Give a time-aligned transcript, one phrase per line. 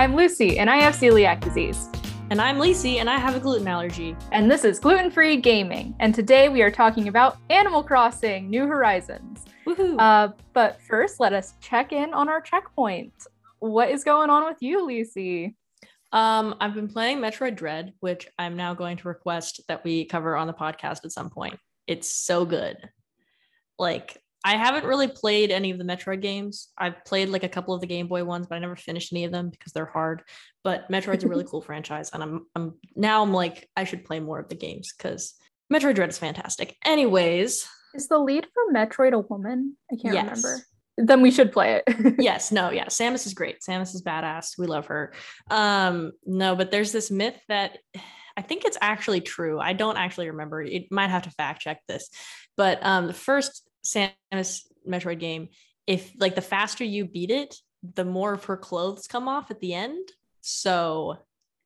[0.00, 1.90] I'm Lucy, and I have celiac disease.
[2.30, 4.16] And I'm Lacey, and I have a gluten allergy.
[4.32, 5.94] And this is Gluten Free Gaming.
[6.00, 9.44] And today we are talking about Animal Crossing New Horizons.
[9.66, 9.96] Woohoo!
[9.98, 13.12] Uh, but first, let us check in on our checkpoint.
[13.58, 15.54] What is going on with you, Lucy?
[16.12, 20.34] Um, I've been playing Metroid Dread, which I'm now going to request that we cover
[20.34, 21.58] on the podcast at some point.
[21.86, 22.78] It's so good.
[23.78, 26.68] Like, I haven't really played any of the Metroid games.
[26.78, 29.24] I've played like a couple of the Game Boy ones, but I never finished any
[29.24, 30.22] of them because they're hard.
[30.64, 34.20] But Metroid's a really cool franchise, and I'm I'm now I'm like I should play
[34.20, 35.34] more of the games because
[35.72, 36.76] Metroid Dread is fantastic.
[36.84, 39.76] Anyways, Is the lead for Metroid a woman?
[39.92, 40.24] I can't Yes.
[40.24, 40.64] remember.
[40.96, 42.14] Then we should play it.
[42.18, 42.86] yes, no, yeah.
[42.86, 43.60] Samus is great.
[43.60, 44.58] Samus is badass.
[44.58, 45.14] We love her.
[45.50, 47.78] Um, no, but there's this myth that
[48.36, 49.58] I think it's actually true.
[49.58, 50.60] I don't actually remember.
[50.62, 52.08] It might have to fact check this.
[52.56, 55.48] But um the first Samus Metroid game,
[55.86, 57.56] if like the faster you beat it,
[57.94, 60.08] the more of her clothes come off at the end.
[60.40, 61.18] So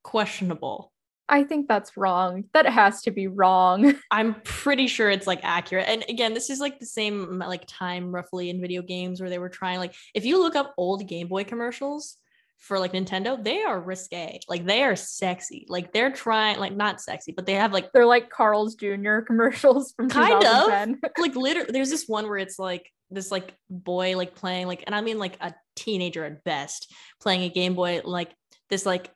[0.02, 0.92] questionable.
[1.28, 2.44] I think that's wrong.
[2.52, 3.94] That has to be wrong.
[4.10, 5.88] I'm pretty sure it's like accurate.
[5.88, 9.38] And again, this is like the same like time roughly in video games where they
[9.38, 12.18] were trying like if you look up old Game Boy commercials
[12.58, 14.40] for like Nintendo, they are risque.
[14.48, 15.66] Like they are sexy.
[15.68, 19.20] Like they're trying like not sexy, but they have like They're like Carl's Jr.
[19.26, 20.94] commercials from Kind of.
[21.18, 24.94] like literally there's this one where it's like this like boy like playing like and
[24.94, 28.32] I mean like a teenager at best playing a Game Boy like
[28.70, 29.10] this like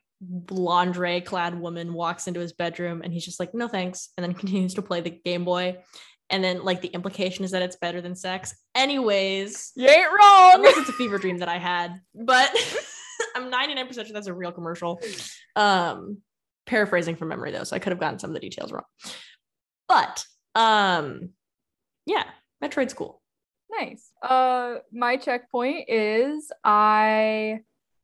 [0.49, 4.33] lingerie clad woman walks into his bedroom and he's just like no thanks and then
[4.39, 5.77] continues to play the Game Boy
[6.29, 10.51] and then like the implication is that it's better than sex anyways You ain't wrong.
[10.55, 12.51] unless it's a fever dream that I had but
[13.39, 14.99] I'm 99% sure that's a real commercial.
[15.55, 16.19] Um
[16.65, 18.83] paraphrasing from memory though so I could have gotten some of the details wrong.
[19.87, 20.23] But
[20.55, 21.29] um
[22.05, 22.25] yeah
[22.61, 23.21] Metroid's cool
[23.71, 24.11] Nice.
[24.21, 27.59] Uh my checkpoint is I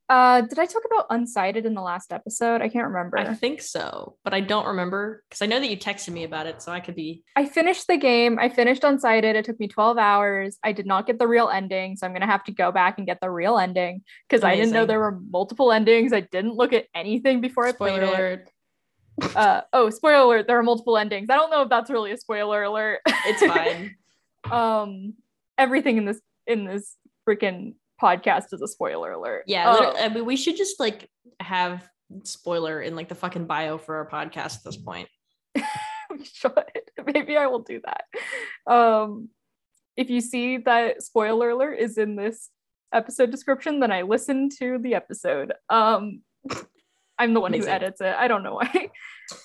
[0.07, 2.61] uh did I talk about unsighted in the last episode?
[2.61, 3.17] I can't remember.
[3.17, 6.45] I think so, but I don't remember because I know that you texted me about
[6.45, 7.23] it, so I could be.
[7.35, 8.37] I finished the game.
[8.39, 9.33] I finished unsighted.
[9.35, 10.57] It took me 12 hours.
[10.63, 12.97] I did not get the real ending, so I'm going to have to go back
[12.99, 16.13] and get the real ending cuz I didn't know there were multiple endings.
[16.13, 18.09] I didn't look at anything before I Spoiler played it.
[18.09, 18.49] alert!
[19.35, 21.29] Uh oh, spoiler alert, there are multiple endings.
[21.29, 22.99] I don't know if that's really a spoiler alert.
[23.07, 23.95] It's fine.
[24.51, 25.13] um
[25.57, 29.43] everything in this in this freaking podcast is a spoiler alert.
[29.47, 31.87] Yeah, Uh, I mean, we should just like have
[32.23, 35.07] spoiler in like the fucking bio for our podcast at this point.
[35.55, 36.53] we should.
[37.13, 38.71] Maybe I will do that.
[38.71, 39.29] Um,
[39.97, 42.49] if you see that spoiler alert is in this
[42.93, 45.53] episode description, then I listened to the episode.
[45.69, 46.21] Um,
[47.17, 47.69] I'm the one Amazing.
[47.69, 48.13] who edits it.
[48.13, 48.89] I don't know why.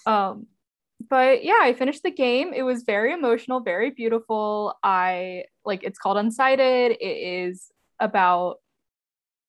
[0.07, 0.47] Um,
[1.09, 2.53] but yeah, I finished the game.
[2.53, 4.75] It was very emotional, very beautiful.
[4.83, 6.97] I like it's called Unsighted.
[7.01, 7.05] It
[7.49, 8.57] is about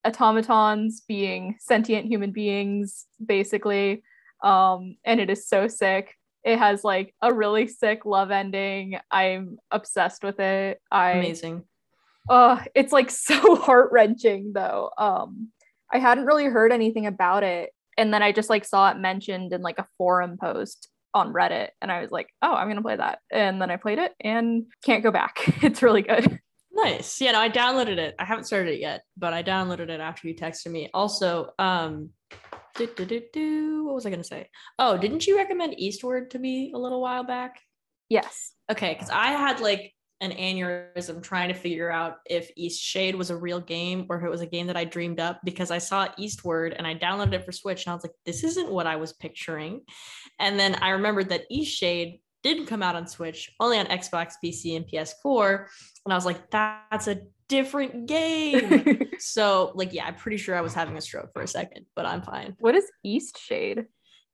[0.05, 4.03] automatons being sentient human beings, basically.
[4.43, 6.15] Um, and it is so sick.
[6.43, 8.97] It has like a really sick love ending.
[9.11, 10.81] I'm obsessed with it.
[10.91, 11.63] I Amazing.
[12.29, 14.89] uh it's like so heart-wrenching though.
[14.97, 15.49] Um
[15.93, 17.71] I hadn't really heard anything about it.
[17.97, 21.69] And then I just like saw it mentioned in like a forum post on Reddit
[21.81, 23.19] and I was like, oh, I'm gonna play that.
[23.31, 25.43] And then I played it and can't go back.
[25.63, 26.39] It's really good.
[26.73, 27.19] Nice.
[27.19, 28.15] Yeah, no, I downloaded it.
[28.17, 30.89] I haven't started it yet, but I downloaded it after you texted me.
[30.93, 32.11] Also, um,
[32.75, 34.49] do, do, do, do, what was I gonna say?
[34.79, 37.59] Oh, didn't you recommend Eastward to me a little while back?
[38.09, 38.53] Yes.
[38.71, 43.31] Okay, because I had like an aneurysm trying to figure out if East Shade was
[43.31, 45.79] a real game or if it was a game that I dreamed up because I
[45.79, 48.85] saw Eastward and I downloaded it for Switch and I was like, this isn't what
[48.85, 49.81] I was picturing.
[50.39, 54.33] And then I remembered that East Shade didn't come out on Switch, only on Xbox,
[54.43, 55.65] PC, and PS4.
[56.05, 59.09] And I was like, that's a different game.
[59.19, 62.05] so, like, yeah, I'm pretty sure I was having a stroke for a second, but
[62.05, 62.55] I'm fine.
[62.59, 63.85] what is East Shade?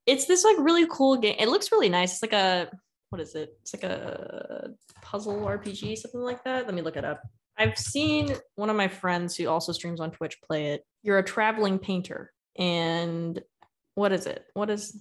[0.06, 1.36] It's this like really cool game.
[1.38, 2.14] It looks really nice.
[2.14, 2.70] It's like a
[3.10, 3.58] what is it?
[3.62, 4.70] It's like a
[5.02, 6.66] puzzle RPG, something like that.
[6.66, 7.22] Let me look it up.
[7.58, 10.86] I've seen one of my friends who also streams on Twitch play it.
[11.04, 13.42] You're a traveling painter, and
[13.96, 14.46] what is it?
[14.54, 14.98] What is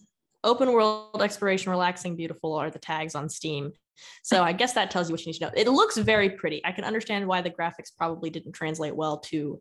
[0.46, 3.72] open world exploration, relaxing, beautiful are the tags on Steam.
[4.22, 5.52] So I guess that tells you what you need to know.
[5.54, 6.62] It looks very pretty.
[6.64, 9.60] I can understand why the graphics probably didn't translate well to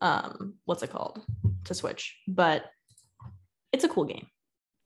[0.00, 1.22] um what's it called
[1.64, 2.64] to Switch, but
[3.72, 4.26] it's a cool game.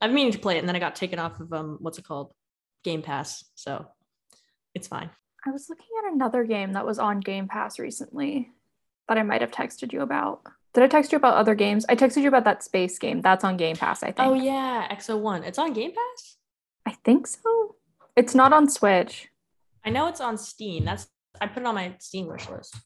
[0.00, 2.04] I've meaning to play it, and then I got taken off of um what's it
[2.04, 2.32] called
[2.84, 3.86] Game Pass, so
[4.74, 5.10] it's fine.
[5.46, 8.50] I was looking at another game that was on Game Pass recently
[9.08, 10.42] that I might have texted you about.
[10.76, 11.86] Did I text you about other games?
[11.88, 13.22] I texted you about that space game.
[13.22, 14.28] That's on Game Pass, I think.
[14.28, 15.42] Oh yeah, Exo One.
[15.42, 16.36] It's on Game Pass.
[16.84, 17.76] I think so.
[18.14, 19.26] It's not on Switch.
[19.86, 20.84] I know it's on Steam.
[20.84, 21.06] That's
[21.40, 22.76] I put it on my Steam wish list.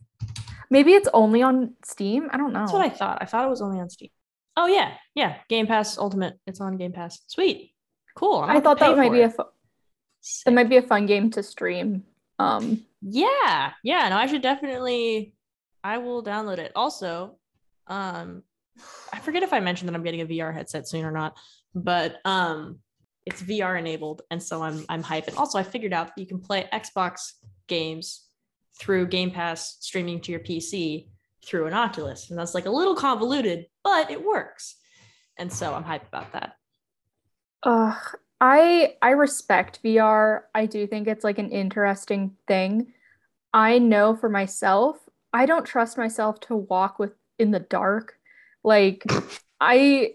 [0.71, 2.29] Maybe it's only on Steam.
[2.33, 2.61] I don't know.
[2.61, 3.19] That's what I thought.
[3.23, 4.11] I thought it was only on Steam.
[4.57, 5.39] Oh yeah, yeah.
[5.49, 6.39] Game Pass Ultimate.
[6.47, 7.19] It's on Game Pass.
[7.27, 7.75] Sweet.
[8.15, 8.39] Cool.
[8.39, 9.25] I thought that might be it.
[9.25, 9.51] a fu-
[10.45, 12.05] that might be a fun game to stream.
[12.39, 13.73] Um yeah.
[13.83, 15.35] Yeah, no, I should definitely
[15.83, 16.71] I will download it.
[16.77, 17.39] Also,
[17.91, 18.43] um
[19.13, 21.37] I forget if I mentioned that I'm getting a VR headset soon or not,
[21.75, 22.79] but um
[23.27, 25.37] it's VR enabled and so I'm I'm hyping.
[25.37, 27.33] Also, I figured out that you can play Xbox
[27.67, 28.27] games
[28.79, 31.09] through Game Pass streaming to your PC
[31.45, 32.31] through an Oculus.
[32.31, 34.77] And that's like a little convoluted, but it works.
[35.39, 36.57] And so I'm hyped about that.
[37.63, 37.95] Uh,
[38.41, 40.43] I I respect VR.
[40.55, 42.93] I do think it's like an interesting thing.
[43.53, 44.97] I know for myself,
[45.33, 48.19] I don't trust myself to walk with in the dark.
[48.63, 49.05] Like
[49.61, 50.13] I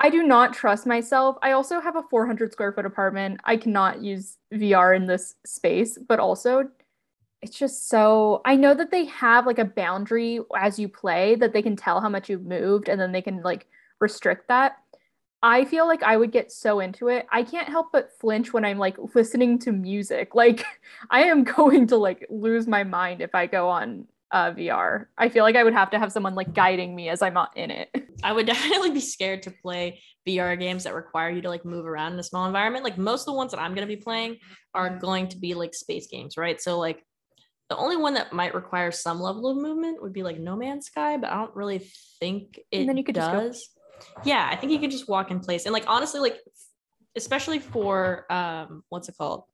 [0.00, 1.36] I do not trust myself.
[1.42, 3.40] I also have a 400 square foot apartment.
[3.44, 6.68] I cannot use VR in this space, but also
[7.42, 11.52] it's just so I know that they have like a boundary as you play that
[11.52, 13.66] they can tell how much you've moved and then they can like
[14.00, 14.76] restrict that.
[15.42, 17.26] I feel like I would get so into it.
[17.30, 20.34] I can't help but flinch when I'm like listening to music.
[20.44, 20.64] Like
[21.10, 25.06] I am going to like lose my mind if I go on uh, VR.
[25.16, 27.56] I feel like I would have to have someone like guiding me as I'm not
[27.56, 27.88] in it.
[28.24, 31.86] I would definitely be scared to play VR games that require you to like move
[31.86, 32.84] around in a small environment.
[32.84, 34.38] Like most of the ones that I'm going to be playing
[34.74, 36.60] are going to be like space games, right?
[36.60, 37.04] So like
[37.68, 40.86] the only one that might require some level of movement would be like No Man's
[40.86, 41.90] Sky, but I don't really
[42.20, 43.70] think it and then you could does.
[44.24, 45.64] yeah, I think you could just walk in place.
[45.66, 46.38] And like honestly, like
[47.16, 49.44] especially for um what's it called?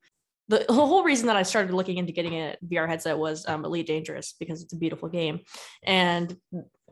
[0.51, 3.87] The, whole reason that I started looking into getting a VR headset was um, Elite
[3.87, 5.41] Dangerous because it's a beautiful game.
[5.85, 6.37] And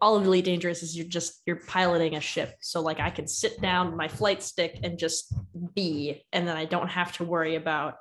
[0.01, 2.55] all of Elite Dangerous is you're just you're piloting a ship.
[2.61, 5.35] So like I can sit down my flight stick and just
[5.75, 7.95] be, and then I don't have to worry about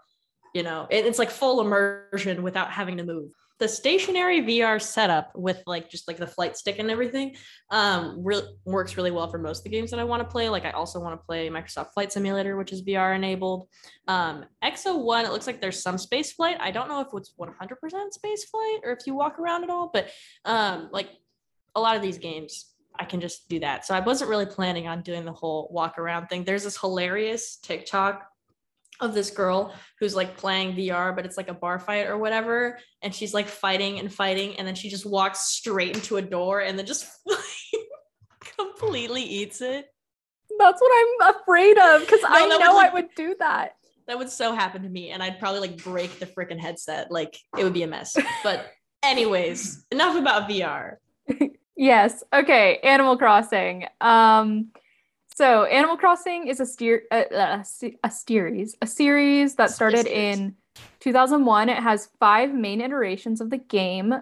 [0.54, 5.32] you know it, it's like full immersion without having to move the stationary VR setup
[5.36, 7.36] with like just like the flight stick and everything
[7.72, 10.50] um re- works really well for most of the games that I want to play.
[10.50, 13.68] Like I also want to play Microsoft Flight Simulator, which is VR enabled.
[14.08, 16.58] Um EXO one, it looks like there's some space flight.
[16.60, 19.90] I don't know if it's 100% space flight or if you walk around at all,
[19.94, 20.10] but
[20.46, 21.10] um like
[21.76, 23.86] a lot of these games I can just do that.
[23.86, 26.44] So I wasn't really planning on doing the whole walk around thing.
[26.44, 28.28] There's this hilarious TikTok
[29.00, 32.80] of this girl who's like playing VR, but it's like a bar fight or whatever.
[33.02, 34.58] And she's like fighting and fighting.
[34.58, 37.08] And then she just walks straight into a door and then just
[38.58, 39.86] completely eats it.
[40.58, 40.92] That's what
[41.24, 43.76] I'm afraid of because no, I know would, like, I would do that.
[44.08, 45.10] That would so happen to me.
[45.10, 47.12] And I'd probably like break the freaking headset.
[47.12, 48.16] Like it would be a mess.
[48.44, 48.66] But,
[49.04, 50.96] anyways, enough about VR.
[51.76, 52.24] yes.
[52.34, 52.80] Okay.
[52.84, 53.86] Animal Crossing.
[54.02, 54.72] Um,
[55.38, 57.64] so Animal Crossing is a steer uh, uh,
[58.04, 60.56] a series, a series that started in
[61.00, 61.70] 2001.
[61.70, 64.16] It has five main iterations of the game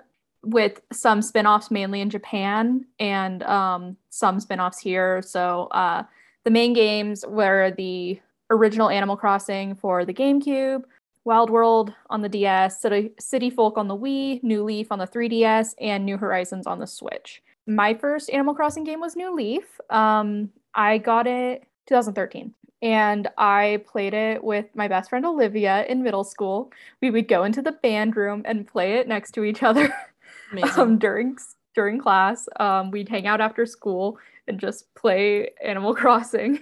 [0.43, 5.21] with some spin-offs mainly in Japan and um, some spin-offs here.
[5.21, 6.03] So uh,
[6.43, 8.19] the main games were the
[8.49, 10.83] original Animal Crossing for the GameCube,
[11.23, 15.07] Wild World on the DS, City, City Folk on the Wii, New Leaf on the
[15.07, 17.41] 3DS, and New Horizons on the Switch.
[17.65, 19.63] My first Animal Crossing game was New Leaf.
[19.89, 26.03] Um, I got it 2013 and I played it with my best friend Olivia in
[26.03, 26.71] middle school.
[27.01, 29.93] We would go into the band room and play it next to each other
[30.77, 31.37] um, during
[31.73, 32.47] during class.
[32.59, 36.59] Um, we'd hang out after school and just play Animal Crossing.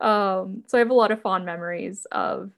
[0.00, 2.50] Um, so I have a lot of fond memories of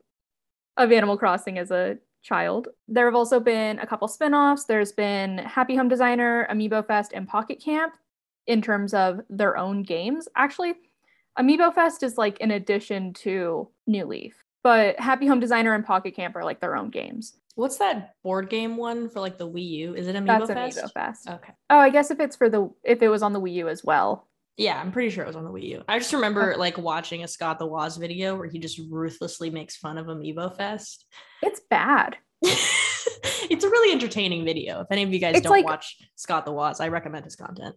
[0.76, 2.68] of Animal Crossing as a child.
[2.88, 4.64] There have also been a couple spin-offs.
[4.64, 7.94] There's been Happy Home Designer, Amiibo Fest, and Pocket Camp
[8.46, 10.28] in terms of their own games.
[10.36, 10.74] Actually,
[11.38, 16.16] Amiibo Fest is like an addition to New Leaf, but Happy Home Designer and Pocket
[16.16, 17.38] Camp are like their own games.
[17.54, 19.94] What's that board game one for like the Wii U?
[19.94, 20.78] Is it Amiibo That's Fest?
[20.78, 21.28] Amiibo Fest.
[21.28, 21.52] Okay.
[21.70, 23.84] Oh, I guess if it's for the if it was on the Wii U as
[23.84, 24.26] well.
[24.56, 25.84] Yeah, I'm pretty sure it was on the Wii U.
[25.88, 26.58] I just remember okay.
[26.58, 30.56] like watching a Scott the Woz video where he just ruthlessly makes fun of Amiibo
[30.56, 31.06] Fest.
[31.42, 32.16] It's bad.
[32.42, 34.80] it's a really entertaining video.
[34.80, 37.36] If any of you guys it's don't like, watch Scott the Woz, I recommend his
[37.36, 37.76] content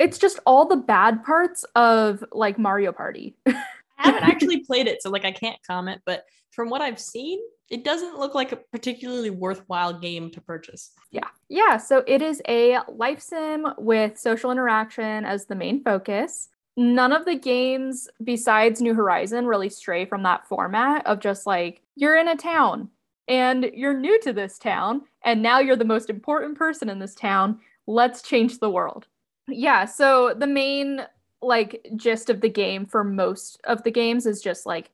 [0.00, 3.36] it's just all the bad parts of like Mario Party.
[3.46, 3.62] I
[3.98, 7.38] haven't actually played it, so like I can't comment, but from what I've seen,
[7.68, 10.92] it doesn't look like a particularly worthwhile game to purchase.
[11.12, 11.28] Yeah.
[11.50, 11.76] Yeah.
[11.76, 16.48] So it is a life sim with social interaction as the main focus.
[16.78, 21.82] None of the games besides New Horizon really stray from that format of just like,
[21.94, 22.88] you're in a town
[23.28, 27.14] and you're new to this town, and now you're the most important person in this
[27.14, 27.60] town.
[27.86, 29.06] Let's change the world
[29.52, 31.02] yeah so the main
[31.42, 34.90] like gist of the game for most of the games is just like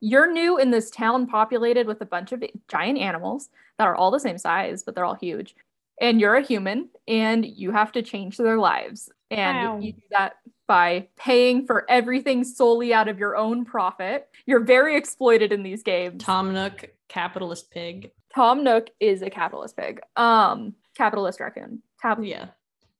[0.00, 4.10] you're new in this town populated with a bunch of giant animals that are all
[4.10, 5.54] the same size but they're all huge
[6.00, 9.78] and you're a human and you have to change their lives and wow.
[9.78, 10.36] you do that
[10.66, 14.28] by paying for everything solely out of your own profit.
[14.46, 16.22] You're very exploited in these games.
[16.22, 18.12] Tom Nook, capitalist pig.
[18.32, 20.00] Tom Nook is a capitalist pig.
[20.14, 21.82] Um, capitalist raccoon.
[22.00, 22.50] Tab- Yeah.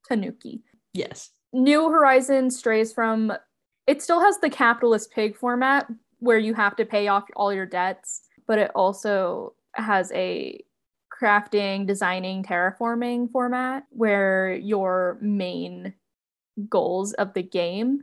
[0.08, 0.62] Tanuki.
[0.92, 1.30] Yes.
[1.52, 3.32] New Horizons strays from
[3.86, 5.86] it still has the capitalist pig format
[6.20, 10.62] where you have to pay off all your debts, but it also has a
[11.20, 15.94] crafting, designing, terraforming format where your main
[16.68, 18.02] goals of the game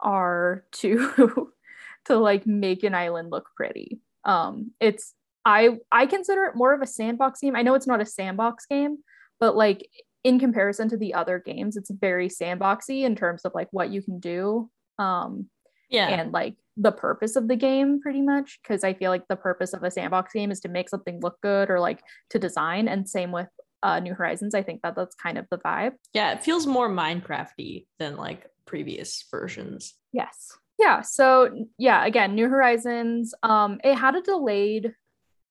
[0.00, 1.52] are to
[2.04, 4.00] to like make an island look pretty.
[4.24, 5.14] Um it's
[5.44, 7.56] I I consider it more of a sandbox game.
[7.56, 8.98] I know it's not a sandbox game,
[9.40, 9.88] but like
[10.24, 14.02] in comparison to the other games, it's very sandboxy in terms of like what you
[14.02, 15.48] can do um
[15.90, 16.08] Yeah.
[16.08, 19.72] and like the purpose of the game pretty much because I feel like the purpose
[19.72, 23.08] of a sandbox game is to make something look good or like to design and
[23.08, 23.48] same with
[23.82, 24.54] uh New Horizons.
[24.54, 25.92] I think that that's kind of the vibe.
[26.12, 26.32] yeah.
[26.32, 29.94] It feels more Minecrafty than like previous versions.
[30.12, 30.56] Yes.
[30.80, 31.00] Yeah.
[31.02, 33.34] So yeah, again, New Horizons.
[33.42, 34.94] Um, it had a delayed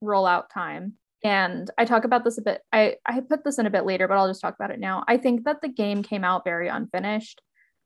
[0.04, 0.94] rollout time.
[1.24, 2.62] And I talk about this a bit.
[2.72, 5.04] I, I put this in a bit later, but I'll just talk about it now.
[5.08, 7.42] I think that the game came out very unfinished.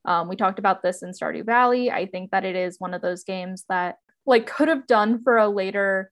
[0.05, 1.91] Um, we talked about this in Stardew Valley.
[1.91, 5.37] I think that it is one of those games that like could have done for
[5.37, 6.11] a later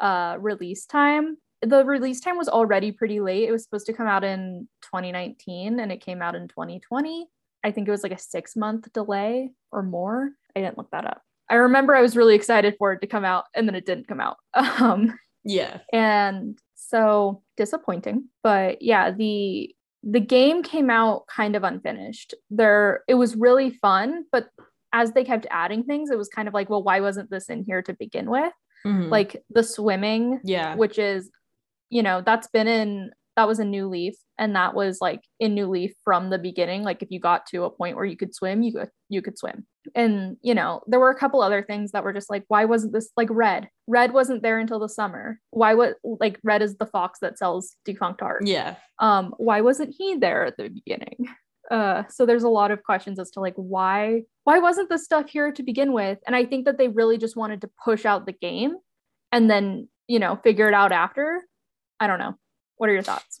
[0.00, 1.36] uh, release time.
[1.62, 3.48] The release time was already pretty late.
[3.48, 7.26] It was supposed to come out in 2019 and it came out in 2020.
[7.62, 10.30] I think it was like a six month delay or more.
[10.56, 11.22] I didn't look that up.
[11.50, 14.08] I remember I was really excited for it to come out and then it didn't
[14.08, 14.36] come out.
[14.80, 15.78] Um, Yeah.
[15.92, 18.28] and so disappointing.
[18.42, 22.34] But yeah, the the game came out kind of unfinished.
[22.50, 24.48] There it was really fun, but
[24.92, 27.62] as they kept adding things, it was kind of like, well, why wasn't this in
[27.64, 28.52] here to begin with?
[28.86, 29.10] Mhm.
[29.10, 30.74] Like the swimming yeah.
[30.74, 31.30] which is
[31.90, 35.54] you know that's been in that was a new leaf and that was like in
[35.54, 36.82] new leaf from the beginning.
[36.82, 39.38] Like if you got to a point where you could swim you could you could
[39.38, 39.66] swim.
[39.94, 42.92] And you know there were a couple other things that were just like why wasn't
[42.92, 43.70] this like red?
[43.86, 45.40] Red wasn't there until the summer.
[45.52, 48.46] Why would like red is the fox that sells defunct art.
[48.46, 48.74] Yeah.
[48.98, 51.28] um why wasn't he there at the beginning?
[51.70, 55.30] Uh so there's a lot of questions as to like why why wasn't this stuff
[55.30, 56.18] here to begin with?
[56.26, 58.74] And i think that they really just wanted to push out the game
[59.32, 61.42] and then you know figure it out after.
[62.02, 62.34] I don't know
[62.80, 63.38] what are your thoughts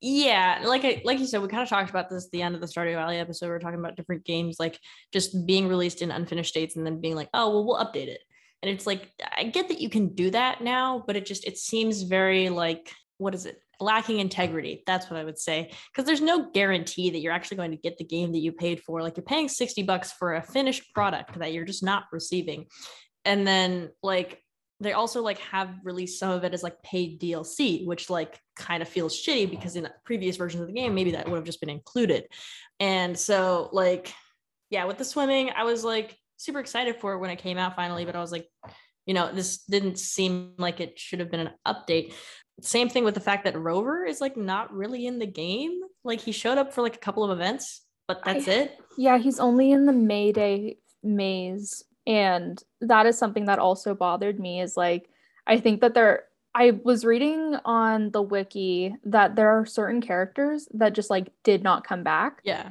[0.00, 2.54] Yeah, like I like you said, we kind of talked about this at the end
[2.54, 3.46] of the Stardew Valley episode.
[3.46, 4.78] We are talking about different games like
[5.10, 8.20] just being released in unfinished states and then being like, oh well, we'll update it.
[8.62, 11.56] And it's like I get that you can do that now, but it just it
[11.56, 13.58] seems very like what is it?
[13.80, 14.82] Lacking integrity.
[14.86, 15.70] That's what I would say.
[15.90, 18.82] Because there's no guarantee that you're actually going to get the game that you paid
[18.82, 19.00] for.
[19.00, 22.66] Like you're paying 60 bucks for a finished product that you're just not receiving.
[23.24, 24.42] And then like
[24.80, 28.82] they also like have released some of it as like paid DLC, which like kind
[28.82, 31.60] of feels shitty because in previous versions of the game, maybe that would have just
[31.60, 32.26] been included.
[32.78, 34.12] And so like,
[34.68, 37.74] yeah, with the swimming, I was like super excited for it when it came out
[37.74, 38.46] finally, but I was like,
[39.06, 42.12] you know, this didn't seem like it should have been an update.
[42.60, 45.80] Same thing with the fact that Rover is like not really in the game.
[46.04, 48.78] Like he showed up for like a couple of events, but that's I- it.
[48.98, 54.60] yeah he's only in the mayday maze and that is something that also bothered me
[54.60, 55.08] is like
[55.46, 60.68] i think that there i was reading on the wiki that there are certain characters
[60.72, 62.70] that just like did not come back Yeah.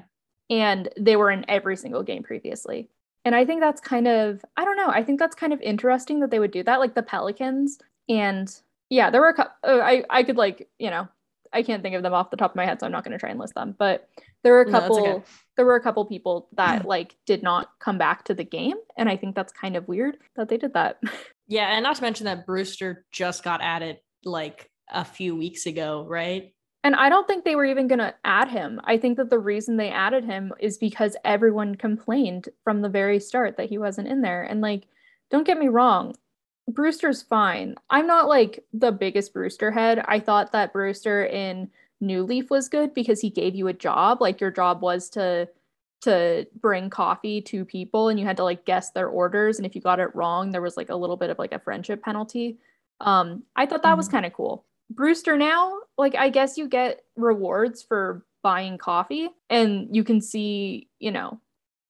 [0.49, 2.89] and they were in every single game previously.
[3.25, 6.19] And I think that's kind of I don't know, I think that's kind of interesting
[6.19, 8.47] that they would do that like the Pelicans and
[8.91, 11.07] yeah, there were a couple uh, I I could like, you know,
[11.55, 13.13] I can't think of them off the top of my head so I'm not going
[13.13, 14.07] to try and list them, but
[14.43, 15.25] there were a No, couple okay.
[15.57, 19.09] there were a couple people that like did not come back to the game and
[19.09, 20.99] I think that's kind of weird that they did that.
[21.47, 26.03] Yeah, and not to mention that Brewster just got added like a few weeks ago,
[26.09, 26.55] right?
[26.83, 28.81] And I don't think they were even going to add him.
[28.83, 33.19] I think that the reason they added him is because everyone complained from the very
[33.19, 34.41] start that he wasn't in there.
[34.41, 34.85] And like,
[35.29, 36.15] don't get me wrong,
[36.67, 37.75] Brewster's fine.
[37.89, 40.03] I'm not like the biggest Brewster head.
[40.07, 41.69] I thought that Brewster in
[42.01, 44.19] New Leaf was good because he gave you a job.
[44.21, 45.47] Like your job was to
[46.01, 49.73] to bring coffee to people and you had to like guess their orders and if
[49.73, 52.57] you got it wrong there was like a little bit of like a friendship penalty.
[52.99, 54.11] Um I thought that was Mhm.
[54.11, 54.65] kind of cool.
[54.91, 60.89] Brewster now, like I guess you get rewards for buying coffee and you can see,
[60.99, 61.39] you know,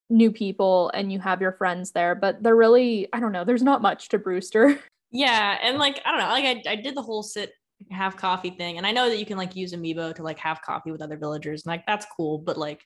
[0.10, 3.64] new people and you have your friends there, but they're really, I don't know, there's
[3.64, 4.80] not much to Brewster.
[5.12, 7.54] Yeah, and like I don't know, like I, I did the whole sit
[7.90, 10.62] have coffee thing, and I know that you can like use Amiibo to like have
[10.62, 12.84] coffee with other villagers, and like that's cool, but like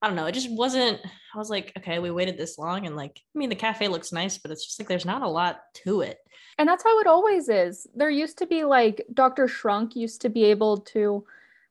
[0.00, 1.00] I don't know, it just wasn't.
[1.34, 4.12] I was like, okay, we waited this long, and like I mean, the cafe looks
[4.12, 6.18] nice, but it's just like there's not a lot to it.
[6.58, 7.86] And that's how it always is.
[7.96, 9.48] There used to be like Dr.
[9.48, 11.24] Shrunk used to be able to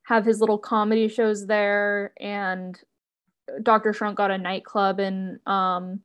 [0.03, 2.77] have his little comedy shows there and
[3.61, 3.93] Dr.
[3.93, 6.01] Shrunk got a nightclub in um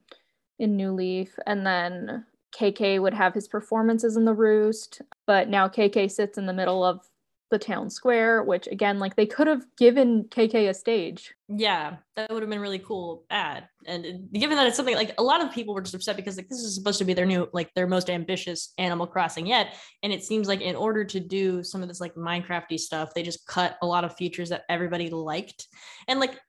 [0.58, 2.24] in New Leaf and then
[2.56, 6.82] KK would have his performances in the roost, but now KK sits in the middle
[6.82, 7.06] of
[7.50, 11.32] the town square, which again, like they could have given KK a stage.
[11.48, 13.68] Yeah, that would have been really cool ad.
[13.86, 16.48] And given that it's something like a lot of people were just upset because like
[16.48, 20.12] this is supposed to be their new like their most ambitious Animal Crossing yet, and
[20.12, 23.46] it seems like in order to do some of this like Minecrafty stuff, they just
[23.46, 25.68] cut a lot of features that everybody liked.
[26.08, 26.40] And like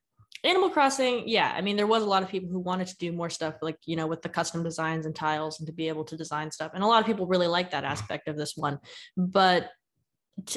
[0.44, 3.12] Animal Crossing, yeah, I mean, there was a lot of people who wanted to do
[3.12, 6.06] more stuff, like you know, with the custom designs and tiles, and to be able
[6.06, 6.72] to design stuff.
[6.74, 8.80] And a lot of people really like that aspect of this one.
[9.16, 9.70] But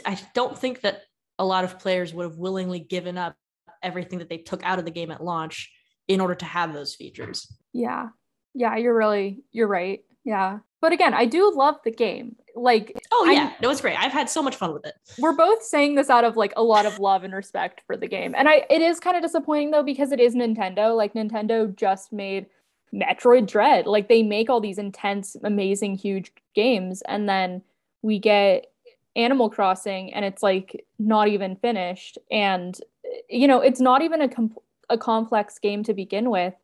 [0.04, 1.02] I don't think that
[1.38, 3.34] a lot of players would have willingly given up
[3.82, 5.72] everything that they took out of the game at launch
[6.06, 7.46] in order to have those features.
[7.72, 8.08] Yeah.
[8.52, 10.00] Yeah, you're really you're right.
[10.24, 10.58] Yeah.
[10.80, 12.36] But again, I do love the game.
[12.56, 13.98] Like Oh yeah, I, no, it's great.
[13.98, 14.94] I've had so much fun with it.
[15.18, 18.08] We're both saying this out of like a lot of love and respect for the
[18.08, 18.34] game.
[18.36, 20.96] And I it is kind of disappointing though because it is Nintendo.
[20.96, 22.46] Like Nintendo just made
[22.92, 23.86] Metroid Dread.
[23.86, 27.62] Like they make all these intense, amazing, huge games and then
[28.02, 28.66] we get
[29.16, 32.78] Animal Crossing and it's like not even finished and
[33.28, 34.56] you know it's not even a com-
[34.88, 36.54] a complex game to begin with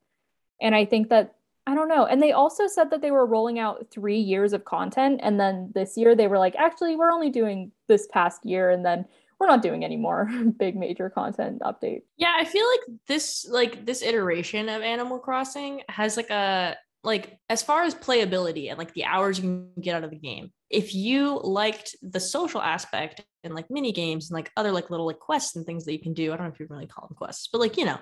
[0.60, 1.35] and I think that
[1.66, 4.64] I don't know and they also said that they were rolling out 3 years of
[4.64, 8.70] content and then this year they were like actually we're only doing this past year
[8.70, 9.06] and then
[9.38, 12.02] we're not doing any more big major content update.
[12.16, 17.38] Yeah, I feel like this like this iteration of Animal Crossing has like a like
[17.48, 20.50] as far as playability and like the hours you can get out of the game
[20.68, 25.06] if you liked the social aspect and like mini games and like other like little
[25.06, 27.06] like quests and things that you can do i don't know if you really call
[27.06, 27.98] them quests but like you know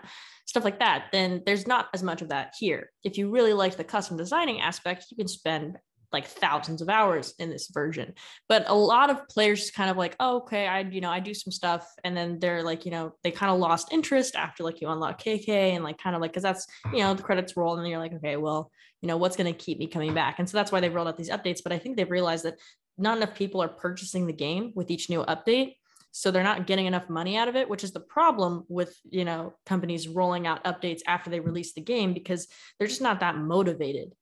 [0.46, 3.76] stuff like that then there's not as much of that here if you really like
[3.76, 5.76] the custom designing aspect you can spend
[6.14, 8.14] like thousands of hours in this version.
[8.48, 11.18] But a lot of players just kind of like, oh, okay, I, you know, I
[11.18, 11.86] do some stuff.
[12.04, 15.20] And then they're like, you know, they kind of lost interest after like you unlock
[15.20, 17.98] KK and like kind of like, cause that's, you know, the credits roll and you're
[17.98, 18.70] like, okay, well,
[19.04, 20.38] you know, what's going to keep me coming back?
[20.38, 21.60] And so that's why they've rolled out these updates.
[21.62, 22.58] But I think they've realized that
[22.96, 25.74] not enough people are purchasing the game with each new update
[26.10, 29.24] so they're not getting enough money out of it which is the problem with you
[29.24, 32.46] know companies rolling out updates after they release the game because
[32.78, 34.14] they're just not that motivated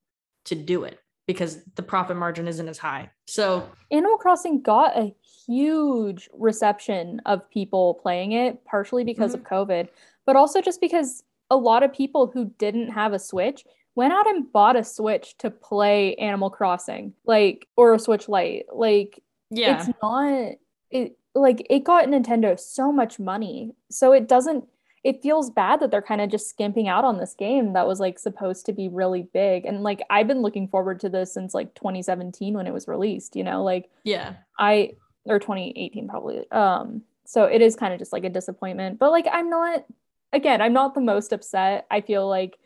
[0.47, 3.11] to do it because the profit margin isn't as high.
[3.27, 5.15] So Animal Crossing got a
[5.47, 9.47] huge reception of people playing it, partially because mm-hmm.
[9.47, 9.89] of COVID,
[10.27, 14.29] but also just because a lot of people who didn't have a Switch went out
[14.29, 18.67] and bought a Switch to play Animal Crossing, like or a Switch Lite.
[18.73, 19.81] Like yeah.
[19.81, 20.53] it's not
[20.91, 23.75] it like it got Nintendo so much money.
[23.91, 24.65] So it doesn't
[25.05, 27.99] it feels bad that they're kind of just skimping out on this game that was
[27.99, 31.55] like supposed to be really big and like i've been looking forward to this since
[31.55, 34.93] like 2017 when it was released you know like yeah i
[35.25, 39.27] or 2018 probably um so it is kind of just like a disappointment but like
[39.33, 39.85] i'm not
[40.33, 42.59] again i'm not the most upset i feel like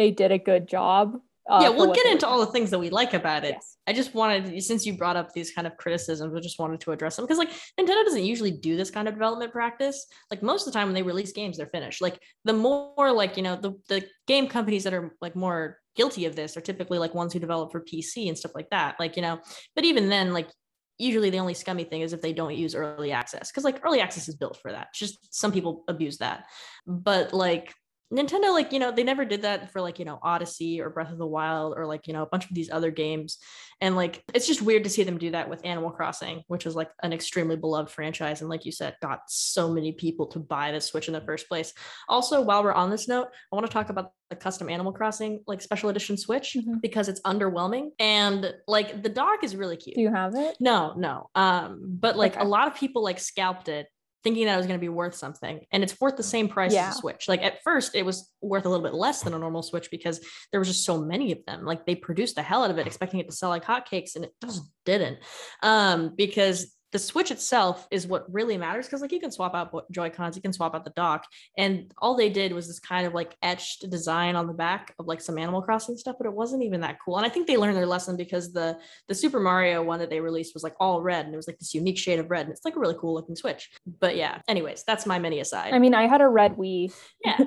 [0.00, 2.90] they did a good job uh, yeah, we'll get into all the things that we
[2.90, 3.54] like about it.
[3.54, 3.76] Yes.
[3.88, 6.92] I just wanted, since you brought up these kind of criticisms, I just wanted to
[6.92, 10.06] address them because, like, Nintendo doesn't usually do this kind of development practice.
[10.30, 12.00] Like, most of the time when they release games, they're finished.
[12.00, 16.26] Like, the more, like, you know, the the game companies that are like more guilty
[16.26, 18.94] of this are typically like ones who develop for PC and stuff like that.
[19.00, 19.40] Like, you know,
[19.74, 20.50] but even then, like,
[20.98, 24.00] usually the only scummy thing is if they don't use early access because like early
[24.00, 24.88] access is built for that.
[24.94, 26.44] just some people abuse that,
[26.86, 27.72] but like
[28.12, 31.12] Nintendo, like, you know, they never did that for like, you know, Odyssey or Breath
[31.12, 33.38] of the Wild or like, you know, a bunch of these other games.
[33.80, 36.74] And like, it's just weird to see them do that with Animal Crossing, which is
[36.74, 38.40] like an extremely beloved franchise.
[38.40, 41.48] And like you said, got so many people to buy the Switch in the first
[41.48, 41.72] place.
[42.08, 45.42] Also, while we're on this note, I want to talk about the custom Animal Crossing,
[45.46, 46.78] like special edition Switch, mm-hmm.
[46.82, 47.90] because it's underwhelming.
[47.98, 49.96] And like the dock is really cute.
[49.96, 50.56] Do you have it?
[50.60, 51.30] No, no.
[51.34, 52.42] Um, but like okay.
[52.42, 53.86] a lot of people like scalped it
[54.22, 56.72] thinking that it was going to be worth something and it's worth the same price
[56.72, 56.88] yeah.
[56.88, 57.28] as a switch.
[57.28, 60.20] Like at first it was worth a little bit less than a normal switch because
[60.50, 61.64] there was just so many of them.
[61.64, 64.24] Like they produced the hell out of it expecting it to sell like hotcakes and
[64.24, 65.18] it just didn't.
[65.62, 69.84] Um because the switch itself is what really matters because like you can swap out
[69.90, 71.24] joy cons you can swap out the dock
[71.56, 75.06] and all they did was this kind of like etched design on the back of
[75.06, 77.56] like some animal crossing stuff but it wasn't even that cool and i think they
[77.56, 81.02] learned their lesson because the the super mario one that they released was like all
[81.02, 82.96] red and it was like this unique shade of red and it's like a really
[82.98, 85.72] cool looking switch but yeah anyways that's my mini aside.
[85.72, 86.92] I mean i had a red wii.
[87.24, 87.38] Yeah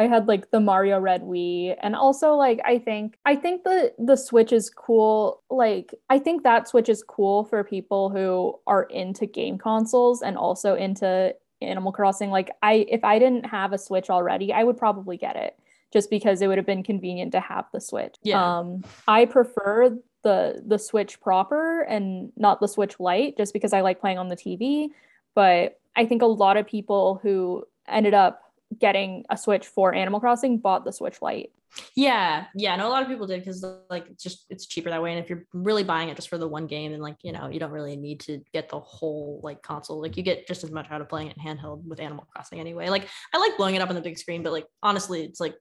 [0.00, 3.92] I had like the Mario Red Wii and also like I think I think the
[3.98, 8.84] the Switch is cool like I think that Switch is cool for people who are
[8.84, 13.78] into game consoles and also into Animal Crossing like I if I didn't have a
[13.78, 15.58] Switch already I would probably get it
[15.92, 18.14] just because it would have been convenient to have the Switch.
[18.22, 18.42] Yeah.
[18.42, 23.82] Um I prefer the the Switch proper and not the Switch Lite just because I
[23.82, 24.88] like playing on the TV,
[25.34, 30.20] but I think a lot of people who ended up getting a Switch for Animal
[30.20, 31.52] Crossing bought the Switch Lite.
[31.94, 32.74] Yeah, yeah.
[32.76, 35.12] No, a lot of people did because like it's just it's cheaper that way.
[35.12, 37.48] And if you're really buying it just for the one game, then like you know
[37.48, 40.00] you don't really need to get the whole like console.
[40.00, 42.88] Like you get just as much out of playing it handheld with Animal Crossing anyway.
[42.88, 45.54] Like I like blowing it up on the big screen, but like honestly, it's like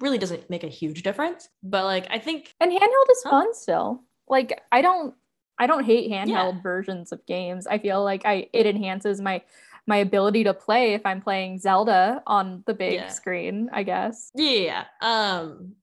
[0.00, 1.48] really doesn't make a huge difference.
[1.62, 3.30] But like I think and handheld is huh?
[3.30, 4.04] fun still.
[4.28, 5.14] Like I don't
[5.58, 6.62] I don't hate handheld yeah.
[6.62, 7.66] versions of games.
[7.66, 9.42] I feel like I it enhances my
[9.88, 13.08] my ability to play if I'm playing Zelda on the big yeah.
[13.08, 14.30] screen, I guess.
[14.34, 14.84] Yeah.
[15.00, 15.74] Um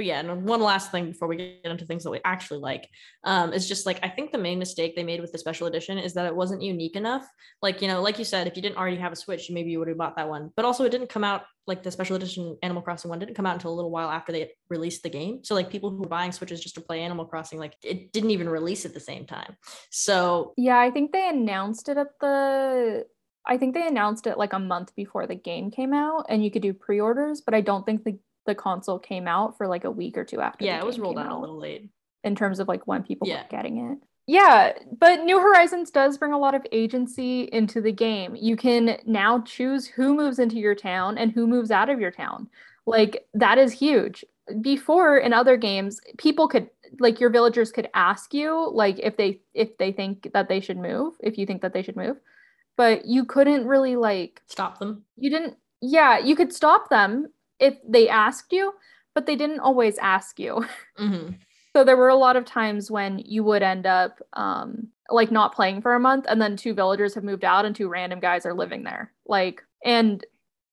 [0.00, 2.88] but yeah, and one last thing before we get into things that we actually like,
[3.24, 5.98] um, is just like I think the main mistake they made with the special edition
[5.98, 7.28] is that it wasn't unique enough.
[7.60, 9.78] Like, you know, like you said, if you didn't already have a Switch, maybe you
[9.78, 10.52] would have bought that one.
[10.56, 13.44] But also it didn't come out like the special edition Animal Crossing one didn't come
[13.44, 15.44] out until a little while after they released the game.
[15.44, 18.30] So like people who were buying Switches just to play Animal Crossing, like it didn't
[18.30, 19.54] even release at the same time.
[19.90, 23.04] So yeah, I think they announced it at the
[23.46, 26.50] I think they announced it like a month before the game came out and you
[26.50, 29.90] could do pre-orders, but I don't think the, the console came out for like a
[29.90, 30.64] week or two after.
[30.64, 31.88] Yeah, it was rolled out, out, a little late.
[32.22, 33.42] In terms of like when people yeah.
[33.42, 33.98] were getting it.
[34.26, 38.36] Yeah, but New Horizons does bring a lot of agency into the game.
[38.36, 42.12] You can now choose who moves into your town and who moves out of your
[42.12, 42.48] town.
[42.86, 44.24] Like that is huge.
[44.60, 49.40] Before in other games, people could like your villagers could ask you like if they
[49.54, 52.16] if they think that they should move, if you think that they should move
[52.80, 55.04] but you couldn't really like stop them.
[55.18, 57.26] You didn't, yeah, you could stop them
[57.58, 58.72] if they asked you,
[59.14, 60.64] but they didn't always ask you.
[60.98, 61.32] Mm-hmm.
[61.76, 65.54] So there were a lot of times when you would end up um, like not
[65.54, 68.46] playing for a month, and then two villagers have moved out and two random guys
[68.46, 69.12] are living there.
[69.26, 70.24] Like, and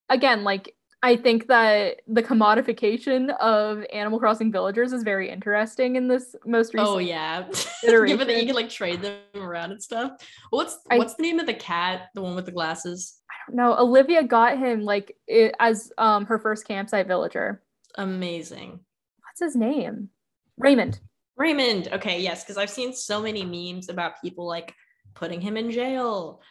[0.09, 6.07] again, like I think that the commodification of Animal Crossing villagers is very interesting in
[6.07, 6.89] this most recent.
[6.89, 7.47] Oh yeah,
[7.81, 10.13] given that you can like trade them around and stuff.
[10.49, 12.09] What's I, what's the name of the cat?
[12.15, 13.21] The one with the glasses?
[13.29, 13.77] I don't know.
[13.77, 17.61] Olivia got him like it, as um her first campsite villager.
[17.95, 18.79] Amazing.
[19.21, 20.09] What's his name?
[20.57, 20.99] Raymond.
[21.35, 21.89] Raymond.
[21.93, 24.73] Okay, yes, because I've seen so many memes about people like
[25.13, 26.41] putting him in jail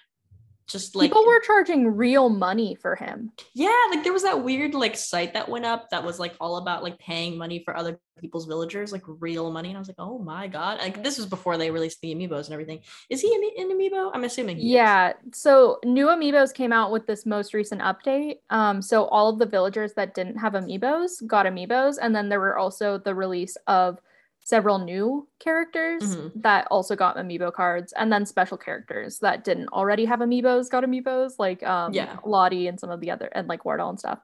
[0.68, 3.32] just like people were charging real money for him.
[3.54, 6.56] Yeah, like there was that weird like site that went up that was like all
[6.56, 9.68] about like paying money for other people's villagers, like real money.
[9.68, 12.46] And I was like, oh my god, like this was before they released the amiibos
[12.46, 12.80] and everything.
[13.10, 14.10] Is he in, an amiibo?
[14.12, 14.58] I'm assuming.
[14.58, 15.10] yeah.
[15.10, 15.38] Is.
[15.38, 18.36] So new amiibos came out with this most recent update.
[18.50, 22.40] Um, so all of the villagers that didn't have amiibos got amiibos, and then there
[22.40, 24.00] were also the release of
[24.46, 26.28] several new characters mm-hmm.
[26.40, 30.84] that also got amiibo cards and then special characters that didn't already have amiibos got
[30.84, 32.16] amiibos like um yeah.
[32.24, 34.20] Lottie and some of the other and like Wardell and stuff.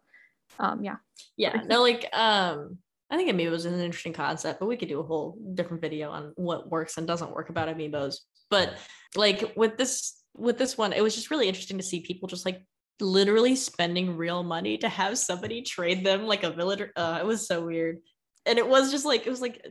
[0.60, 0.96] Um yeah.
[1.36, 2.78] Yeah no like um
[3.10, 6.12] i think amiibos is an interesting concept but we could do a whole different video
[6.12, 8.18] on what works and doesn't work about amiibos.
[8.48, 8.78] But
[9.16, 12.46] like with this with this one it was just really interesting to see people just
[12.46, 12.64] like
[13.00, 17.48] literally spending real money to have somebody trade them like a villager uh, it was
[17.48, 17.98] so weird.
[18.46, 19.64] And it was just like it was like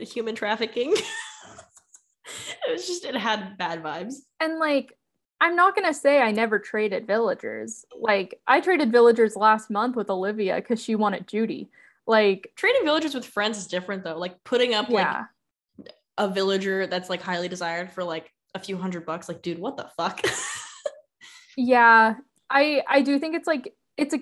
[0.00, 0.92] human trafficking.
[2.68, 4.14] it was just it had bad vibes.
[4.40, 4.96] And like
[5.40, 7.84] I'm not gonna say I never traded villagers.
[7.98, 11.70] Like I traded villagers last month with Olivia because she wanted Judy.
[12.06, 14.18] Like trading villagers with friends is different though.
[14.18, 15.24] Like putting up yeah.
[15.78, 19.28] like a villager that's like highly desired for like a few hundred bucks.
[19.28, 20.22] Like, dude, what the fuck?
[21.56, 22.14] yeah,
[22.48, 24.20] I I do think it's like it's a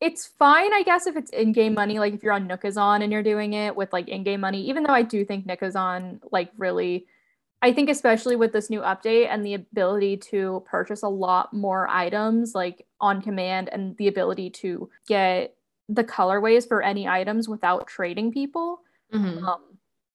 [0.00, 3.22] it's fine, I guess, if it's in-game money, like if you're on Nookazon and you're
[3.22, 7.06] doing it with like in-game money, even though I do think Nookazon like really
[7.62, 11.86] I think especially with this new update and the ability to purchase a lot more
[11.88, 15.54] items like on command and the ability to get
[15.88, 18.80] the colorways for any items without trading people
[19.12, 19.44] mm-hmm.
[19.44, 19.60] um,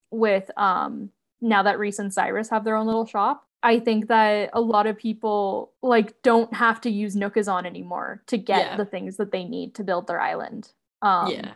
[0.09, 1.09] with um
[1.41, 4.85] now that Reese and Cyrus have their own little shop I think that a lot
[4.85, 8.77] of people like don't have to use Nookazon anymore to get yeah.
[8.77, 10.69] the things that they need to build their island.
[11.01, 11.53] Um, yeah.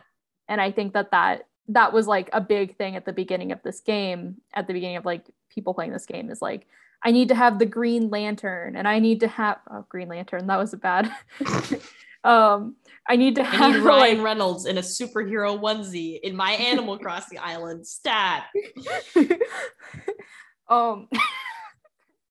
[0.48, 3.62] And I think that that that was like a big thing at the beginning of
[3.62, 4.40] this game.
[4.52, 6.66] At the beginning of like people playing this game is like,
[7.04, 10.48] I need to have the Green Lantern, and I need to have oh Green Lantern.
[10.48, 11.12] That was a bad.
[12.24, 12.74] um,
[13.08, 16.50] I need to have I need Ryan like, Reynolds in a superhero onesie in my
[16.54, 17.86] Animal Crossing island.
[17.86, 18.46] Stat.
[20.68, 21.08] um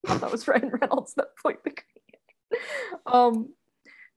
[0.20, 2.62] that was Ryan Reynolds that played the Green.
[3.06, 3.54] Um,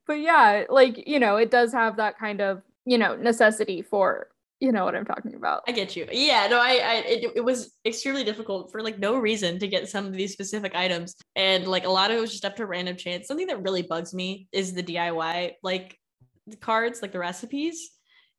[0.07, 4.29] but yeah, like you know, it does have that kind of you know necessity for
[4.61, 5.63] you know what I'm talking about.
[5.67, 6.07] I get you.
[6.13, 9.89] Yeah, no, I, I it, it was extremely difficult for like no reason to get
[9.89, 12.67] some of these specific items, and like a lot of it was just up to
[12.67, 13.27] random chance.
[13.27, 15.99] Something that really bugs me is the DIY like
[16.61, 17.91] cards, like the recipes,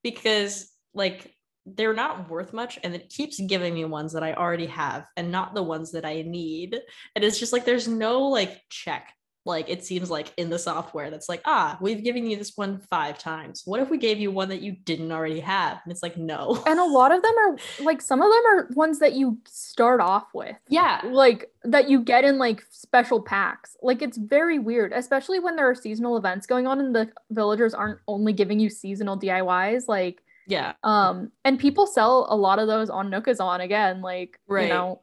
[0.01, 1.32] because like
[1.65, 5.32] they're not worth much and it keeps giving me ones that I already have and
[5.32, 6.80] not the ones that I need.
[7.15, 9.13] And it's just like there's no like check.
[9.45, 12.80] Like it seems like in the software that's like ah we've given you this one
[12.89, 13.63] five times.
[13.65, 15.82] What if we gave you one that you didn't already have?
[15.84, 16.63] And it's like no.
[16.65, 19.99] And a lot of them are like some of them are ones that you start
[19.99, 20.56] off with.
[20.69, 21.02] Yeah.
[21.04, 23.76] Like that you get in like special packs.
[23.82, 27.73] Like it's very weird especially when there are seasonal events going on and the villagers
[27.73, 30.73] aren't only giving you seasonal diys like yeah.
[30.84, 34.63] Um and people sell a lot of those on nookazon again like Right.
[34.63, 35.01] you know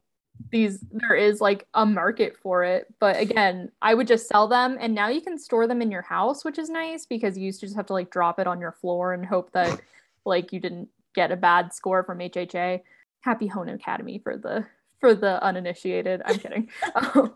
[0.50, 2.86] these there is like a market for it.
[2.98, 6.02] But again i would just sell them and now you can store them in your
[6.02, 8.60] house which is nice because you used to just have to like drop it on
[8.60, 9.80] your floor and hope that
[10.24, 12.78] like you didn't get a bad score from hha
[13.22, 14.64] happy home academy for the
[15.00, 16.22] for the uninitiated.
[16.24, 16.68] I'm kidding.
[16.94, 17.34] Um,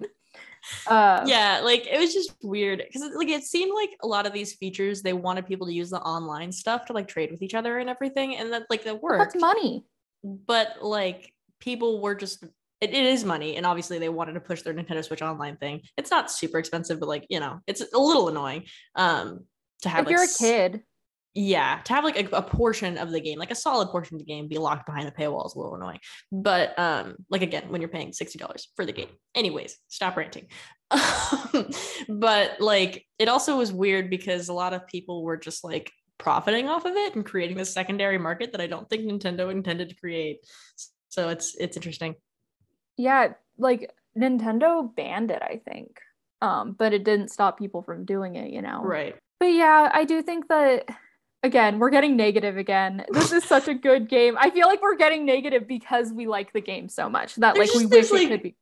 [0.86, 4.32] uh, yeah like it was just weird because like it seemed like a lot of
[4.32, 7.54] these features they wanted people to use the online stuff to like trade with each
[7.54, 9.84] other and everything and that like that worked that's money.
[10.22, 12.44] But like people were just
[12.80, 15.82] it, it is money and obviously they wanted to push their nintendo switch online thing.
[15.96, 19.44] It's not super expensive but like you know it's a little annoying um
[19.82, 20.82] to have if like, you're a kid
[21.34, 24.20] yeah to have like a, a portion of the game like a solid portion of
[24.20, 25.98] the game be locked behind a paywall is a little annoying.
[26.30, 29.08] But um like again when you're paying $60 for the game.
[29.34, 30.46] Anyways stop ranting.
[32.08, 36.68] But like it also was weird because a lot of people were just like profiting
[36.68, 39.96] off of it and creating this secondary market that i don't think nintendo intended to
[39.96, 40.38] create.
[41.08, 42.14] So it's it's interesting.
[42.96, 45.98] Yeah like nintendo banned it i think.
[46.40, 48.82] Um but it didn't stop people from doing it you know?
[48.84, 49.16] Right.
[49.40, 50.88] But yeah i do think that
[51.44, 53.04] again we're getting negative again.
[53.12, 54.36] This is such a good game.
[54.38, 57.68] I feel like we're getting negative because we like the game so much that There's
[57.72, 58.56] like we wish there's, it like- could be.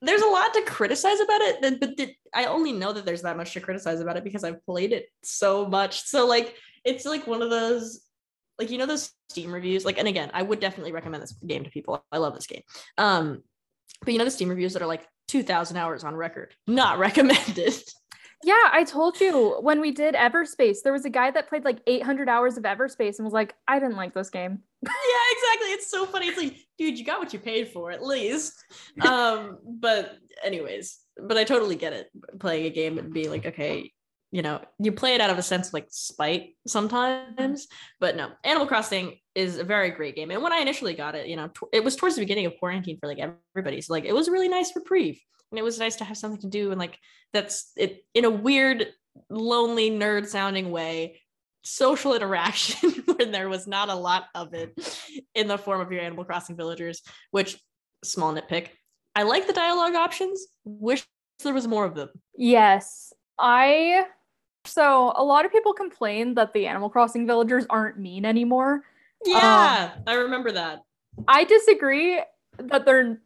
[0.00, 3.22] there's a lot to criticize about it but- but th- i only know that there's
[3.22, 6.02] that much to criticize about it because i've played it so much.
[6.04, 8.00] So like it's like one of those
[8.58, 9.84] like you know those steam reviews?
[9.84, 12.04] Like and again i would definitely recommend this game to people.
[12.12, 12.62] I love this game.
[12.96, 13.42] Um
[14.04, 16.54] but you know the steam reviews that are like 2000 hours on record?
[16.66, 17.74] Not recommended
[18.42, 21.78] yeah i told you when we did everspace there was a guy that played like
[21.86, 24.58] 800 hours of everspace and was like i didn't like this game.
[24.82, 24.90] Yeah
[25.32, 28.52] exactly it's so funny it's like dude you got what you paid for at least.
[29.00, 33.92] Um but anyways but i totally get it playing a game and being like okay
[34.34, 37.68] you know you play it out of a sense of like spite sometimes
[38.00, 41.28] but no animal crossing is a very great game and when i initially got it
[41.28, 43.20] you know it was towards the beginning of quarantine for like
[43.54, 45.20] everybody so like it was a really nice reprieve
[45.54, 46.98] and it was nice to have something to do and like
[47.32, 48.88] that's it in a weird
[49.30, 51.20] lonely nerd sounding way
[51.62, 54.76] social interaction when there was not a lot of it
[55.36, 57.56] in the form of your Animal Crossing villagers, which
[58.02, 58.70] small nitpick.
[59.14, 60.44] I like the dialogue options.
[60.64, 61.06] Wish
[61.44, 62.08] there was more of them.
[62.36, 64.04] yes i
[64.64, 68.82] so a lot of people complain that the animal crossing villagers aren't mean anymore
[69.24, 70.80] Yeah, um, I remember that.
[71.28, 72.20] I disagree
[72.58, 73.20] that they're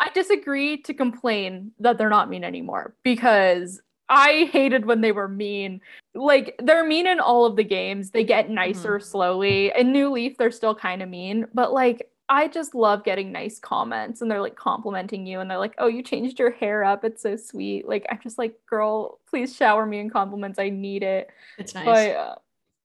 [0.00, 5.28] I disagree to complain that they're not mean anymore because I hated when they were
[5.28, 5.80] mean.
[6.14, 8.10] Like they're mean in all of the games.
[8.10, 9.72] They get nicer slowly.
[9.76, 13.58] In New Leaf they're still kind of mean, but like I just love getting nice
[13.58, 17.04] comments and they're like complimenting you and they're like, "Oh, you changed your hair up.
[17.04, 20.58] It's so sweet." Like I'm just like, "Girl, please shower me in compliments.
[20.58, 21.84] I need it." It's nice.
[21.86, 22.34] But uh,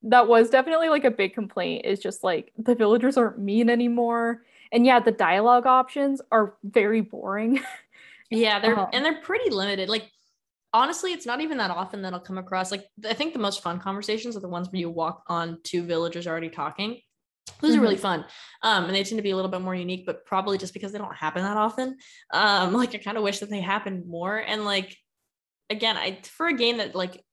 [0.04, 4.44] that was definitely like a big complaint is just like the villagers aren't mean anymore.
[4.74, 7.62] And yeah, the dialogue options are very boring.
[8.32, 9.88] yeah, they're um, and they're pretty limited.
[9.88, 10.10] Like
[10.74, 12.72] honestly, it's not even that often that I'll come across.
[12.72, 15.84] Like I think the most fun conversations are the ones where you walk on two
[15.84, 17.00] villagers already talking.
[17.62, 18.26] Those are really fun.
[18.62, 20.92] Um, and they tend to be a little bit more unique, but probably just because
[20.92, 21.98] they don't happen that often.
[22.34, 24.38] Um, like I kind of wish that they happened more.
[24.38, 24.98] And like
[25.70, 27.24] again, I for a game that like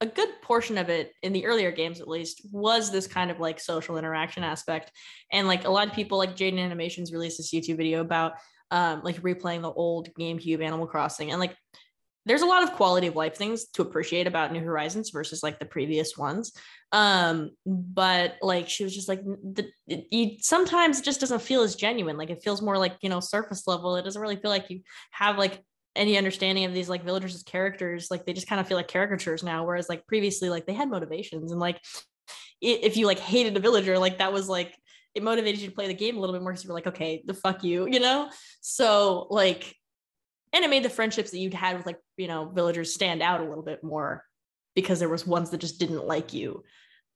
[0.00, 3.38] a good portion of it in the earlier games at least was this kind of
[3.38, 4.90] like social interaction aspect.
[5.32, 8.32] And like a lot of people like Jaiden Animations released this YouTube video about
[8.70, 11.56] um like replaying the old GameCube Animal Crossing and like
[12.26, 15.58] there's a lot of quality of life things to appreciate about New Horizons versus like
[15.58, 16.52] the previous ones.
[16.92, 21.62] Um, but like she was just like the it, you sometimes it just doesn't feel
[21.62, 22.18] as genuine.
[22.18, 23.96] Like it feels more like you know surface level.
[23.96, 24.82] It doesn't really feel like you
[25.12, 25.62] have like
[25.96, 28.08] any understanding of these like villagers as characters.
[28.10, 29.64] Like they just kind of feel like caricatures now.
[29.64, 31.76] Whereas like previously, like they had motivations and like
[32.62, 34.76] i- if you like hated a villager, like that was like
[35.14, 36.86] it motivated you to play the game a little bit more because you were like,
[36.86, 38.30] okay, the fuck you, you know?
[38.60, 39.74] So like
[40.52, 43.40] and it made the friendships that you'd had with like you know villagers stand out
[43.40, 44.24] a little bit more
[44.74, 46.62] because there was ones that just didn't like you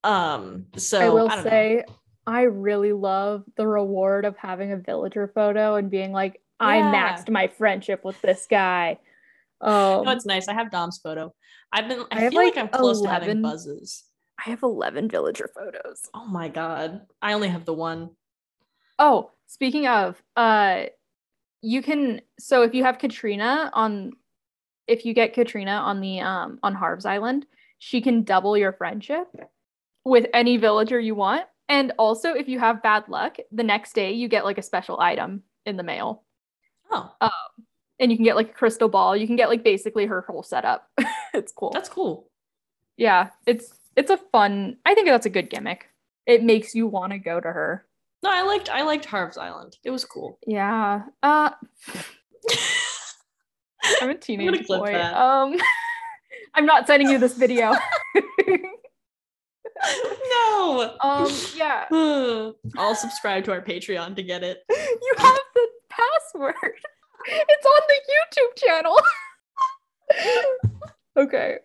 [0.05, 1.51] um so I will don't know.
[1.51, 1.85] say
[2.27, 6.93] I really love the reward of having a villager photo and being like, I Yeah.
[6.93, 8.99] maxed my friendship with this guy.
[9.61, 10.49] Um, no, it's nice.
[10.49, 11.35] I have Dom's photo.
[11.73, 12.01] I've been.
[12.11, 14.05] I, I feel like, like, I'm close to having buzzes.
[14.45, 16.03] I have 11 villager photos.
[16.13, 17.03] Oh my god!
[17.23, 18.11] I only have the one.
[18.99, 20.85] Oh, speaking of, uh,
[21.63, 24.13] you can so if you have Katrina on
[24.87, 27.47] if you get Katrina on the um on Harv's Island,
[27.79, 29.27] she can double your friendship
[30.05, 31.45] with any villager you want.
[31.69, 35.01] And also, if you have bad luck, the next day you get like a special
[35.01, 36.23] item in the mail.
[36.95, 37.31] Oh,
[37.99, 39.17] And you can get like a crystal ball.
[39.17, 40.89] You can get like basically her whole setup.
[41.35, 41.71] it's cool.
[41.71, 42.29] that's cool.
[42.97, 44.77] yeah, it's it's a fun.
[44.85, 45.89] I think that's a good gimmick.
[46.27, 47.87] It makes you want to go to her.
[48.23, 49.77] No, I liked I liked Harv's Island.
[49.85, 50.39] It was cool.
[50.47, 51.03] Yeah.
[51.23, 51.51] Uh
[54.01, 54.93] I'm a teenage clip boy.
[54.93, 55.15] that.
[55.15, 55.57] Um
[56.55, 57.75] I'm not sending you this video.
[60.31, 60.97] no.
[61.03, 61.85] um yeah.
[62.79, 64.65] I'll subscribe to our Patreon to get it.
[64.71, 65.39] You have
[65.97, 66.55] password.
[67.27, 69.01] It's on the YouTube channel.
[71.17, 71.57] okay.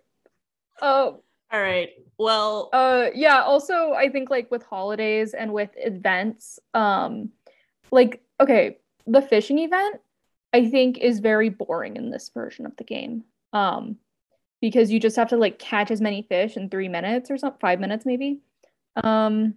[0.82, 1.12] Uh,
[1.52, 1.90] All right.
[2.18, 7.32] Well, uh yeah, also I think like with holidays and with events, um
[7.92, 9.98] like okay, the fishing event
[10.54, 13.24] I think is very boring in this version of the game.
[13.52, 13.98] Um
[14.62, 17.60] because you just have to like catch as many fish in 3 minutes or something,
[17.60, 18.40] 5 minutes maybe.
[19.02, 19.56] Um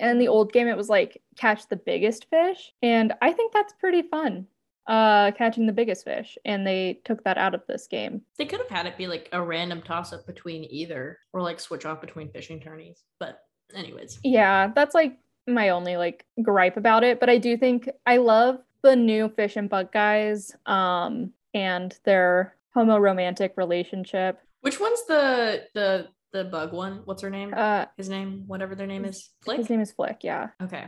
[0.00, 3.52] and in the old game it was like catch the biggest fish and I think
[3.52, 4.46] that's pretty fun.
[4.86, 8.22] Uh catching the biggest fish and they took that out of this game.
[8.38, 11.58] they could have had it be like a random toss up between either or like
[11.58, 13.02] switch off between fishing tourneys.
[13.18, 13.40] But
[13.74, 14.20] anyways.
[14.22, 17.18] Yeah, that's like my only like gripe about it.
[17.18, 22.54] But I do think I love the new fish and bug guys um and their
[22.74, 24.38] homo-romantic relationship.
[24.60, 27.02] Which one's the the the bug one?
[27.04, 27.52] What's her name?
[27.56, 29.30] Uh His name, whatever their name is.
[29.42, 29.58] Flick?
[29.58, 30.48] his name is Flick, yeah.
[30.62, 30.84] Okay.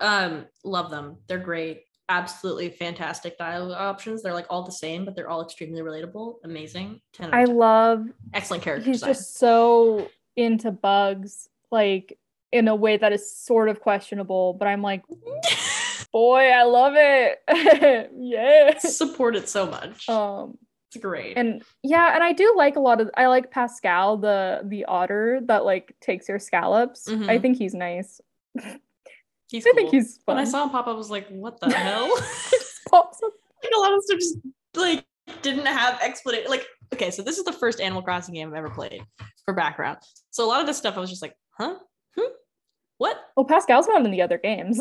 [0.00, 1.16] Um, love them.
[1.26, 1.82] They're great.
[2.08, 4.22] Absolutely fantastic dialogue options.
[4.22, 6.34] They're like all the same, but they're all extremely relatable.
[6.44, 7.00] Amazing.
[7.14, 7.56] 10 I 10.
[7.56, 9.10] love Excellent character he's design.
[9.14, 12.18] just so into bugs like
[12.52, 15.02] in a way that is sort of questionable, but I'm like,
[16.12, 17.42] boy, I love it.
[18.16, 18.78] yeah.
[18.78, 20.08] support it so much.
[20.08, 20.58] Um
[20.94, 21.36] it's great.
[21.36, 25.40] and yeah and i do like a lot of i like pascal the the otter
[25.44, 27.42] that like takes your scallops i Mhm.
[27.42, 28.20] think he's nice
[29.50, 29.74] he's i cool.
[29.76, 32.08] think he's fun when I saw him pop up, I was like, what the hell?
[32.90, 33.32] Pops up.
[33.62, 34.38] like a lot of stuff just
[34.76, 35.04] like
[35.42, 36.48] didn't have explanation.
[36.50, 39.02] Like, okay, so this is the first Animal Crossing game I've ever played
[39.44, 39.98] for background.
[40.30, 41.74] So a lot of this stuff I was just like, huh?
[42.16, 42.30] Hmm?
[42.98, 43.18] What?
[43.36, 44.80] well pascal's not in the other games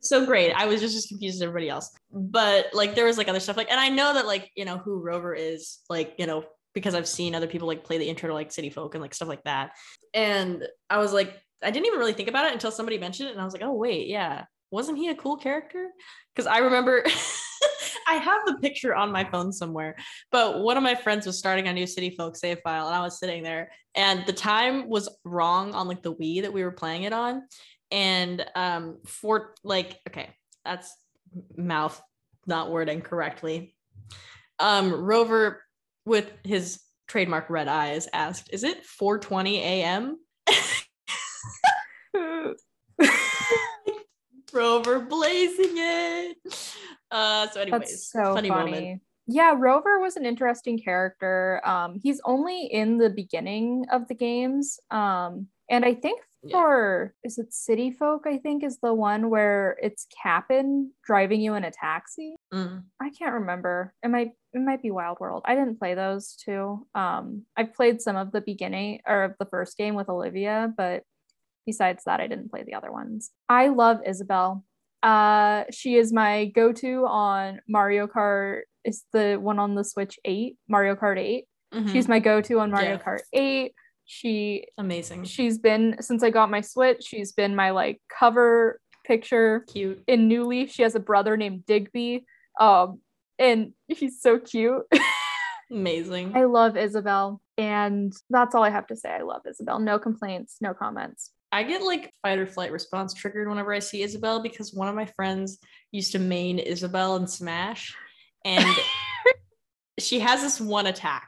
[0.00, 0.52] so great.
[0.52, 1.90] I was just as confused as everybody else.
[2.12, 4.78] But like there was like other stuff like and I know that like, you know,
[4.78, 8.28] who Rover is, like, you know, because I've seen other people like play the intro
[8.28, 9.72] to like City Folk and like stuff like that.
[10.14, 13.32] And I was like, I didn't even really think about it until somebody mentioned it
[13.32, 14.44] and I was like, oh wait, yeah.
[14.70, 15.88] Wasn't he a cool character?
[16.34, 17.02] Because I remember
[18.06, 19.96] I have the picture on my phone somewhere,
[20.30, 23.00] but one of my friends was starting a new City Folk save file and I
[23.00, 26.72] was sitting there and the time was wrong on like the Wii that we were
[26.72, 27.42] playing it on
[27.90, 30.30] and um for like okay
[30.64, 30.94] that's
[31.56, 32.00] mouth
[32.46, 33.74] not wording correctly.
[34.58, 35.62] Um rover
[36.04, 40.18] with his trademark red eyes asked is it 4:20 a.m
[44.52, 46.36] rover blazing it.
[47.10, 51.60] Uh so anyways that's so funny, funny, moment yeah rover was an interesting character.
[51.64, 54.80] Um he's only in the beginning of the games.
[54.90, 56.52] Um and i think Yeah.
[56.56, 61.54] for is it city folk i think is the one where it's Kapp'n driving you
[61.54, 62.84] in a taxi Mm.
[63.02, 63.92] I can't remember.
[64.02, 65.42] It might it might be Wild World.
[65.44, 66.86] I didn't play those two.
[66.94, 71.02] Um, I've played some of the beginning or of the first game with Olivia, but
[71.66, 73.30] besides that, I didn't play the other ones.
[73.50, 74.64] I love Isabelle.
[75.02, 78.62] Uh, she is my go-to on Mario Kart.
[78.84, 81.44] Is the one on the Switch 8, Mario Kart 8.
[81.74, 81.92] Mhm.
[81.92, 82.98] She's my go-to on Mario Yeah.
[83.02, 83.74] Kart 8.
[84.10, 89.66] She amazing she's been since I got my Switch, she's been my like cover picture
[89.70, 92.24] cute in New Leaf, she has a brother named Digby.
[92.58, 93.00] Um,
[93.38, 94.82] and he's so cute.
[95.70, 97.42] amazing I love Isabelle.
[97.58, 99.10] And that's all I have to say.
[99.10, 99.78] I love Isabelle.
[99.78, 101.30] No complaints, no comments.
[101.52, 104.94] I get like fight or flight response triggered whenever I see Isabelle because one of
[104.94, 105.58] my friends
[105.92, 107.94] used to main Isabelle in Smash,
[108.44, 108.66] and
[109.98, 111.26] she has this one attack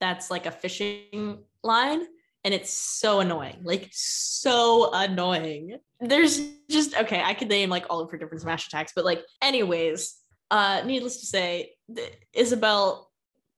[0.00, 2.02] that's like a fishing line,
[2.44, 5.78] and it's so annoying, like so annoying.
[6.00, 6.40] There's
[6.70, 10.16] just okay, I could name like all of her different Smash attacks, but like, anyways,
[10.50, 13.10] uh, needless to say, th- Isabelle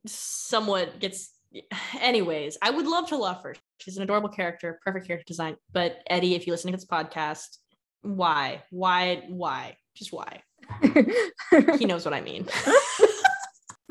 [0.07, 1.31] somewhat gets
[2.01, 3.55] anyways, I would love to love her.
[3.79, 5.57] She's an adorable character, perfect character design.
[5.73, 7.59] But Eddie, if you listen to this podcast,
[8.03, 8.63] why?
[8.71, 9.25] Why?
[9.29, 9.77] Why?
[9.95, 10.43] Just why?
[11.79, 12.49] He knows what I mean.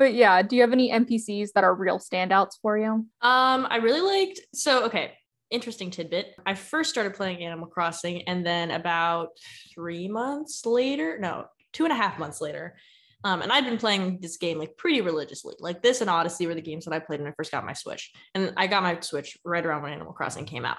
[0.02, 3.06] but yeah, do you have any NPCs that are real standouts for you?
[3.20, 5.12] Um, I really liked so okay.
[5.52, 6.34] Interesting tidbit.
[6.44, 9.28] I first started playing Animal Crossing, and then about
[9.72, 12.74] three months later, no, two and a half months later,
[13.24, 15.54] Um, and I've been playing this game like pretty religiously.
[15.60, 17.72] Like this and Odyssey were the games that I played when I first got my
[17.72, 18.12] Switch.
[18.34, 20.78] And I got my Switch right around when Animal Crossing came out.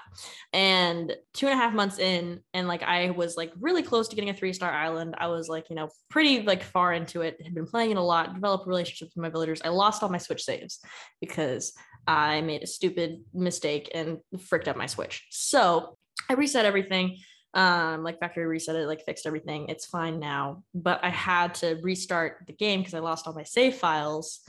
[0.52, 4.16] And two and a half months in, and like I was like really close to
[4.16, 5.14] getting a three star island.
[5.18, 8.02] I was like, you know, pretty like far into it, had been playing it a
[8.02, 9.62] lot, developed relationships with my villagers.
[9.64, 10.80] I lost all my Switch saves
[11.20, 11.72] because
[12.06, 15.26] I made a stupid mistake and fricked up my Switch.
[15.30, 15.96] So
[16.28, 17.18] I reset everything
[17.54, 19.68] um like factory reset it like fixed everything.
[19.68, 20.62] It's fine now.
[20.74, 24.40] But i had to restart the game because i lost all my save files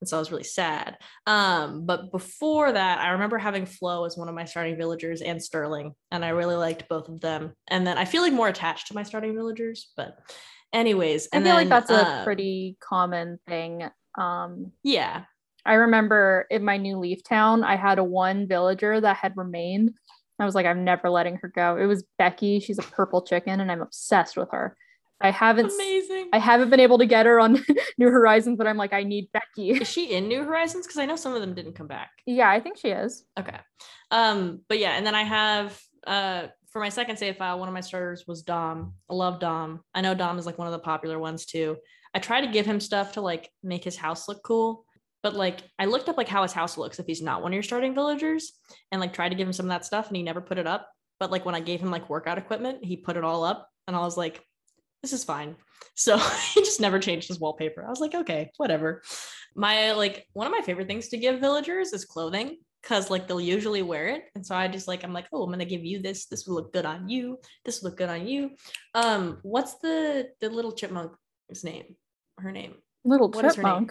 [0.00, 0.98] and so i was really sad.
[1.26, 5.42] Um but before that i remember having flo as one of my starting villagers and
[5.42, 7.54] sterling and i really liked both of them.
[7.68, 10.18] And then i feel like more attached to my starting villagers but
[10.72, 13.88] anyways i feel then, like that's a um, pretty common thing.
[14.18, 15.24] Um yeah.
[15.64, 19.92] I remember in my new leaf town, I had a one villager that had remained.
[20.42, 21.76] I was like, I'm never letting her go.
[21.76, 22.60] It was Becky.
[22.60, 24.76] She's a purple chicken, and I'm obsessed with her.
[25.20, 27.62] I haven't amazing I haven't been able to get her on
[27.98, 29.70] New Horizons, but I'm like, I need Becky.
[29.72, 32.48] is she in new horizons because i know some of them didn't come back Yeah,
[32.50, 33.24] I think she is.
[33.38, 33.58] Okay.
[34.10, 37.74] Um, but yeah, and then I have uh for my second save file, one of
[37.74, 38.94] my starters was Dom.
[39.10, 39.80] I love Dom.
[39.92, 41.76] I know Dom is like one of the popular ones too.
[42.14, 44.84] I try to give him stuff to like make his house look cool,
[45.22, 47.54] but like I looked up like how his house looks if he's not one of
[47.54, 48.52] your starting villagers
[48.90, 50.66] and like tried to give him some of that stuff and he never put it
[50.66, 50.90] up.
[51.18, 53.94] But like when I gave him like workout equipment, he put it all up and
[53.94, 54.42] I was like,
[55.02, 55.56] this is fine.
[55.96, 56.16] So
[56.54, 57.84] he just never changed his wallpaper.
[57.84, 59.02] I was like, okay, whatever.
[59.54, 63.40] My like one of my favorite things to give villagers is clothing because like they'll
[63.40, 64.24] usually wear it.
[64.34, 66.26] And so I just like I'm like, oh, I'm gonna give you this.
[66.26, 67.38] This will look good on you.
[67.64, 68.52] This will look good on you.
[68.94, 71.96] Um, what's the the little chipmunk's name?
[72.38, 72.76] Her name?
[73.04, 73.90] Little What is her name?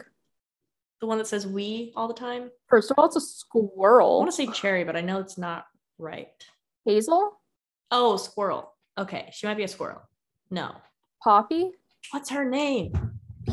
[1.01, 2.51] The one that says we all the time?
[2.67, 4.15] First of all, it's a squirrel.
[4.15, 5.65] I want to say cherry, but I know it's not
[5.97, 6.27] right.
[6.85, 7.39] Hazel,
[7.91, 8.73] Oh, squirrel.
[8.97, 10.01] Okay, she might be a squirrel.
[10.51, 10.75] No.
[11.23, 11.71] Poppy,
[12.11, 12.93] What's her name?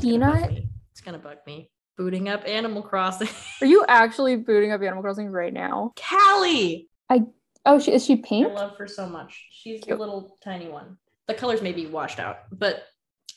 [0.00, 0.50] Peanut.
[0.92, 1.70] It's gonna bug me.
[1.96, 3.28] Booting up Animal Crossing.
[3.60, 5.92] Are you actually booting up Animal Crossing right now?
[5.96, 6.88] Callie.
[7.10, 7.22] I
[7.64, 8.46] Oh, she is she pink?
[8.48, 9.46] I love her so much.
[9.50, 9.98] She's the Cute.
[9.98, 10.96] little tiny one.
[11.26, 12.84] The colors may be washed out, but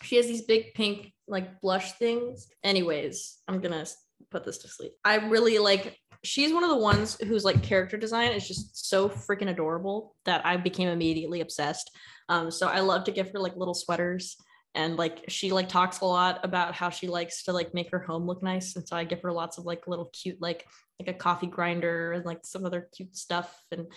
[0.02, 2.48] she has these big pink like blush things.
[2.64, 3.86] Anyways, I'm gonna
[4.32, 4.94] put this to sleep.
[5.04, 5.98] I really like.
[6.24, 10.46] She's one of the ones whose like character design is just so freaking adorable that
[10.46, 11.90] I became immediately obsessed.
[12.28, 14.36] Um, so I love to give her like little sweaters
[14.76, 18.00] and like she like talks a lot about how she likes to like make her
[18.00, 20.68] home look nice and so i give her lots of like little cute like
[21.00, 23.88] like a coffee grinder and like some other cute stuff and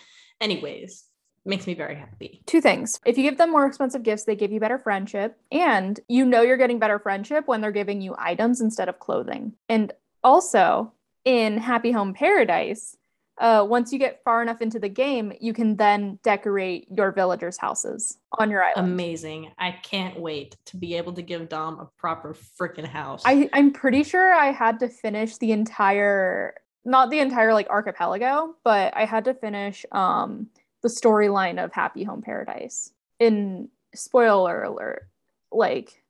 [0.41, 1.05] anyways
[1.45, 3.01] makes me very happy Two things.
[3.05, 5.39] If you give them more expensive gifts, they give you better friendship.
[5.51, 9.55] And you know you're getting better friendship when they're giving you items instead of clothing.
[9.69, 10.93] And also
[11.25, 12.97] in Happy Home Paradise,
[13.39, 17.57] uh, once you get far enough into the game, you can then decorate your villagers'
[17.57, 18.87] houses on your island.
[18.93, 23.49] amazing i can't wait to be able to give dom a proper freaking house I,
[23.53, 28.97] I'm pretty sure I had to finish the entire, not the entire like archipelago, but
[28.97, 30.49] I had to finish um
[30.83, 32.93] the storyline of Happy Home Paradise.
[33.19, 35.09] In spoiler alert,
[35.51, 36.03] like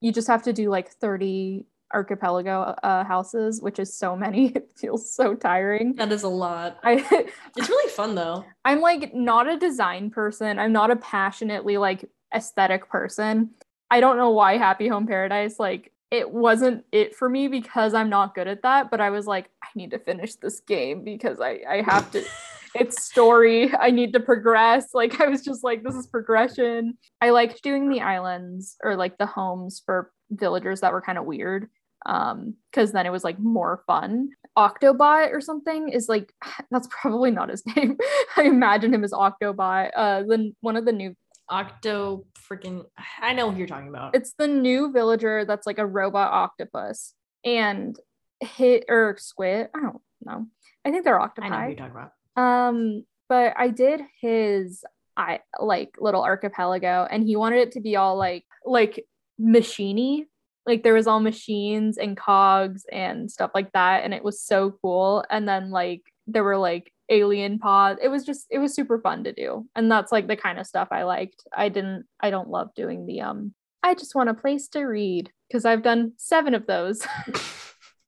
[0.00, 4.52] you just have to do like 30 archipelago uh, houses, which is so many.
[4.54, 5.94] It feels so tiring.
[5.94, 7.04] that is a lot I
[7.56, 10.58] it's really fun though I'm like not a design person.
[10.58, 12.04] I'm not a passionately like
[12.34, 13.50] aesthetic person.
[13.90, 18.08] I don't know why Happy Home Paradise like it wasn't it for me because I'm
[18.10, 21.40] not good at that, but I was like I need to finish this game because
[21.40, 22.24] I I have to
[22.74, 23.74] it's story.
[23.74, 24.94] I need to progress.
[24.94, 26.98] Like I was just like this is progression.
[27.20, 31.24] I liked doing the islands or like the homes for villagers that were kind of
[31.24, 31.68] weird
[32.06, 36.32] um because then it was like more fun octobot or something is like
[36.70, 37.96] that's probably not his name
[38.36, 41.14] i imagine him as octobot uh then one of the new
[41.48, 42.84] octo freaking
[43.20, 47.14] i know who you're talking about it's the new villager that's like a robot octopus
[47.44, 47.98] and
[48.40, 50.46] hit or squid i don't know
[50.84, 51.46] i think they're octopi.
[51.46, 54.84] i know who you're talking about um but i did his
[55.16, 59.04] i like little archipelago and he wanted it to be all like like
[59.40, 60.26] machiney.
[60.66, 64.76] Like there was all machines and cogs and stuff like that and it was so
[64.82, 65.24] cool.
[65.30, 68.00] And then like there were like alien pods.
[68.02, 69.66] It was just it was super fun to do.
[69.74, 71.44] And that's like the kind of stuff i liked.
[71.56, 75.30] I didn't i don't love doing the um i just want a place to read
[75.48, 77.06] because i've done seven of those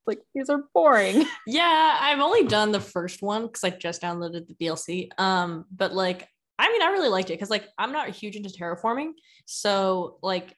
[0.06, 4.46] like these are boring Yeah, I've only done the first one because I just downloaded
[4.48, 5.08] the DLC.
[5.18, 6.28] Um, but like,
[6.58, 9.12] I mean, I really liked it because like I'm not huge into terraforming,
[9.46, 10.54] so like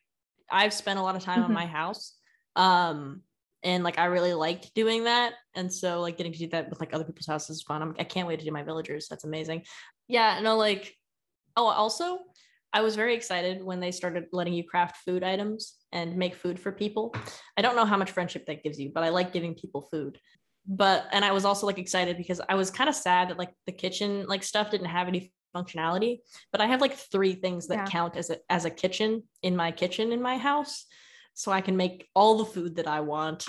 [0.51, 1.55] I've spent a lot of time on Mhm.
[1.55, 2.15] my house.
[2.57, 3.23] Um,
[3.63, 6.81] and like I really liked doing that, and so like getting to do that with
[6.81, 7.81] like other people's houses is fun.
[7.83, 9.07] I'm, I can't wait to do my villagers.
[9.09, 9.65] That's amazing.
[10.09, 10.93] Yeah, no, like,
[11.57, 12.19] oh, also.
[12.73, 16.59] I was very excited when they started letting you craft food items and make food
[16.59, 17.15] for people.
[17.57, 20.19] I don't know how much friendship that gives you, but I like giving people food.
[20.67, 23.51] But and I was also like excited because I was kind of sad that like
[23.67, 26.21] the kitchen like stuff didn't have any functionality.
[26.51, 27.85] But I have like three things that Yeah.
[27.87, 30.87] count as a as a kitchen in my kitchen in my house,
[31.35, 33.47] so I can make all the food that I want.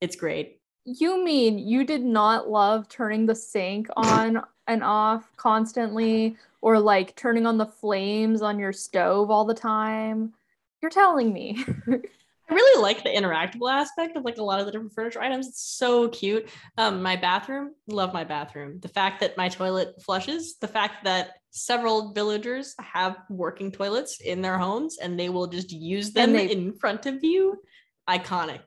[0.00, 0.60] It's great.
[0.84, 7.16] You mean you did not love turning the sink on and off constantly or like
[7.16, 10.32] turning on the flames on your stove all the time?
[10.80, 11.64] You're telling me.
[11.88, 15.46] I really like the interactable aspect of like a lot of the different furniture items.
[15.48, 16.48] It's so cute.
[16.78, 18.80] Um, my bathroom, love my bathroom.
[18.80, 24.40] The fact that my toilet flushes, the fact that several villagers have working toilets in
[24.42, 27.60] their homes and they will just use them they- in front of you,
[28.08, 28.60] iconic.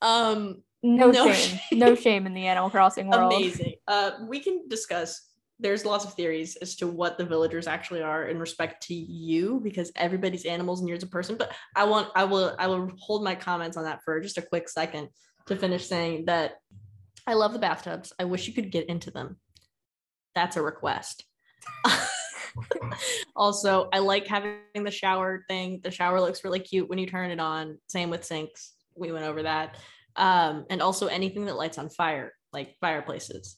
[0.00, 1.34] Um, No, No shame.
[1.34, 1.60] shame.
[1.80, 3.32] No shame in the Animal Crossing world.
[3.32, 3.74] amazing.
[3.88, 5.22] Uh, we can discuss.
[5.60, 9.60] There's lots of theories as to what the villagers actually are in respect to you,
[9.62, 11.36] because everybody's animals and you're a person.
[11.36, 14.42] But I want, I will, I will hold my comments on that for just a
[14.42, 15.08] quick second
[15.46, 16.54] to finish saying that
[17.26, 18.12] I love the bathtubs.
[18.18, 19.36] I wish you could get into them.
[20.34, 21.24] That's a request.
[23.36, 25.80] also, I like having the shower thing.
[25.82, 27.78] The shower looks really cute when you turn it on.
[27.88, 28.72] Same with sinks.
[28.96, 29.76] We went over that.
[30.16, 33.56] Um, and also anything that lights on fire, like fireplaces.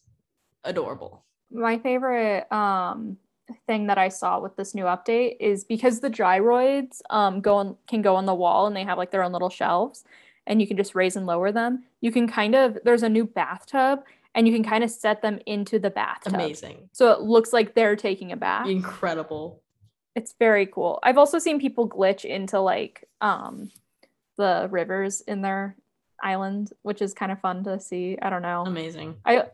[0.65, 1.26] Adorable.
[1.51, 3.19] My favorite um
[3.67, 7.77] thing that I saw with this new update is because the gyroids um go on
[7.87, 10.05] can go on the wall and they have like their own little shelves
[10.49, 11.85] and you can just raise and lower them.
[12.01, 14.01] You can kind of there's a new bathtub
[14.35, 16.35] and you can kind of set them into the bathtub.
[16.35, 16.91] Amazing.
[16.93, 18.69] So it looks like they're taking a bath.
[18.69, 19.63] Incredible.
[20.15, 20.99] It's very cool.
[21.03, 23.71] I've also seen people glitch into like um
[24.37, 25.77] the rivers in their
[26.23, 28.19] island, which is kind of fun to see.
[28.21, 28.65] I don't know.
[28.67, 29.17] Amazing.
[29.25, 29.45] I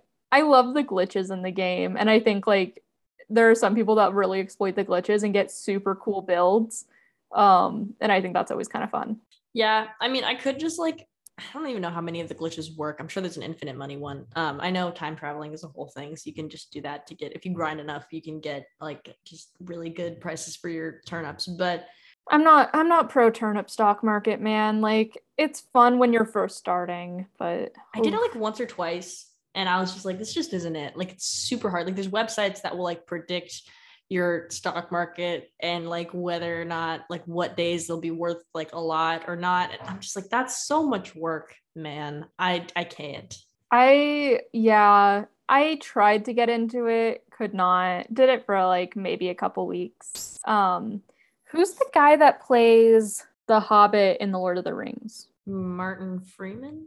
[0.40, 2.82] love the glitches in the game, and I think like
[3.28, 6.86] there are some people that really exploit the glitches and get super cool builds.
[7.34, 9.20] Um, and I think that's always kind of fun.
[9.54, 11.06] Yeah, I mean, I could just like
[11.38, 12.98] I don't even know how many of the glitches work.
[13.00, 14.26] I'm sure there's an infinite money one.
[14.36, 17.06] Um, I know time traveling is a whole thing, so you can just do that
[17.06, 20.68] to get if you grind enough, you can get like just really good prices for
[20.68, 21.46] your turnips.
[21.46, 21.86] But
[22.30, 24.80] I'm not I'm not pro turnip stock market, man.
[24.80, 29.30] Like it's fun when you're first starting, but I did it like once or twice,
[29.54, 30.96] and I was just like, this just isn't it.
[30.96, 31.86] Like it's super hard.
[31.86, 33.62] Like there's websites that will like predict
[34.08, 38.72] your stock market and like whether or not like what days they'll be worth like
[38.72, 39.70] a lot or not.
[39.70, 42.26] And I'm just like, that's so much work, man.
[42.38, 43.34] I I can't.
[43.70, 48.12] I yeah, I tried to get into it, could not.
[48.12, 50.38] Did it for like maybe a couple weeks.
[50.44, 51.02] Um
[51.44, 55.28] who's the guy that plays the Hobbit in the Lord of the Rings?
[55.46, 56.86] Martin Freeman.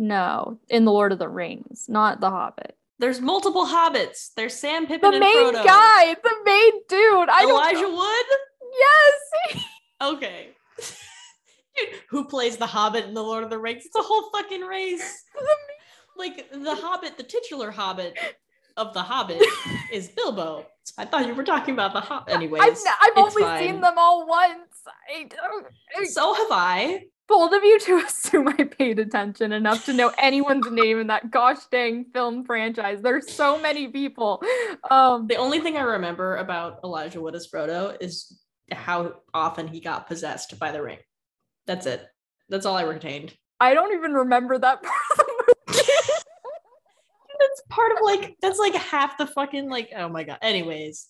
[0.00, 2.74] No, in the Lord of the Rings, not the Hobbit.
[2.98, 4.30] There's multiple hobbits.
[4.34, 5.62] There's Sam Pippin The and main Frodo.
[5.64, 7.28] guy, the main dude.
[7.28, 7.88] I Elijah.
[7.88, 8.26] Wood.
[8.78, 9.64] Yes.
[10.02, 10.48] Okay.
[11.76, 13.84] Dude, who plays the Hobbit in the Lord of the Rings?
[13.84, 15.26] It's a whole fucking race.
[16.16, 18.16] like the Hobbit, the titular Hobbit
[18.78, 19.42] of the Hobbit
[19.92, 20.64] is Bilbo.
[20.96, 22.32] I thought you were talking about the Hobbit.
[22.34, 23.58] Anyways, I've, I've only fine.
[23.62, 24.58] seen them all once.
[25.14, 25.66] I don't.
[25.98, 27.02] I, So have I.
[27.30, 31.30] bold of you to assume I paid attention enough to know anyone's name in that
[31.30, 33.00] gosh dang film franchise.
[33.00, 34.42] There's so many people.
[34.90, 38.38] Um, The only thing I remember about Elijah Wood as Frodo is
[38.72, 40.98] how often he got possessed by the ring.
[41.66, 42.04] That's it.
[42.48, 43.32] That's all I retained.
[43.60, 45.34] I don't even remember that part of the
[45.68, 45.82] movie.
[47.38, 50.38] That's part of like that's like half the fucking like oh my god.
[50.42, 51.08] Anyways,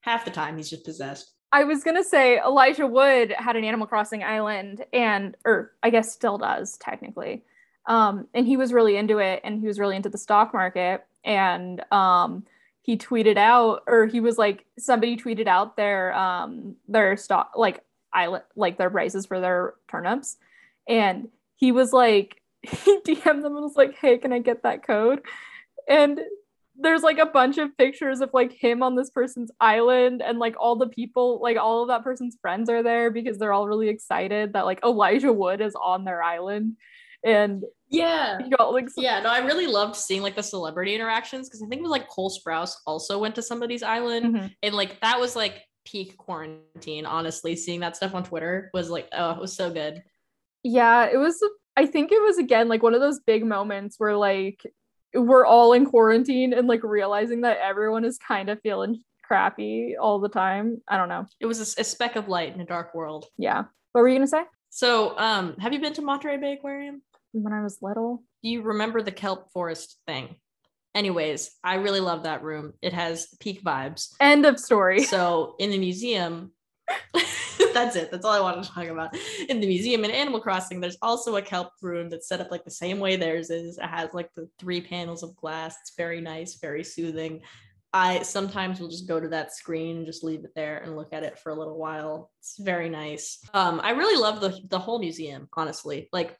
[0.00, 1.32] half the time he's just possessed.
[1.50, 6.12] I was gonna say Elijah Wood had an Animal Crossing island, and or I guess
[6.12, 7.44] still does technically.
[7.86, 11.04] Um, and he was really into it, and he was really into the stock market.
[11.24, 12.44] And um,
[12.82, 17.82] he tweeted out, or he was like, somebody tweeted out their um their stock like
[18.12, 20.36] island like their prices for their turnips,
[20.86, 24.86] and he was like, he DM'd them and was like, hey, can I get that
[24.86, 25.22] code?
[25.88, 26.20] And
[26.80, 30.54] there's like a bunch of pictures of like him on this person's island and like
[30.60, 33.88] all the people like all of that person's friends are there because they're all really
[33.88, 36.76] excited that like Elijah Wood is on their island
[37.24, 38.38] and Yeah.
[38.56, 41.80] got like Yeah, no, I really loved seeing like the celebrity interactions because I think
[41.80, 44.54] it was like Cole Sprouse also went to somebody's island Mhm.
[44.62, 47.06] and like that was like peak quarantine.
[47.06, 50.02] Honestly, seeing that stuff on Twitter was like, oh, it was so good.
[50.62, 51.42] yeah it was
[51.76, 54.60] I think it was again like one of those big moments where like
[55.14, 60.18] we're all in quarantine and like realizing that everyone is kind of feeling crappy all
[60.20, 63.26] the time I don't know It was a speck of light in a dark world.
[63.36, 67.02] yeah what were you gonna say So, um, have you been to Monterey Bay Aquarium?
[67.32, 70.36] when I was little Do you remember the kelp forest thing?
[70.94, 72.72] Anyways, I really love that room.
[72.82, 74.14] It has peak vibes.
[74.20, 76.52] end of story So in the museum,
[77.74, 78.10] that's it.
[78.10, 79.16] That's all I wanted to talk about.
[79.48, 82.64] In the museum in Animal Crossing, there's also a kelp room that's set up like
[82.64, 83.78] the same way theirs is.
[83.78, 85.76] It has like the three panels of glass.
[85.80, 87.42] It's very nice, very soothing.
[87.92, 91.22] I sometimes will just go to that screen just leave it there and look at
[91.22, 92.30] it for a little while.
[92.38, 93.38] It's very nice.
[93.54, 96.08] Um, I really love the the whole museum, honestly.
[96.12, 96.36] Like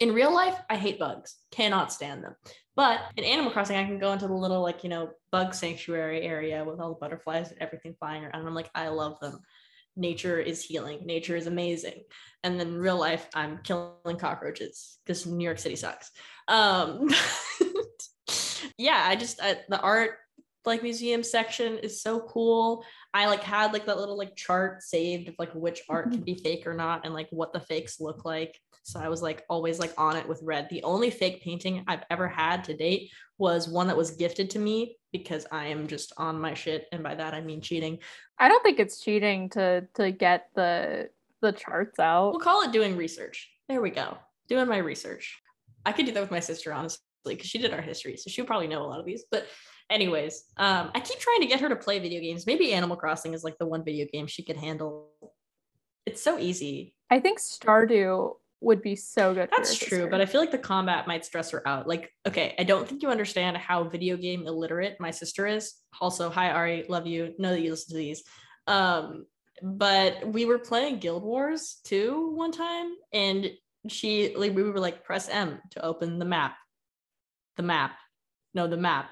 [0.00, 2.34] in real life, I hate bugs, cannot stand them.
[2.74, 6.22] But in Animal Crossing, I can go into the little like you know bug sanctuary
[6.22, 8.34] area with all the butterflies and everything flying around.
[8.34, 9.40] And I'm like, I love them.
[9.96, 11.00] Nature is healing.
[11.04, 12.02] Nature is amazing.
[12.42, 16.10] And then real life, I'm killing cockroaches because New York City sucks.
[16.48, 17.08] Um,
[18.78, 20.12] yeah, I just I, the art
[20.66, 22.84] like museum section is so cool.
[23.14, 26.34] I like had like that little like chart saved of like which art can be
[26.34, 28.58] fake or not and like what the fakes look like.
[28.82, 30.68] So I was like always like on it with red.
[30.68, 34.58] The only fake painting I've ever had to date was one that was gifted to
[34.58, 37.98] me because I am just on my shit and by that I mean cheating.
[38.40, 41.10] I don't think it's cheating to to get the
[41.42, 42.32] the charts out.
[42.32, 43.50] We'll call it doing research.
[43.68, 44.16] There we go.
[44.48, 45.40] Doing my research.
[45.84, 48.46] I could do that with my sister honestly because she did our history, so she'll
[48.46, 49.24] probably know a lot of these.
[49.30, 49.46] But
[49.90, 52.46] anyways, um, I keep trying to get her to play video games.
[52.46, 55.10] Maybe Animal Crossing is like the one video game she could handle.
[56.06, 56.94] It's so easy.
[57.10, 59.48] I think Stardew would be so good.
[59.50, 61.88] That's true, but I feel like the combat might stress her out.
[61.88, 65.74] Like, okay, I don't think you understand how video game illiterate my sister is.
[66.00, 67.34] Also, hi Ari, love you.
[67.38, 68.22] Know that you listen to these.
[68.66, 69.26] Um,
[69.62, 73.50] but we were playing Guild Wars 2 one time, and
[73.88, 76.56] she like we were like press M to open the map.
[77.56, 77.92] The map.
[78.54, 79.10] No, the map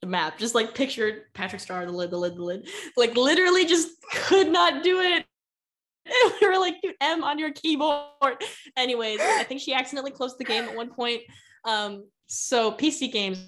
[0.00, 0.38] the map.
[0.38, 2.68] Just like pictured Patrick Star, the lid, the lid, the lid.
[2.96, 5.26] Like literally just could not do it.
[6.40, 8.42] We were like, dude, M on your keyboard.
[8.76, 11.22] Anyways, I think she accidentally closed the game at one point.
[11.64, 13.44] Um, so PC games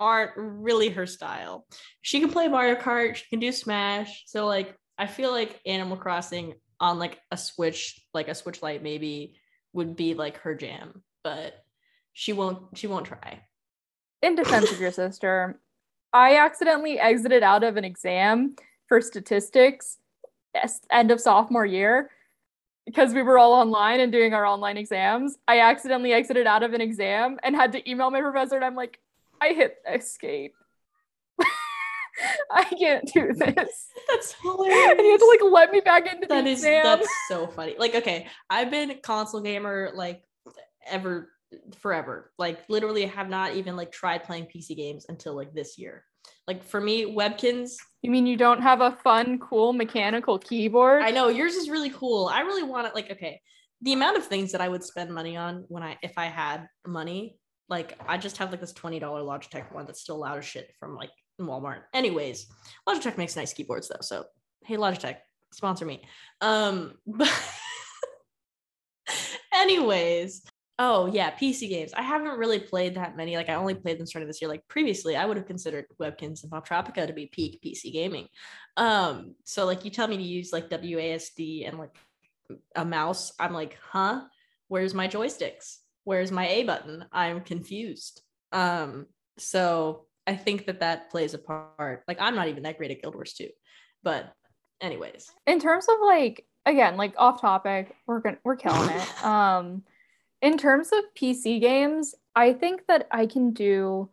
[0.00, 1.66] aren't really her style.
[2.02, 4.24] She can play Mario Kart, she can do Smash.
[4.26, 8.82] So like I feel like Animal Crossing on like a Switch, like a Switch Lite
[8.82, 9.34] maybe
[9.72, 11.54] would be like her jam, but
[12.12, 13.42] she won't she won't try
[14.22, 15.60] in defense of your sister,
[16.12, 18.56] I accidentally exited out of an exam
[18.86, 19.98] for statistics
[20.90, 22.10] end of sophomore year
[22.86, 25.36] because we were all online and doing our online exams.
[25.46, 28.74] I accidentally exited out of an exam and had to email my professor and I'm
[28.74, 28.98] like,
[29.40, 30.54] I hit escape.
[32.50, 33.88] I can't do this.
[34.08, 34.90] That's hilarious.
[34.90, 36.82] And he had to like let me back into that the is, exam.
[36.82, 37.76] That's so funny.
[37.78, 40.22] Like, okay, I've been console gamer like
[40.86, 41.30] ever
[41.78, 42.32] forever.
[42.38, 46.04] Like literally have not even like tried playing PC games until like this year.
[46.46, 47.72] Like for me, Webkinz.
[48.02, 51.02] You mean you don't have a fun, cool mechanical keyboard?
[51.02, 52.28] I know yours is really cool.
[52.32, 52.94] I really want it.
[52.94, 53.40] Like, okay,
[53.82, 56.68] the amount of things that I would spend money on when I if I had
[56.86, 60.44] money, like I just have like this twenty dollar Logitech one that's still loud as
[60.44, 61.10] shit from like
[61.40, 61.82] Walmart.
[61.94, 62.46] Anyways,
[62.88, 64.00] Logitech makes nice keyboards though.
[64.00, 64.24] So
[64.64, 65.16] hey, Logitech,
[65.52, 66.02] sponsor me.
[66.40, 67.32] Um, but
[69.54, 70.42] anyways,
[70.80, 71.92] Oh yeah, PC games.
[71.92, 73.36] I haven't really played that many.
[73.36, 74.48] Like I only played them starting this year.
[74.48, 78.28] Like previously, I would have considered Webkinz and Poptropica to be peak PC gaming.
[78.76, 81.96] Um, so like you tell me to use like WASD and like
[82.76, 84.22] a mouse, I'm like, huh?
[84.68, 85.78] Where's my joysticks?
[86.04, 87.04] Where's my A button?
[87.10, 88.22] I'm confused.
[88.52, 89.06] Um,
[89.36, 92.04] so I think that that plays a part.
[92.06, 93.48] Like I'm not even that great at Guild Wars 2,
[94.04, 94.32] but
[94.80, 95.30] anyways.
[95.46, 99.24] In terms of like again, like off topic, we're gonna we're killing it.
[99.24, 99.82] Um
[100.42, 104.08] in terms of PC games, I think that I can do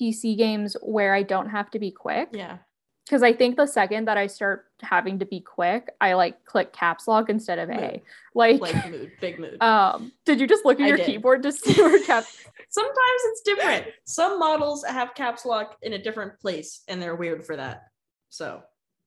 [0.00, 2.28] PC games where I don't have to be quick.
[2.32, 2.58] Yeah.
[3.04, 6.72] Because I think the second that I start having to be quick, I like click
[6.72, 7.78] caps lock instead of mood.
[7.78, 8.02] A.
[8.34, 9.58] Like, like mood, big mood.
[9.60, 11.06] Um, did you just look at I your did.
[11.06, 12.44] keyboard to see where caps?
[12.68, 13.86] Sometimes it's different.
[14.04, 17.88] Some models have caps lock in a different place, and they're weird for that.
[18.28, 18.62] So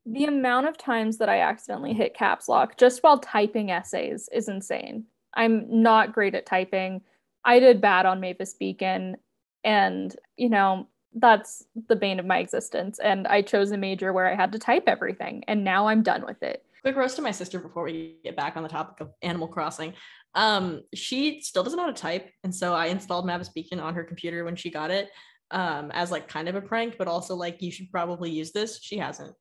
[0.05, 4.49] the amount of times that I accidentally hit caps lock just while typing essays is
[4.49, 5.05] insane.
[5.35, 7.01] I'm not great at typing.
[7.43, 9.17] I did bad on Mavis Beacon,
[9.63, 12.99] and you know, that's the bane of my existence.
[12.99, 16.25] And I chose a major where I had to type everything, and now I'm done
[16.25, 16.63] with it.
[16.81, 19.93] Quick roast to my sister before we get back on the topic of Animal Crossing.
[20.35, 23.95] Um, she still doesn't know how to type, and so I installed Mavis Beacon on
[23.95, 25.09] her computer when she got it,
[25.51, 28.79] um, as like kind of a prank, but also like you should probably use this.
[28.81, 29.33] She hasn't,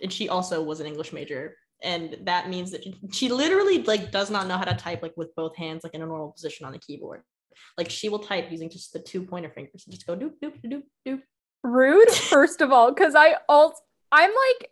[0.00, 4.30] and she also was an English major, and that means that she literally like does
[4.30, 6.72] not know how to type like with both hands like in a normal position on
[6.72, 7.22] the keyboard.
[7.76, 10.54] Like she will type using just the two pointer fingers and just go doop doop
[10.64, 11.22] doop doop.
[11.62, 13.78] Rude first of all because i alt
[14.10, 14.70] i'm like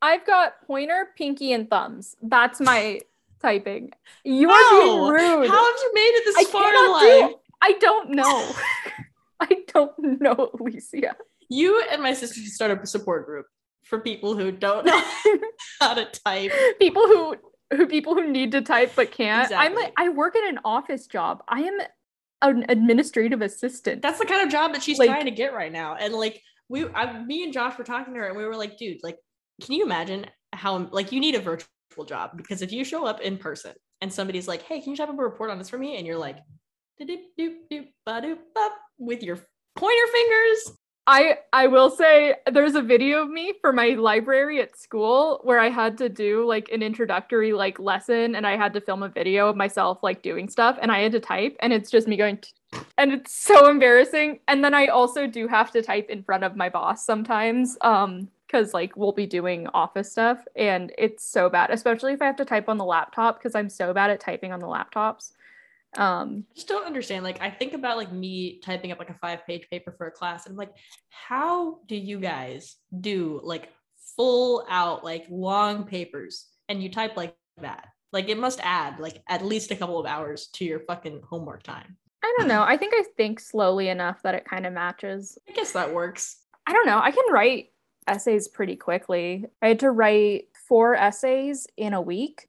[0.00, 2.16] i've got pointer pinky and thumbs.
[2.22, 3.00] That's my
[3.40, 3.90] typing.
[4.24, 5.48] You are being rude.
[5.48, 8.52] How have you made it this I far in life do, i don't know.
[9.40, 11.16] I don't know alicia.
[11.48, 13.46] You and my sister should start a support group
[13.84, 15.02] for people who don't know
[15.80, 16.52] how to type.
[16.78, 17.36] people who
[17.76, 19.44] who people who need to type but can't.
[19.44, 19.66] Exactly.
[19.66, 21.42] I'm like I work in an office job.
[21.48, 21.78] I am
[22.42, 24.02] an administrative assistant.
[24.02, 25.94] That's the kind of job that she's Like- trying to get right now.
[25.96, 28.78] And like we, I, me and Josh were talking to her, and we were like,
[28.78, 29.18] dude, like,
[29.62, 31.68] can you imagine how like you need a virtual
[32.06, 35.08] job because if you show up in person and somebody's like, hey, can you type
[35.10, 35.96] up a report on this for me?
[35.98, 36.36] And you're like,
[37.00, 38.38] doop doop doop ba doop
[38.98, 39.38] with your
[39.76, 40.72] pointer fingers.
[41.06, 45.58] I I will say there's a video of me for my library at school where
[45.58, 49.08] I had to do like an introductory like lesson and I had to film a
[49.08, 52.16] video of myself like doing stuff and I had to type and it's just me
[52.16, 52.52] going t-
[52.98, 56.54] and it's so embarrassing and then I also do have to type in front of
[56.56, 61.70] my boss sometimes um cuz like we'll be doing office stuff and it's so bad
[61.70, 64.52] especially if I have to type on the laptop cuz I'm so bad at typing
[64.52, 65.32] on the laptops.
[65.96, 67.24] Um I just don't understand.
[67.24, 70.10] Like I think about like me typing up like a five page paper for a
[70.10, 70.74] class and I'm like,
[71.10, 73.70] how do you guys do like
[74.16, 77.88] full out like long papers and you type like that?
[78.12, 81.62] Like it must add like at least a couple of hours to your fucking homework
[81.62, 81.96] time.
[82.24, 82.62] I don't know.
[82.62, 85.38] I think I think slowly enough that it kind of matches.
[85.48, 86.36] I guess that works.
[86.66, 87.00] I don't know.
[87.00, 87.70] I can write
[88.06, 89.46] essays pretty quickly.
[89.60, 92.48] I had to write four essays in a week,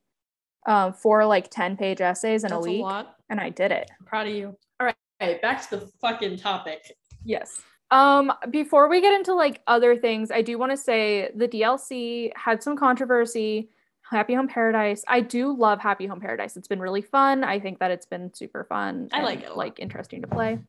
[0.67, 3.15] um, four like 10 page essays in That's a week, lot.
[3.33, 3.89] And I did it.
[3.99, 4.55] I'm proud of you.
[4.79, 5.41] All right.
[5.41, 6.95] Back to the fucking topic.
[7.25, 7.63] Yes.
[7.89, 12.31] Um, before we get into like other things, I do want to say the DLC
[12.35, 13.69] had some controversy.
[14.03, 15.03] Happy Home Paradise.
[15.07, 16.57] I do love Happy Home Paradise.
[16.57, 17.43] It's been really fun.
[17.43, 19.09] I think that it's been super fun.
[19.11, 19.57] I like it.
[19.57, 20.59] Like interesting to play.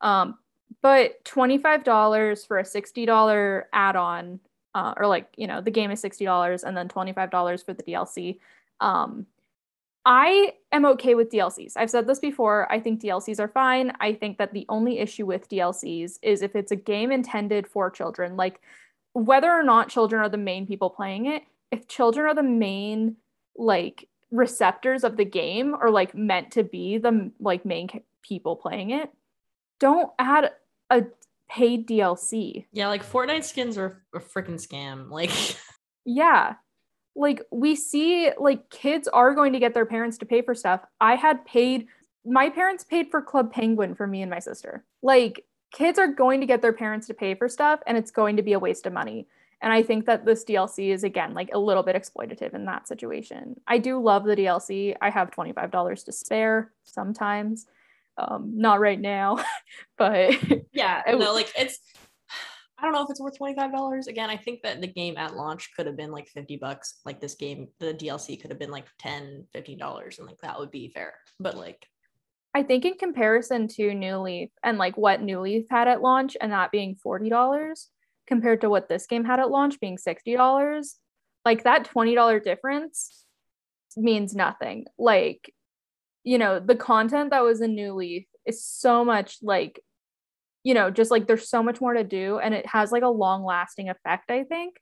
[0.00, 0.38] Um,
[0.82, 4.40] but $25 for a $60 add-on,
[4.74, 8.40] uh, or like, you know, the game is $60 and then $25 for the DLC.
[8.80, 9.26] Um,
[10.04, 11.74] I am okay with DLCs.
[11.76, 12.70] I've said this before.
[12.72, 13.92] I think DLCs are fine.
[14.00, 17.90] I think that the only issue with DLCs is if it's a game intended for
[17.90, 18.60] children, like
[19.12, 23.16] whether or not children are the main people playing it, if children are the main
[23.56, 27.88] like receptors of the game or like meant to be the like main
[28.22, 29.10] people playing it,
[29.78, 30.50] don't add
[30.90, 31.04] a
[31.48, 32.64] paid DLC.
[32.72, 35.10] Yeah, like Fortnite skins are a freaking scam.
[35.10, 35.30] Like
[36.04, 36.54] Yeah.
[37.14, 40.80] Like we see like kids are going to get their parents to pay for stuff.
[41.00, 41.86] I had paid
[42.24, 44.84] my parents paid for Club Penguin for me and my sister.
[45.02, 48.36] Like kids are going to get their parents to pay for stuff and it's going
[48.36, 49.26] to be a waste of money.
[49.60, 52.88] And I think that this DLC is again like a little bit exploitative in that
[52.88, 53.60] situation.
[53.66, 54.96] I do love the DLC.
[55.00, 57.66] I have $25 to spare sometimes.
[58.18, 59.42] Um not right now,
[59.98, 60.34] but
[60.72, 61.78] yeah, no, like it's
[62.82, 64.08] I don't know if it's worth $25.
[64.08, 67.00] Again, I think that the game at launch could have been like 50 bucks.
[67.04, 70.58] Like this game, the DLC could have been like 10, 15 dollars, and like that
[70.58, 71.14] would be fair.
[71.38, 71.86] But like
[72.54, 76.36] I think in comparison to New Leaf and like what New Leaf had at launch
[76.40, 77.86] and that being $40
[78.26, 80.86] compared to what this game had at launch being $60,
[81.46, 83.24] like that $20 difference
[83.96, 84.84] means nothing.
[84.98, 85.52] Like,
[86.24, 89.80] you know, the content that was in New Leaf is so much like,
[90.64, 93.08] you know, just like there's so much more to do and it has like a
[93.08, 94.76] long lasting effect, I think,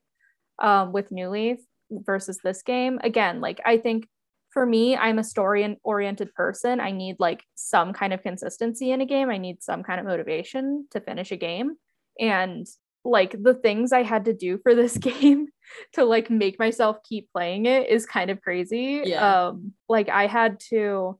[0.60, 1.58] um, with New Leaf
[1.90, 2.98] versus this game.
[3.02, 4.06] Again, like I think
[4.50, 6.80] for me, I'm a story oriented person.
[6.80, 9.30] I need like some kind of consistency in a game.
[9.30, 11.76] I need some kind of motivation to finish a game.
[12.18, 12.66] And
[13.04, 15.48] like the things I had to do for this game
[15.94, 19.02] to like make myself keep playing it is kind of crazy.
[19.06, 19.46] Yeah.
[19.46, 21.18] Um like I had to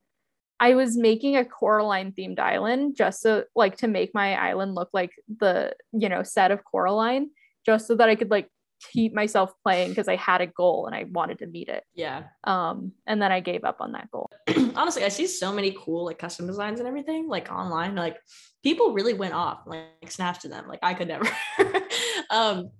[0.60, 4.90] I was making a Coraline themed island just so like to make my island look
[4.92, 7.30] like the, you know, set of Coraline
[7.64, 8.48] just so that I could like
[8.92, 11.84] keep myself playing because I had a goal and I wanted to meet it.
[11.94, 12.24] yeah.
[12.44, 14.30] Um, and then I gave up on that goal.
[14.76, 17.94] Honestly, I see so many cool like custom designs and everything like online.
[17.94, 18.18] Like
[18.62, 20.68] people really went off, like, snaps to them.
[20.68, 21.28] Like I could never.
[22.30, 22.70] um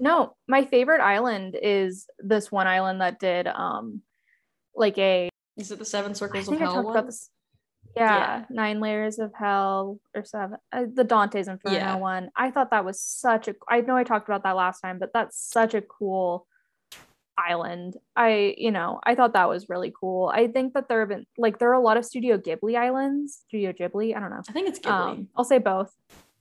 [0.00, 4.02] No, my favorite island is this one island that did um
[4.74, 5.29] like a
[5.60, 6.96] is it the seven I circles of I hell talked one?
[6.96, 7.30] about this.
[7.96, 8.44] Yeah, Yeah.
[8.50, 10.58] nine layers of hell or seven.
[10.72, 11.94] Uh, the Dante's Inferno Yeah.
[11.96, 12.30] one.
[12.36, 13.54] I thought that was such a.
[13.68, 16.46] I know I talked about that last time, but that's such a cool
[17.38, 17.96] island.
[18.14, 20.28] I you know I thought that was really cool.
[20.32, 23.42] I think that there have been like there are a lot of Studio Ghibli islands.
[23.48, 24.14] Studio Ghibli.
[24.16, 24.42] I don't know.
[24.48, 24.90] I think it's Ghibli.
[25.10, 25.92] Um, I'll say both.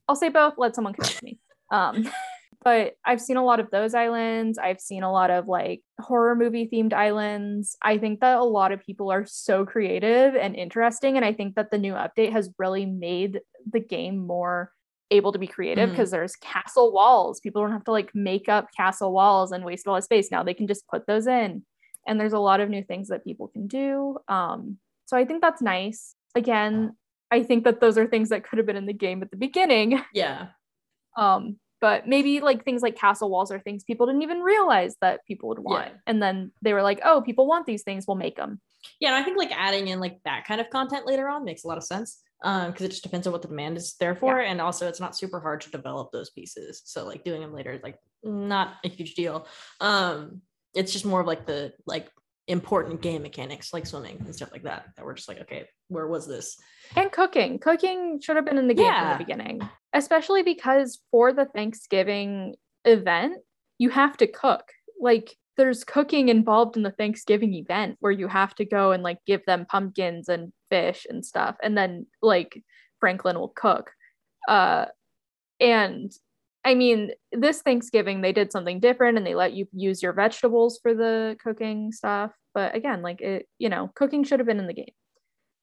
[0.07, 0.55] I'll say both.
[0.57, 1.39] Let someone correct me.
[1.71, 2.09] Um,
[2.63, 4.57] but I've seen a lot of those islands.
[4.57, 7.77] I've seen a lot of like horror movie themed islands.
[7.81, 11.15] I think that a lot of people are so creative and interesting.
[11.15, 13.39] And I think that the new update has really made
[13.71, 14.73] the game more
[15.11, 17.39] able to be creative because there's castle walls.
[17.39, 20.29] People don't have to like make up castle walls and waste a lot of space.
[20.29, 21.63] Now they can just put those in.
[22.07, 24.17] And there's a lot of new things that people can do.
[24.27, 26.15] Um, so I think that's nice.
[26.35, 26.95] Again,
[27.31, 29.37] I think that those are things that could have been in the game at the
[29.37, 30.01] beginning.
[30.13, 30.47] yeah.
[31.17, 35.25] Um, but maybe like things like castle walls are things people didn't even realize that
[35.25, 35.93] people would want Yeah.
[36.07, 38.59] and then they were like oh people want these things we'll make them
[38.99, 41.63] Yeah, and I think like adding in like that kind of content later on makes
[41.63, 42.19] a lot of sense.
[42.41, 45.01] Um, because it just depends on what the demand is there for, and also it's
[45.01, 46.81] not super hard to develop those pieces.
[46.85, 49.45] So like doing them later is like not a huge deal.
[49.81, 50.41] Um,
[50.73, 52.07] it's just more of like the like
[52.47, 56.07] important game mechanics like swimming and stuff like that that we're just like okay where
[56.07, 56.57] was this
[56.95, 59.61] and cooking cooking should have been in the game from the beginning
[59.93, 63.37] especially because for the thanksgiving event
[63.79, 64.71] you have to cook.
[64.99, 69.17] Like there's cooking involved in the thanksgiving event where you have to go and like
[69.25, 72.63] give them pumpkins and fish and stuff and then like
[72.99, 73.91] franklin will cook.
[74.47, 74.85] Uh
[75.59, 76.11] and
[76.63, 80.79] i mean this thanksgiving they did something different and they let you use your vegetables
[80.81, 82.31] for the cooking stuff.
[82.53, 84.93] But again like it you know cooking should have been in the game.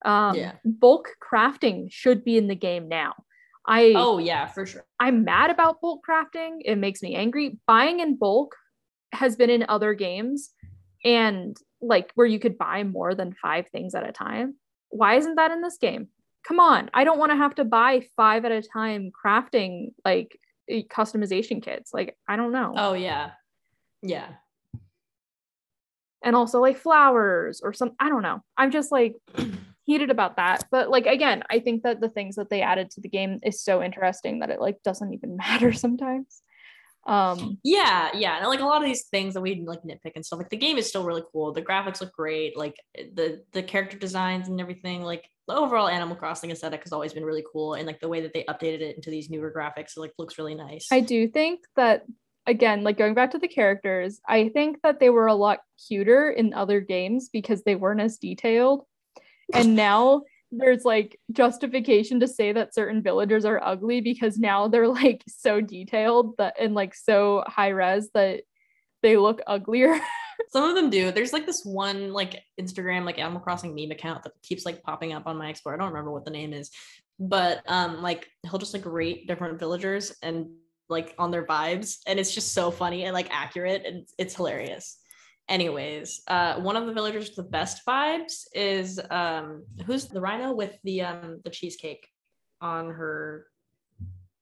[0.05, 0.53] Um Yeah.
[0.64, 3.14] bulk crafting should be in the game now
[3.67, 4.85] i oh yeah for sure.
[4.99, 6.59] I'm mad about bulk crafting.
[6.64, 7.59] It makes me angry.
[7.67, 8.55] Buying in bulk
[9.12, 10.51] has been in other games
[11.05, 14.57] and like where you could buy more than five things at a time.
[14.91, 16.09] Why isn't that in this game?
[16.47, 16.91] Come on.
[16.95, 20.39] I don't want to have to buy five at a time crafting like
[20.71, 21.93] customization kits.
[21.93, 22.75] Like i don't know.
[22.77, 23.33] Oh yeah.
[24.03, 24.29] Yeah.
[26.25, 28.43] And also like flowers or some i don't know.
[28.57, 29.14] I'm just like
[29.87, 30.64] heated about that.
[30.70, 33.62] But like again i think that the things that they added to the game is
[33.62, 36.43] so interesting that it like doesn't even matter sometimes.
[37.07, 40.26] Um yeah yeah and like a lot of these things that we like nitpick and
[40.26, 41.53] stuff like the game is still really cool.
[41.53, 46.16] The graphics look great like the the character designs and everything like the overall animal
[46.16, 48.97] crossing aesthetic has always been really cool and like the way that they updated it
[48.97, 50.89] into these newer graphics it like looks really nice.
[50.91, 52.05] I do think that
[52.49, 55.59] again like going back to the characters i think that they were a lot
[55.89, 58.84] cuter in other games because they weren't as detailed
[59.53, 60.23] and now
[60.53, 65.61] there's like justification to say that certain villagers are ugly because now they're like so
[65.61, 68.43] detailed that and like so high res that
[69.03, 69.99] they look uglier.
[70.51, 71.11] Some of them do.
[71.11, 75.13] There's like this one like instagram like animal crossing meme account that keeps like popping
[75.13, 75.75] up on my explore.
[75.75, 76.71] I don't remember what the name is.
[77.19, 80.49] But um like he'll just like rate different villagers and
[80.89, 84.37] like on their vibes and it's just so funny and like accurate and it's, it's
[84.37, 84.99] hilarious
[85.49, 90.53] anyways uh one of the villagers with the best vibes is um who's the rhino
[90.53, 92.09] with the um the cheesecake
[92.61, 93.47] on her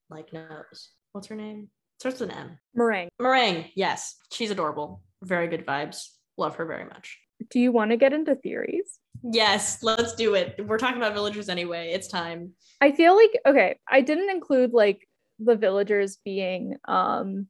[0.09, 0.91] like nose?
[1.11, 1.69] What's her name?
[1.99, 2.59] Starts with an m.
[2.73, 3.09] Meringue.
[3.19, 4.15] Meringue yes.
[4.31, 5.01] She's adorable.
[5.23, 6.09] Very good vibes.
[6.37, 7.17] Love her very much.
[7.49, 8.99] Do you want to get into theories?
[9.23, 10.65] Yes let's do it.
[10.65, 11.91] We're talking about villagers anyway.
[11.93, 12.53] It's time.
[12.81, 15.07] I feel like okay, I didn't include like
[15.39, 17.47] the villagers being um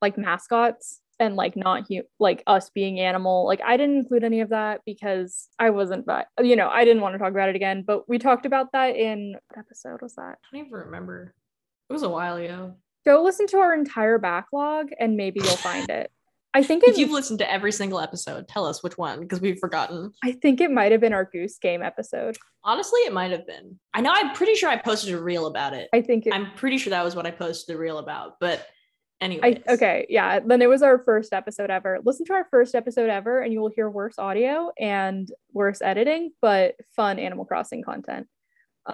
[0.00, 3.46] like mascots and like not hu- like us being animal.
[3.46, 7.02] Like I didn't include any of that because I wasn't but you know, I didn't
[7.02, 10.14] want to talk about it again, but we talked about that in what episode was
[10.16, 10.38] that?
[10.42, 11.34] i don't even remember
[11.88, 12.74] it was a while ago
[13.06, 16.10] Go listen to our entire backlog and maybe you'll find it.
[16.54, 19.40] I think if it you've listened to every single episode tell us which one because
[19.40, 22.36] we've forgotten I think it might have been our goose game episode.
[22.64, 25.74] honestly it might have been i know i'm pretty sure i posted a reel about
[25.74, 28.38] it I think it i'm pretty sure that was what i posted the reel about
[28.40, 28.66] but
[29.20, 30.40] I anyway okay, yeah.
[30.40, 31.98] Then it was our first episode ever.
[32.04, 36.32] Listen to our first episode ever, and you will hear worse audio and worse editing,
[36.42, 38.26] but fun Animal Crossing content.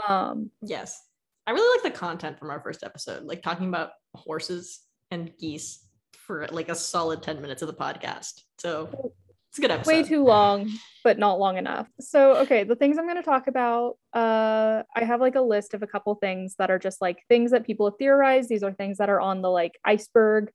[0.08, 1.02] Um, yes
[1.50, 5.86] i really like the content from our first episode like talking about horses and geese
[6.12, 9.12] for like a solid 10 minutes of the podcast so
[9.50, 10.70] it's a good episode way too long,
[11.02, 11.88] but not long enough.
[12.00, 15.74] So, okay, the things I'm going to talk about, uh, I have like a list
[15.74, 18.48] of a couple things that are just like things that people have theorized.
[18.48, 20.52] These are things that are on the like iceberg.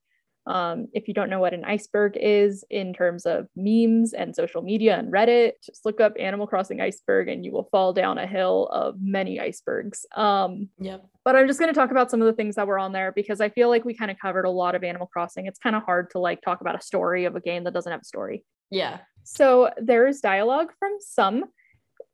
[0.47, 4.61] Um, if you don't know what an iceberg is in terms of memes and social
[4.61, 8.27] media and Reddit, just look up Animal Crossing iceberg and you will fall down a
[8.27, 10.05] hill of many icebergs.
[10.15, 12.77] Um, yep but I'm just going to talk about some of the things that were
[12.77, 15.47] on there because I feel like we kind of covered a lot of Animal Crossing.
[15.47, 17.91] It's kind of hard to like talk about a story of a game that doesn't
[17.91, 18.45] have a story.
[18.69, 21.45] yeah So there's dialogue from some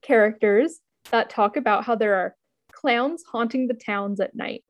[0.01, 0.79] characters
[1.11, 2.35] that talk about how there are
[2.71, 4.63] clowns haunting the towns at night.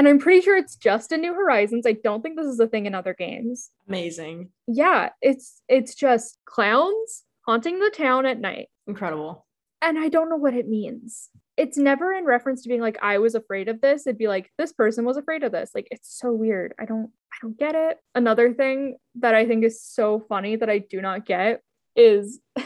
[0.00, 1.84] And I'm pretty sure it's just in New Horizons.
[1.86, 3.68] I don't think this is a thing in other games.
[3.86, 8.68] amazing Yeah, it's it's just clowns haunting the town at night.
[8.86, 9.44] incredible
[9.82, 11.28] And I don't know what it means.
[11.58, 14.06] It's never in reference to being like I was afraid of this.
[14.06, 15.72] It'd be like this person was afraid of this.
[15.74, 16.72] Like it's so weird.
[16.80, 17.98] I don't I don't get it.
[18.14, 21.60] Another thing that I think is so funny that I do not get
[21.94, 22.40] is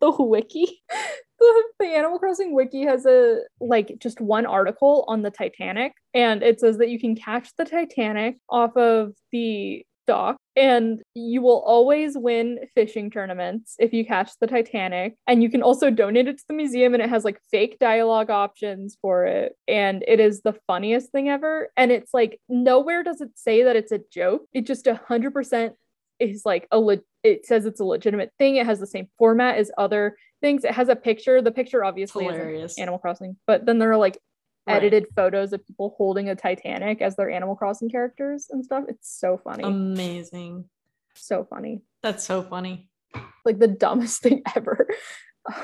[0.00, 0.80] the wiki.
[1.38, 6.42] The, the Animal Crossing wiki has a like just one article on the Titanic and
[6.42, 11.60] it says that you can catch the Titanic off of the dock and you will
[11.60, 15.14] always win fishing tournaments if you catch the Titanic.
[15.28, 18.30] And you can also donate it to the museum and it has like fake dialogue
[18.30, 19.52] options for it.
[19.68, 21.68] And it is the funniest thing ever.
[21.76, 24.46] And it's like nowhere does it say that it's a joke.
[24.52, 25.74] It just a hundred percent
[26.20, 28.56] is like a le- it says it's a legitimate thing.
[28.56, 30.64] It has the same format as other things.
[30.64, 31.42] It has a picture.
[31.42, 34.18] The picture obviously is Animal Crossing, but then there are like
[34.66, 34.76] Right.
[34.76, 38.84] edited photos of people holding a Titanic as their Animal Crossing characters and stuff.
[38.86, 39.64] It's so funny.
[39.64, 40.66] Amazing.
[41.14, 41.80] so funny.
[42.02, 42.86] That's so funny.
[43.46, 44.86] Like the dumbest thing ever.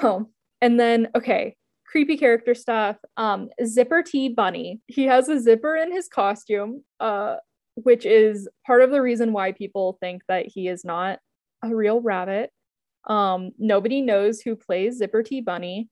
[0.00, 0.28] Um,
[0.62, 1.55] and then okay,
[1.86, 2.96] creepy character stuff.
[3.18, 4.80] Um, Zipper T Bunny.
[4.86, 7.36] He has a zipper in his costume, uh,
[7.75, 11.18] which is part of the reason why people think that he is not
[11.62, 12.51] a real rabbit.
[13.07, 15.89] Um, nobody knows who plays Zipper T Bunny.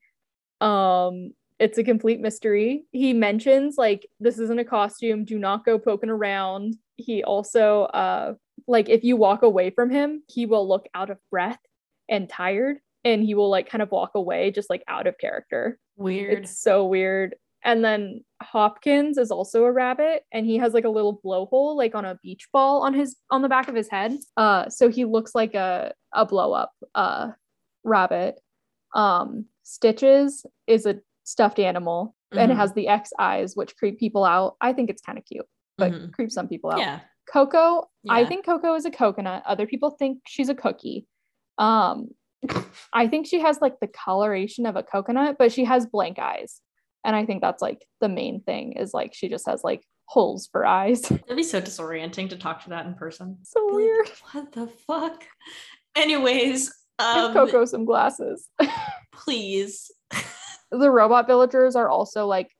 [0.61, 2.85] Um, it's a complete mystery.
[2.91, 6.76] He mentions like this isn't a costume, do not go poking around.
[6.97, 8.35] He also uh
[8.66, 11.59] like if you walk away from him, he will look out of breath
[12.09, 15.78] and tired and he will like kind of walk away just like out of character.
[15.97, 16.45] Weird.
[16.45, 17.37] It's so weird.
[17.64, 21.94] And then Hopkins is also a rabbit and he has like a little blowhole like
[21.94, 24.16] on a beach ball on his on the back of his head.
[24.36, 27.30] Uh so he looks like a a blow up uh
[27.84, 28.40] rabbit.
[28.94, 32.58] Um Stitches is a stuffed animal and it Mhm.
[32.58, 34.56] has the X eyes which creep people out.
[34.60, 35.46] I think it's kind of cute,
[35.78, 36.12] but Mhm.
[36.12, 36.78] creep some people out.
[36.80, 37.00] Yeah.
[37.32, 39.44] Coco, I think Coco is a coconut.
[39.46, 41.06] Other people think she's a cookie.
[41.58, 42.08] Um,
[42.92, 46.60] I think she has like the coloration of a coconut, but she has blank eyes.
[47.05, 50.48] And I think that's like the main thing is like she just has like holes
[50.50, 51.00] for eyes.
[51.03, 53.38] That'd be so disorienting to talk to that in person.
[53.42, 54.11] so like, weird.
[54.32, 55.24] What the fuck?
[55.96, 58.48] Anyways, Give um, Coco some glasses.
[59.12, 59.90] please.
[60.70, 62.50] the robot villagers are also like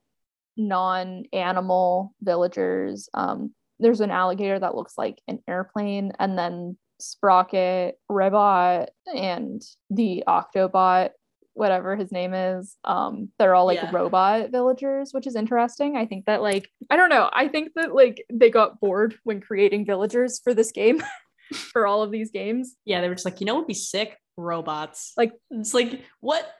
[0.57, 3.09] non-animal villagers.
[3.13, 10.23] Um, there's an alligator that looks like an airplane, and then Sprocket, Ribbot, and the
[10.27, 11.09] Octobot,
[11.53, 12.75] whatever his name is.
[12.83, 13.91] Um, they're all like Yeah.
[13.91, 15.95] robot villagers, which is interesting.
[15.95, 17.29] I think that like I don't know.
[17.31, 21.03] I think that like they got bored when creating villagers for this game,
[21.53, 22.75] for all of these games.
[22.85, 25.13] Yeah, they were just like, you know, what would be sick robots.
[25.17, 26.51] Like It's like, what?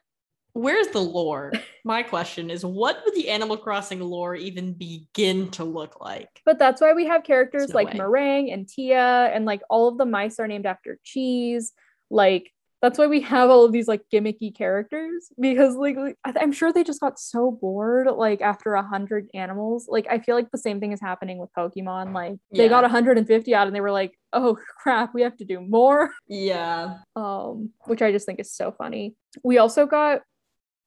[0.55, 1.51] Where's the lore?
[1.83, 6.29] My question is, what would the Animal Crossing lore even begin to look like?
[6.45, 7.97] But that's why we have characters no like way.
[7.97, 11.73] Meringue and Tia, and like all of the mice are named after cheese.
[12.11, 12.51] Like
[12.83, 16.83] that's why we have all of these like gimmicky characters because like, I'm sure they
[16.83, 19.87] just got so bored like after a hundred animals.
[19.87, 22.13] Like I feel like the same thing is happening with Pokemon.
[22.13, 25.61] Like they got 150 out and they were like, oh crap, we have to do
[25.61, 26.11] more.
[26.27, 26.97] Yeah.
[27.15, 29.15] um, which I just think is so funny.
[29.45, 30.19] We also got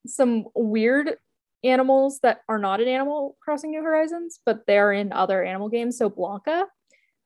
[0.07, 1.17] some weird
[1.65, 5.97] animals that are not in Animal Crossing New Horizons, but they're in other animal games.
[5.97, 6.67] So Blanca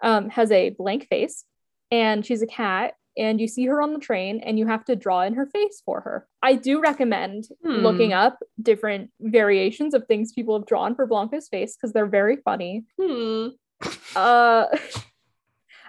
[0.00, 1.44] um, has a blank face
[1.90, 2.94] and she's a cat.
[3.20, 5.82] And you see her on the train, and you have to draw in her face
[5.84, 6.26] for her.
[6.42, 7.82] I do recommend Hmm.
[7.86, 12.36] looking up different variations of things people have drawn for Blanca's face because they're very
[12.36, 13.48] funny Hmm.
[14.16, 14.64] uh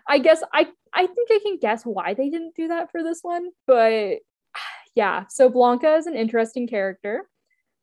[0.07, 0.61] i guess i
[0.93, 4.19] i think i can guess why they didn't do that for this one but
[4.95, 7.27] yeah so blanca is an interesting character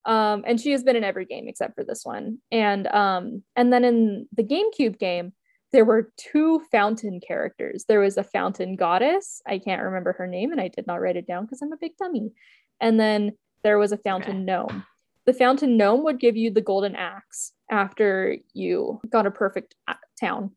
[0.06, 3.70] um and she has been in every game except for this one and um and
[3.72, 5.32] then in the gamecube game
[5.72, 7.84] there were two fountain characters.
[7.86, 9.42] There was a fountain goddess.
[9.46, 11.76] I can't remember her name and i did not write it down because i'm a
[11.76, 12.32] big dummy.
[12.80, 13.32] And then
[13.64, 14.44] there was a fountain Okay.
[14.44, 14.84] gnome.
[15.26, 19.74] The fountain gnome would give you the golden axe after you got a perfect
[20.18, 20.52] town.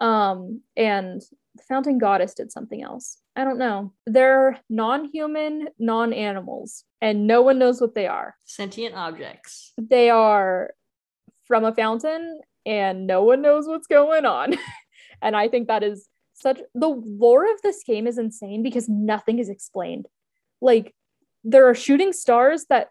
[0.00, 1.20] Um and
[1.54, 3.18] the fountain goddess did something else.
[3.34, 3.92] I don't know.
[4.06, 8.34] They're non-human non-animals and no one knows what they are.
[8.44, 9.72] Sentient objects.
[9.78, 10.72] they are
[11.46, 14.54] from a fountain and no one knows what's going on.
[15.22, 19.38] And i think that is such the lore of this game is insane because nothing
[19.38, 20.06] is explained.
[20.60, 20.94] Like
[21.42, 22.90] there are shooting stars that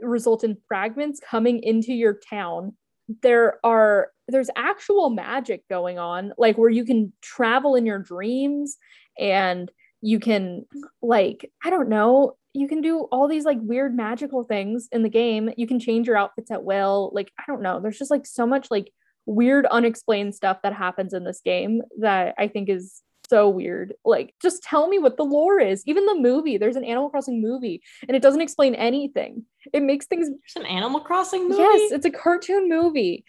[0.00, 2.74] result in fragments coming into your town.
[3.22, 8.78] There are there's actual magic going on like where you can travel in your dreams
[9.18, 9.70] and
[10.00, 10.64] you can
[11.02, 15.08] like i don't know you can do all these like weird magical things in the
[15.08, 15.50] game.
[15.56, 17.10] You can change your outfits at will.
[17.14, 17.80] Like i don't know.
[17.80, 18.92] There's just like so much like
[19.26, 23.94] weird unexplained stuff that happens in this game that i think is so weird.
[24.04, 25.82] Like just tell me what the lore is.
[25.86, 29.44] Even the movie there's an animal crossing movie and it doesn't explain anything.
[29.72, 31.60] It makes things There's an Animal Crossing movie.
[31.60, 33.24] Yes, it's a cartoon movie.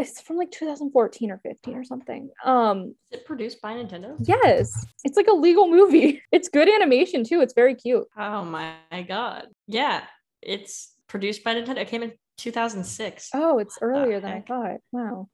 [0.00, 2.30] It's from like 2014 or 15 or something.
[2.44, 4.16] Um, Is it produced by Nintendo?
[4.20, 4.72] yes,
[5.04, 6.22] it's like a legal movie.
[6.32, 7.40] It's good animation too.
[7.42, 8.06] It's very cute.
[8.16, 8.76] Oh my
[9.06, 9.48] god.
[9.66, 10.04] Yeah.
[10.40, 11.78] It's produced by Nintendo.
[11.78, 13.28] It came in 2006.
[13.34, 14.78] Oh, it's What earlier than I thought.
[14.90, 15.28] Wow.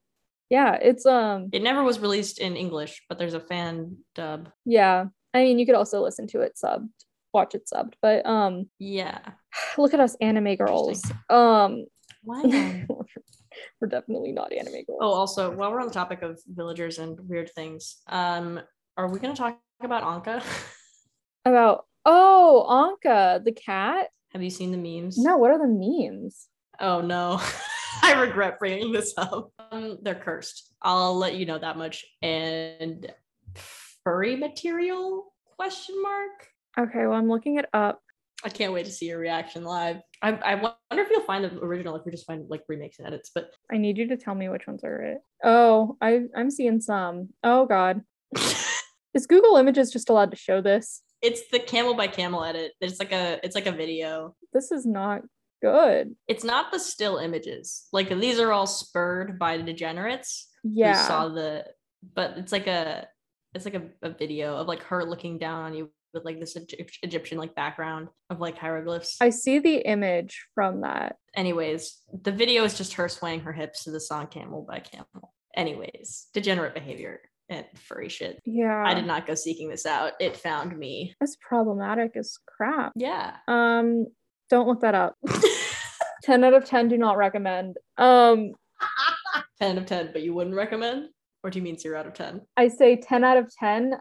[0.50, 4.50] Yeah, it's um It never was released in English, but there's a fan dub.
[4.64, 5.06] yeah.
[5.32, 6.88] I mean, you could also listen to it subbed,
[7.32, 9.18] watch it subbed, but um Yeah.
[9.78, 11.02] look at us anime girls.
[11.30, 11.86] Um
[12.24, 12.42] Why?
[13.80, 14.98] we're definitely not anime girls.
[15.00, 18.60] oh, also, while we're on the topic of villagers and weird things, um,
[18.96, 20.42] are we gonna talk about Ankha?
[21.44, 24.08] About oh, Ankha, the cat?
[24.32, 25.16] Have you seen the memes?
[25.16, 26.48] No, what are the memes?
[26.80, 27.40] Oh no.
[28.02, 29.52] I regret bringing this up.
[29.70, 30.74] Um, they're cursed.
[30.82, 32.04] I'll let you know that much.
[32.20, 33.12] And
[34.04, 35.32] furry material?
[35.56, 36.48] Question mark.
[36.78, 38.02] Okay, well I'm looking it up.
[38.46, 39.96] I can't wait to see your reaction live.
[40.22, 43.08] I, I wonder if you'll find the original if we just find like remakes and
[43.08, 43.32] edits.
[43.34, 45.18] But I need you to tell me which ones are it.
[45.42, 47.30] Oh, I I'm seeing some.
[47.42, 48.02] Oh god.
[49.14, 51.02] Is Google Images just allowed to show this?
[51.22, 52.72] it's the camel by camel edit.
[52.80, 54.36] It's like a it's like a video.
[54.52, 55.22] This is not
[55.60, 56.14] good.
[56.28, 57.88] It's not the still images.
[57.92, 61.04] Like these are all spurred by the degenerates who Yeah.
[61.08, 61.64] saw the
[62.14, 63.08] but it's like a
[63.54, 66.56] it's like a, a video of like her looking down on you with like this
[67.02, 69.16] Egyptian like background of like hieroglyphs.
[69.20, 71.16] I see the image from that.
[71.36, 75.32] Anyways, the video is just her swaying her hips to the song Camel by Camel.
[75.56, 78.40] Anyways, degenerate behavior and furry shit.
[78.44, 78.82] Yeah.
[78.84, 80.14] I did not go seeking this out.
[80.18, 81.14] It found me.
[81.20, 82.92] That's problematic as crap.
[82.96, 83.36] Yeah.
[83.46, 84.06] Um,
[84.50, 85.14] don't look that up.
[86.24, 87.76] 10 out of 10 do not recommend.
[87.96, 88.52] Um,
[89.60, 91.08] 10 of 10, but you wouldn't recommend?
[91.42, 92.40] Or do you mean 0 out of 10?
[92.56, 93.92] I say 10 out of 10.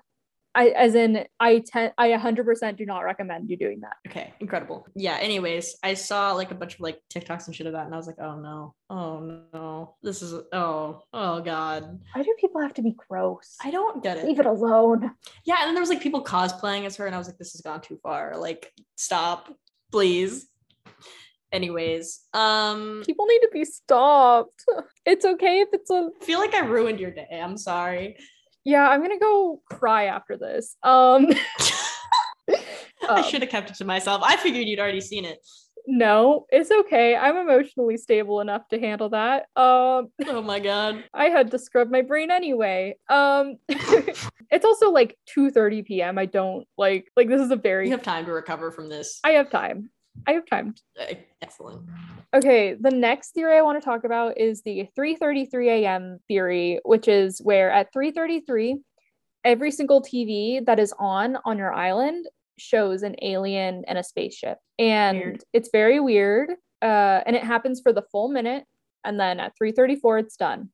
[0.56, 3.98] I as in I 10 I 100% do not recommend you doing that.
[4.08, 4.88] Okay, incredible.
[4.96, 7.94] Yeah, anyways, I saw like a bunch of like TikToks and shit of that, and
[7.94, 9.20] I was like, oh no, oh
[9.54, 12.00] no, this is, oh, oh god.
[12.14, 13.58] Why do people have to be gross?
[13.64, 14.26] I don't get it.
[14.26, 15.12] Leave it alone.
[15.46, 17.52] Yeah, and then there was like people cosplaying as her, and I was like, this
[17.52, 18.38] has gone too far.
[18.38, 19.54] Like, stop,
[19.92, 20.48] please.
[21.52, 24.64] Anyways, um, People need to be stopped.
[25.06, 27.28] It's okay if it's a I feel like I ruined your day.
[27.42, 28.18] I'm sorry.
[28.66, 30.76] yeah, I'm gonna go cry after this.
[30.84, 31.28] Um,
[32.50, 34.22] I um, should have kept it to myself.
[34.24, 35.40] I figured you'd already seen it.
[35.88, 37.16] no, it's okay.
[37.16, 39.44] I'm emotionally stable enough to handle that.
[39.56, 41.04] Um, Oh my god.
[41.14, 42.96] I had to scrub my brain anyway.
[43.10, 46.18] Um, it's also like 2:30 p.m.
[46.18, 49.20] I don't like like this is a very You have time to recover from this.
[49.24, 49.90] I have time.
[50.28, 50.76] I have time.
[51.42, 51.88] Excellent.
[52.34, 56.20] Okay, the next theory I want to talk about is the 3:33 a.m.
[56.28, 58.76] theory, which is where at 3:33
[59.46, 62.28] every single TV that is on on your island
[62.58, 64.58] shows an alien and a spaceship.
[64.80, 65.44] And Weird.
[65.54, 66.52] it's very weird.
[66.82, 68.66] Uh, and it happens for the full minute
[69.06, 70.70] and then at 3:34 it's done.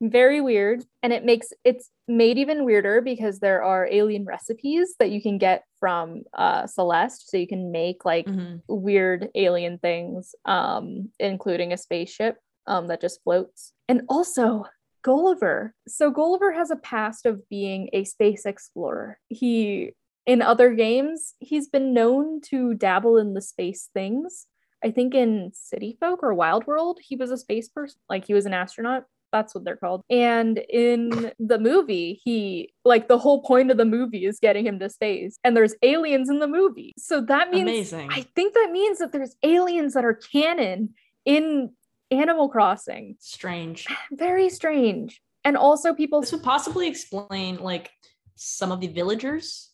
[0.00, 5.10] Very weird and it makes it's made even weirder because there are alien recipes that
[5.10, 8.62] you can get from uh Celeste so you can make like Mhm.
[8.68, 12.36] weird alien things, um, including a spaceship
[12.66, 13.72] um, that just floats.
[13.88, 14.64] And also
[15.02, 15.74] Gulliver.
[15.88, 19.18] So Gulliver has a past of being a space explorer.
[19.28, 19.92] He
[20.24, 24.46] in other games, he's been known to dabble in the space things.
[24.84, 28.34] I think in City Folk or Wild World, he was a space person, like he
[28.34, 29.04] was an astronaut.
[29.32, 30.02] That's what they're called.
[30.10, 34.78] And in the movie, he like the whole point of the movie is getting him
[34.80, 36.92] to space, and there's aliens in the movie.
[36.98, 38.10] So that means Amazing.
[38.12, 40.90] I think that means that there's aliens that are canon
[41.24, 41.70] in
[42.12, 43.16] Animal Crossing.
[43.20, 43.86] Strange.
[44.12, 45.20] Very strange.
[45.44, 47.90] And also people This would possibly explain like
[48.36, 49.70] some of the villagers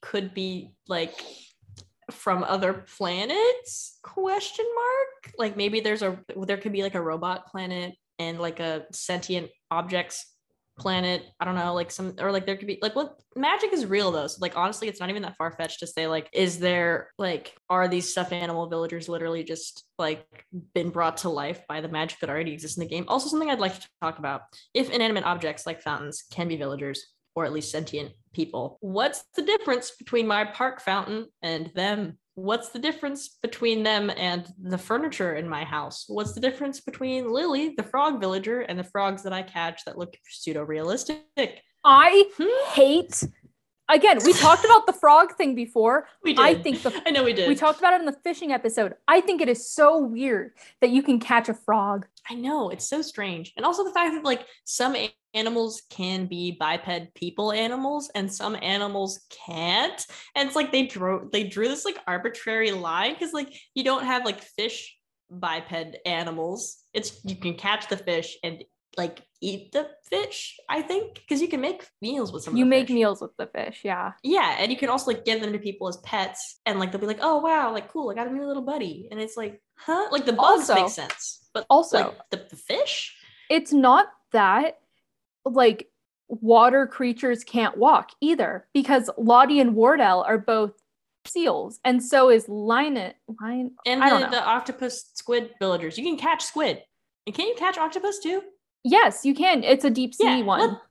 [0.00, 1.14] could be like
[2.10, 7.46] from other planets question mark like maybe there's a there could be like a robot
[7.46, 10.31] planet and like a sentient objects
[10.82, 13.86] planet i don't know like some or like there could be like what magic is
[13.86, 17.10] real though so like honestly it's not even that far-fetched to say like is there
[17.18, 20.26] like are these stuffed animal villagers literally just like
[20.74, 23.50] been brought to life by the magic that already exists in the game also something
[23.50, 24.42] i'd like to talk about
[24.74, 28.78] if inanimate objects like fountains can be villagers or at least sentient people.
[28.80, 32.18] What's the difference between my park fountain and them?
[32.34, 36.04] What's the difference between them and the furniture in my house?
[36.08, 39.98] What's the difference between Lily, the frog villager, and the frogs that I catch that
[39.98, 41.62] look pseudo realistic?
[41.84, 42.72] I Hmm?
[42.72, 43.22] hate
[43.88, 46.08] again, we talked about the frog thing before.
[46.22, 46.44] We did.
[46.44, 47.48] I think the I know we did.
[47.48, 48.94] we talked about it in the fishing episode.
[49.08, 52.06] I think it is so weird that you can catch a frog.
[52.28, 54.96] I know it's so strange, and also the fact that like some
[55.34, 60.04] animals can be biped people animals, and some animals can't,
[60.34, 64.04] and it's like they drew they drew this like arbitrary line because like you don't
[64.04, 64.96] have like fish
[65.30, 66.78] biped animals.
[66.92, 68.62] It's you can catch the fish and
[68.96, 70.58] like eat the fish.
[70.68, 72.54] I think because you can make meals with some.
[72.54, 72.94] of You make fish.
[72.94, 74.12] meals with the fish, yeah.
[74.22, 77.00] Yeah, and you can also like give them to people as pets, and like they'll
[77.00, 79.60] be like, "Oh wow, like cool, I got a new little buddy," and it's like,
[79.76, 80.08] huh?
[80.10, 83.16] Like the bugs Also- make sense, but Also, like the, the fish,
[83.48, 84.78] it's not that,
[85.44, 85.88] like
[86.28, 90.72] water creatures can't walk either because Lottie and Wardell are both
[91.26, 93.12] seals, and so is Line.
[93.40, 93.72] Line.
[93.86, 94.32] And I don't the, know.
[94.32, 95.96] the octopus squid villagers.
[95.98, 96.82] You can catch squid.
[97.26, 98.42] And can you catch octopus too?
[98.84, 99.62] Yes, you can.
[99.64, 100.60] It's a deep sea Yeah, one.
[100.60, 100.82] what-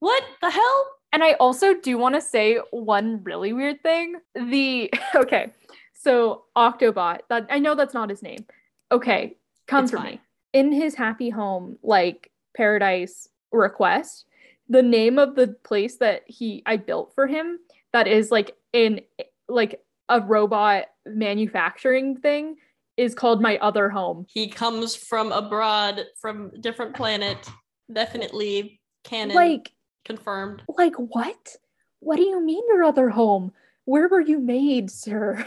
[0.00, 0.86] What the hell?
[1.12, 4.14] And I also do want to say one really weird thing.
[4.34, 5.52] The okay,
[5.92, 7.18] so Octobot.
[7.28, 8.46] That I know that's not his name.
[8.90, 9.36] Okay,
[9.66, 10.06] come It's for fine.
[10.12, 10.20] me.
[10.54, 14.24] In his happy home, like paradise request,
[14.68, 17.58] the name of the place that he I built for him
[17.92, 19.00] that is like in
[19.48, 22.56] like a robot manufacturing thing
[23.00, 24.26] is called my other home.
[24.28, 27.48] He comes from abroad, from different planet.
[27.90, 29.72] Definitely canon Like
[30.04, 30.62] confirmed.
[30.76, 31.56] like what?
[32.00, 33.52] What do you mean your other home?
[33.86, 35.46] Where were you made, sir?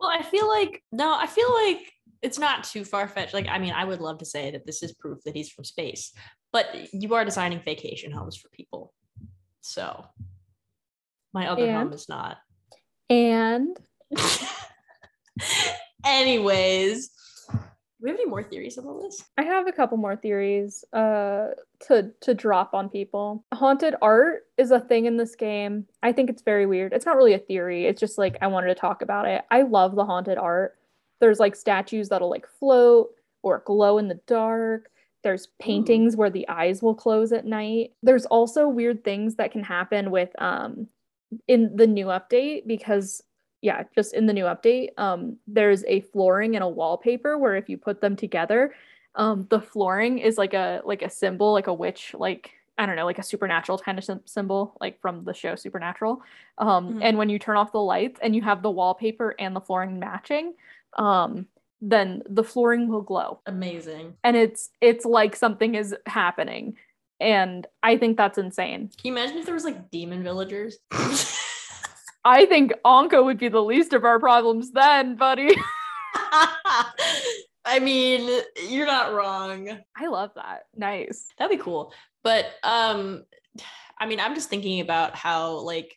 [0.00, 1.92] Well, I feel like no, I feel like
[2.22, 3.34] it's not too far fetched.
[3.34, 5.64] Like, I mean, I would love to say that this is proof that he's from
[5.64, 6.12] space,
[6.52, 8.92] but you are designing vacation homes for people.
[9.60, 10.04] So
[11.34, 12.38] my other home is not.
[13.10, 13.76] And
[16.04, 17.10] Anyways,
[17.50, 19.24] do we have any more theories about this?
[19.36, 21.48] I have a couple more theories uh
[21.88, 23.44] to to drop on people.
[23.52, 25.86] Haunted art is a thing in this game.
[26.02, 26.92] I think it's very weird.
[26.92, 27.86] It's not really a theory.
[27.86, 29.42] It's just like I wanted to talk about it.
[29.50, 30.78] I love the haunted art.
[31.20, 33.08] There's like statues that'll like float
[33.42, 34.90] or glow in the dark.
[35.24, 37.90] There's paintings where the eyes will close at night.
[38.04, 40.86] There's also weird things that can happen with um
[41.48, 43.22] in the new update because
[43.60, 47.68] yeah, just in the new update, um, there's a flooring and a wallpaper where if
[47.68, 48.74] you put them together,
[49.14, 52.94] um, the flooring is like a like a symbol, like a witch, like I don't
[52.94, 56.22] know, like a supernatural kind of symbol, like from the show Supernatural.
[56.58, 56.98] Um, Mhm.
[57.02, 59.98] and when you turn off the lights and you have the wallpaper and the flooring
[59.98, 60.54] matching,
[60.96, 61.48] um,
[61.80, 64.14] then the flooring will glow, Amazing.
[64.22, 66.76] and it's it's like something is happening,
[67.18, 68.90] and I think that's insane.
[68.96, 70.78] Can you imagine if there was like demon villagers?
[72.24, 75.56] I think Ankha would be the least of our problems then, buddy.
[77.64, 79.68] I mean, you're not wrong.
[79.96, 80.62] I love that.
[80.74, 81.26] Nice.
[81.38, 81.92] That'd be cool.
[82.24, 83.24] But um
[84.00, 85.96] I mean, I'm just thinking about how like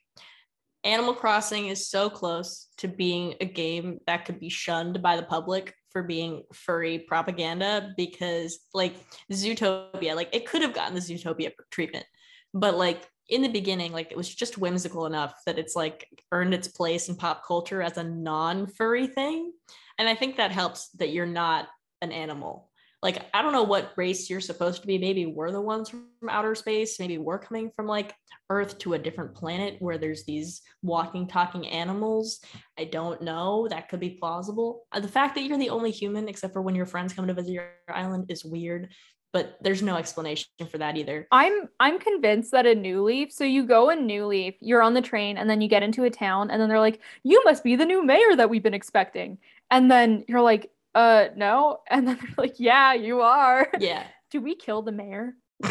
[0.84, 5.24] Animal Crossing is so close to being a game that could be shunned by the
[5.24, 8.96] public for being furry propaganda because like
[9.32, 12.06] Zootopia, like it could have gotten the Zootopia treatment.
[12.54, 16.54] But like in the beginning, like it was just whimsical enough that it's like earned
[16.54, 19.52] its place in pop culture as a non-furry thing.
[19.98, 21.68] And I think that helps that you're not
[22.02, 22.72] an animal
[23.02, 24.98] like I don't know what race you're supposed to be.
[24.98, 27.00] Maybe we're the ones from outer space.
[27.00, 28.14] Maybe we're coming from like
[28.50, 32.42] Earth to a different planet where there's these walking, talking animals.
[32.78, 33.68] I don't know.
[33.70, 34.84] That could be plausible.
[34.92, 37.34] Uh, The fact that you're the only human, except for when your friends come to
[37.34, 38.90] visit your island, is weird.
[39.34, 41.26] But there's no explanation for that either.
[41.32, 44.94] I'm I'm convinced that a New Leaf, so you go in New Leaf, you're on
[44.94, 47.64] the train, and then you get into a town, and then they're like, "You must
[47.64, 49.38] be the new mayor that we've been expecting,"
[49.70, 54.04] and then you're like, "Uh, no," and then they're like, "Yeah, you are." Yeah.
[54.32, 55.36] Do we kill the mayor?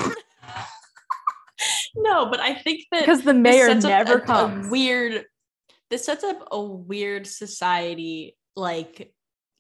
[1.97, 4.71] No, but I think that Because the mayor never a- a comes.
[4.71, 5.25] weird
[5.91, 9.13] this sets up a weird society like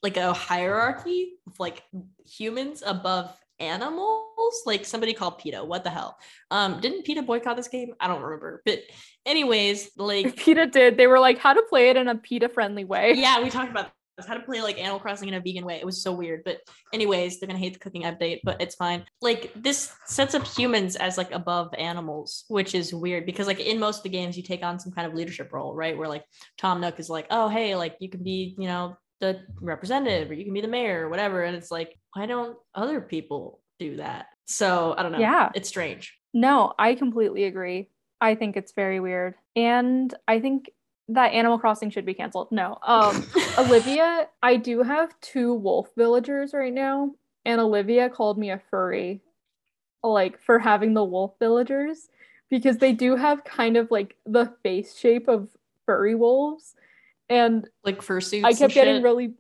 [0.03, 1.83] like a hierarchy of like
[2.25, 5.65] humans above animals like somebody called PETA.
[5.65, 6.19] What the hell?
[6.51, 7.95] Um didn't PETA boycott this game?
[8.01, 8.63] I don't remember.
[8.65, 8.81] But
[9.27, 10.97] anyways like PETA did.
[10.97, 13.71] They were like, "How to play it in a PETA friendly way." yeah we talked
[13.71, 14.27] about this.
[14.27, 15.77] How to play like Animal Crossing in a vegan way.
[15.77, 16.43] It was so weird.
[16.45, 16.59] But
[16.93, 19.05] anyways they're gonna hate the cooking update but it's fine.
[19.21, 23.79] Like this sets up humans as like above animals which is weird because like in
[23.79, 25.97] most of the games you take on some kind of leadership role right?
[25.97, 26.25] Where like
[26.59, 30.35] Tom Nook is like oh hey like you can be you know the representative or
[30.35, 33.97] you can be the mayor or whatever and it's like why don't other people do
[33.97, 35.51] that so I don't know Yeah.
[35.55, 37.89] it's strange No, I completely agree.
[38.21, 39.35] I think it's very weird.
[39.57, 40.71] And I think
[41.09, 42.53] that Animal Crossing should be canceled.
[42.53, 42.79] No.
[42.83, 43.27] Um
[43.59, 47.15] Olivia, I do have two wolf villagers right now,
[47.45, 49.23] and Olivia called me a furry
[50.03, 52.09] like for having the wolf villagers
[52.49, 55.49] because they do have kind of like the face shape of
[55.87, 56.75] furry wolves.
[57.31, 59.03] And like fursuits I kept getting shit.
[59.03, 59.35] really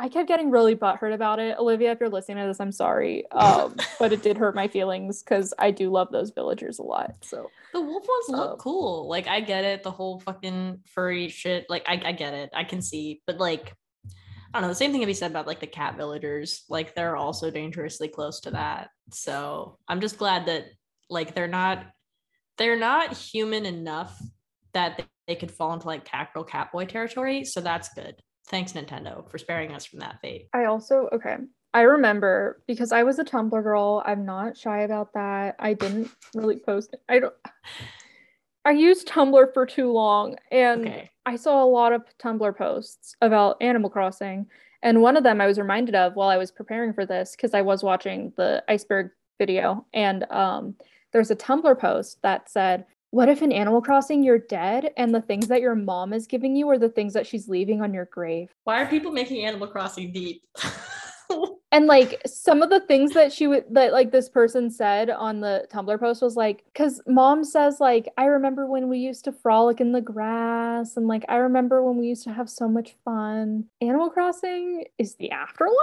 [0.00, 1.58] I kept getting really butthurt about it.
[1.58, 3.30] Olivia, if you're listening to this, I'm sorry.
[3.32, 7.16] Um, but it did hurt my feelings because I do love those villagers a lot.
[7.20, 9.08] So The wolf ones look Um, cool.
[9.08, 11.66] Like I get it, the whole fucking furry shit.
[11.68, 12.48] Like I, I get it.
[12.54, 13.74] I can see, but like
[14.06, 14.68] I don't know.
[14.68, 16.64] The same thing can be said about like the cat villagers.
[16.70, 18.88] Like they're also dangerously close to that.
[19.12, 20.64] So I'm just glad that
[21.10, 21.84] like they're not
[22.56, 24.18] they're not human enough
[24.72, 27.44] that they, could fall into like cat catboy territory.
[27.44, 28.16] So that's good.
[28.48, 30.48] Thanks Nintendo for sparing us from that fate.
[30.52, 31.36] I also okay.
[31.72, 34.02] I remember because I was a Tumblr girl.
[34.04, 35.54] I'm not shy about that.
[35.60, 36.96] I didn't really post.
[37.08, 37.34] I don't.
[38.64, 41.10] I used Tumblr for too long, and Okay.
[41.24, 44.46] I saw a lot of Tumblr posts about Animal Crossing.
[44.82, 47.54] And one of them I was reminded of while I was preparing for this because
[47.54, 50.74] I was watching the iceberg video, and um,
[51.12, 55.20] there's a Tumblr post that said, "What if in Animal Crossing you're dead, and the
[55.20, 58.06] things that your mom is giving you are the things that she's leaving on your
[58.06, 60.42] grave?" Why are people making Animal Crossing deep?
[61.72, 65.40] And like some of the things that she would that like this person said on
[65.40, 69.32] the Tumblr post was like, because mom says like, I remember when we used to
[69.32, 72.96] frolic in the grass, and like I remember when we used to have so much
[73.04, 73.66] fun.
[73.80, 75.76] Animal Crossing is the afterlife.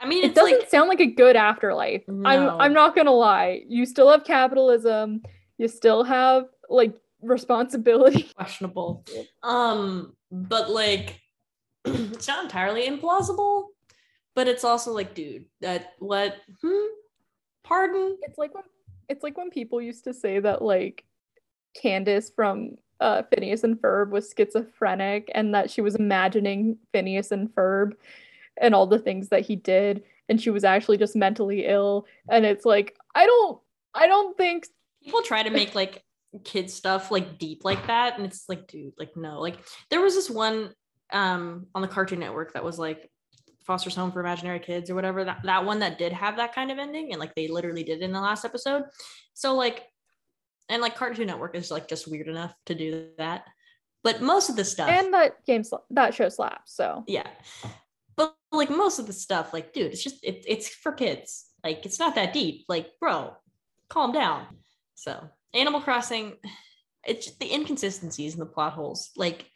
[0.00, 2.04] I mean, It doesn't like sound like a good afterlife.
[2.08, 3.64] I'm I'm not gonna lie.
[3.68, 5.22] You still have capitalism.
[5.58, 8.22] You still have like responsibility.
[8.36, 9.04] questionable.
[9.42, 11.20] Um, but like,
[11.84, 13.66] it's not entirely implausible.
[14.34, 16.36] But it's also like, dude, that what?
[16.60, 16.86] Hmm?
[17.62, 18.18] Pardon?
[18.22, 18.64] It's like when
[19.08, 21.04] it's like when people used to say that like
[21.80, 27.48] Candace from uh, Phineas and Ferb was schizophrenic and that she was imagining Phineas and
[27.54, 27.92] Ferb
[28.56, 32.46] and all the things that he did and she was actually just mentally ill and
[32.46, 33.60] it's like I don't
[33.94, 34.68] I don't think
[35.02, 36.02] people try to make like
[36.42, 39.58] kid stuff like deep like that and it's like dude like no like
[39.90, 40.70] there was this one
[41.12, 43.10] um on the cartoon network that was like
[43.64, 46.70] foster's home for imaginary kids or whatever that, that one that did have that kind
[46.70, 48.84] of ending and like they literally did it in the last episode.
[49.32, 49.84] So like
[50.68, 53.44] and like cartoon network is like just weird enough to do that
[54.02, 57.04] but most of the stuff and that game sla- that show slaps so.
[57.06, 57.26] Yeah.
[58.16, 61.46] But like most of the stuff like dude it's just it, it's for kids.
[61.64, 62.66] Like it's not that deep.
[62.68, 63.34] Like bro
[63.88, 64.46] calm down.
[64.94, 66.34] So animal crossing
[67.06, 69.46] it's the inconsistencies and the plot holes like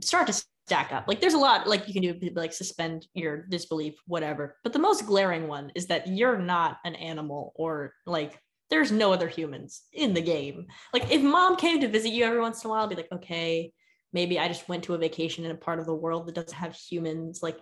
[0.00, 1.06] start to stack up.
[1.06, 4.56] Like there's a lot like you can do like suspend your disbelief whatever.
[4.62, 8.40] But the most glaring one is that you're not an animal or like
[8.70, 10.66] there's no other humans in the game.
[10.92, 13.12] Like if mom came to visit you every once in a while I'd be like
[13.12, 13.72] okay
[14.12, 16.54] maybe i just went to a vacation in a part of the world that doesn't
[16.54, 17.40] have humans.
[17.42, 17.58] Like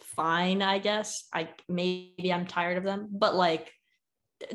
[0.00, 1.28] fine i guess.
[1.34, 3.08] I maybe i'm tired of them.
[3.10, 3.72] But like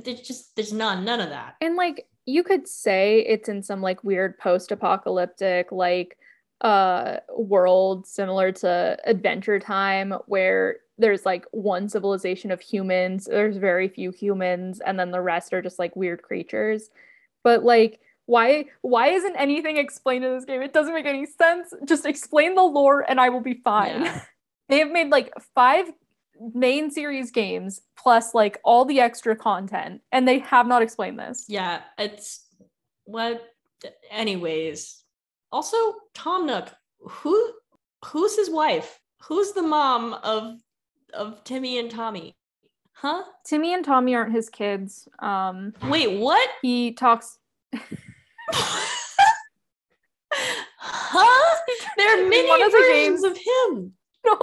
[0.03, 1.55] there's just there's none none of that.
[1.61, 6.17] And like you could say it's in some like weird post-apocalyptic like
[6.61, 13.87] uh world similar to Adventure Time where there's like one civilization of humans, there's very
[13.87, 16.89] few humans and then the rest are just like weird creatures.
[17.43, 20.61] But like why why isn't anything explained in this game?
[20.61, 21.73] It doesn't make any sense.
[21.85, 24.03] Just explain the lore and I will be fine.
[24.03, 24.21] Yeah.
[24.69, 25.91] They have made like five
[26.53, 31.45] main series games plus like all the extra content and they have not explained this.
[31.47, 32.45] yeah it's
[33.05, 33.43] what
[34.11, 35.03] anyways.
[35.51, 35.77] Also
[36.13, 36.69] tom nook
[36.99, 37.53] who
[38.05, 38.99] who's his wife?
[39.23, 40.55] Who's the mom of
[41.13, 42.35] of timmy and tommy?
[42.95, 43.23] Huh?
[43.45, 45.09] Timmy and Tommy aren't his kids.
[45.19, 46.47] Um, wait what?
[46.61, 47.37] he talks.
[50.31, 51.57] huh?
[51.97, 53.93] There are many one of the versions games- of him.
[54.25, 54.39] No,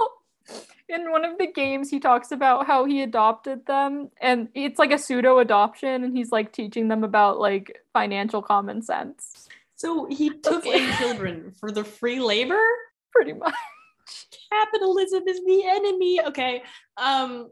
[0.91, 4.91] in one of the games, he talks about how he adopted them, and it's like
[4.91, 10.29] a pseudo adoption, and he's like teaching them about like financial common sense, so he
[10.29, 12.61] took in children for the free labor?
[13.11, 13.53] Pretty much.
[14.51, 16.21] capitalism is the enemy.
[16.27, 16.63] Okay
[16.97, 17.49] um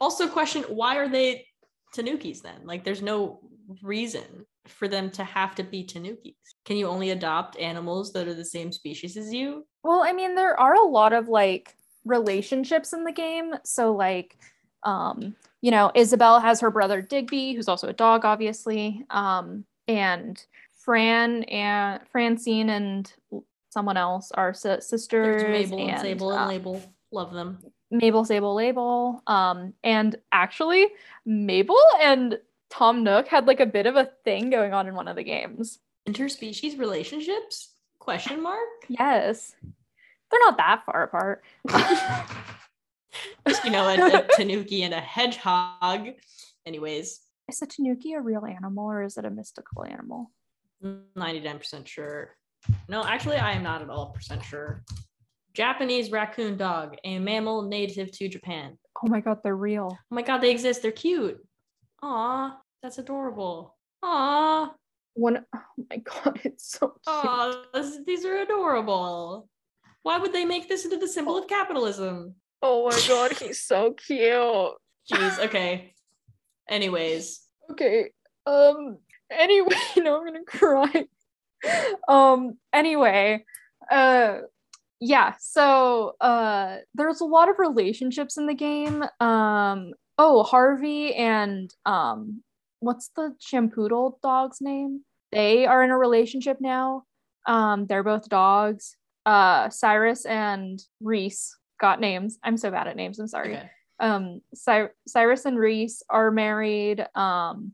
[0.00, 1.46] also question why are they
[1.94, 2.60] tanukis then?
[2.64, 3.40] Like there's no
[3.82, 6.34] reason for them to have to be tanukis.
[6.64, 9.66] Can you only adopt animals that are the same species as you?
[9.82, 11.74] Well, I mean, there are a lot of like
[12.08, 13.54] relationships in the game.
[13.64, 14.36] So, like,
[14.82, 19.04] um, you know, Isabelle has her brother Digby, who's also a dog, obviously.
[19.10, 20.42] Um, and
[20.74, 23.12] Fran and Francine and
[23.70, 25.42] someone else are si- sisters.
[25.42, 27.58] there's mabel and, and, sable uh, and label love them
[27.90, 29.22] Mabel, Sable, Label.
[29.26, 30.88] Um, and actually,
[31.24, 32.38] Mabel and
[32.70, 35.22] Tom Nook had like a bit of a thing going on in one of the
[35.22, 35.78] games.
[36.06, 39.54] interspecies relationships question mark Yes.
[40.30, 41.44] They're not that far apart.
[43.64, 46.08] you know a, a tanuki and a hedgehog
[46.66, 50.30] anyways Is a tanuki a real animal or is it a mystical animal?
[50.84, 52.36] 99% sure.
[52.88, 54.84] No, actually, I am not at all percent sure.
[55.54, 58.78] Japanese raccoon dog, a mammal native to Japan.
[59.02, 59.88] Oh my god, they're real.
[59.92, 60.82] Oh my god, they exist.
[60.82, 61.38] They're cute.
[62.02, 63.76] Aw, that's adorable.
[64.04, 64.72] Aw,
[65.14, 65.60] One oh
[65.90, 67.00] my god, it's so cute.
[67.08, 69.48] aw, this- these are adorable.
[70.02, 72.34] Why would they make this into the symbol of capitalism?
[72.62, 74.72] Oh my god, he's so cute.
[75.12, 75.94] Jeez, okay.
[76.68, 78.10] Anyways, Okay.
[78.46, 78.98] Um
[79.30, 81.06] anyway, no, I'm gonna cry.
[82.08, 83.44] Um anyway,
[83.90, 84.38] uh
[85.00, 89.04] yeah, so uh there's a lot of relationships in the game.
[89.20, 92.42] Um oh, Harvey and um
[92.80, 95.04] what's the Shampoodle dog's name?
[95.32, 97.04] They are in a relationship now.
[97.46, 98.96] Um they're both dogs.
[99.28, 102.38] Uh Cyrus and Reese got names.
[102.42, 103.18] I'm so bad at names.
[103.18, 103.56] I'm sorry.
[103.56, 103.70] Okay.
[104.00, 107.06] Um Cy- Cyrus and Reese are married.
[107.14, 107.72] Um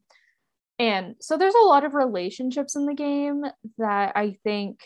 [0.80, 3.44] and so there's a lot of relationships in the game
[3.78, 4.80] that I think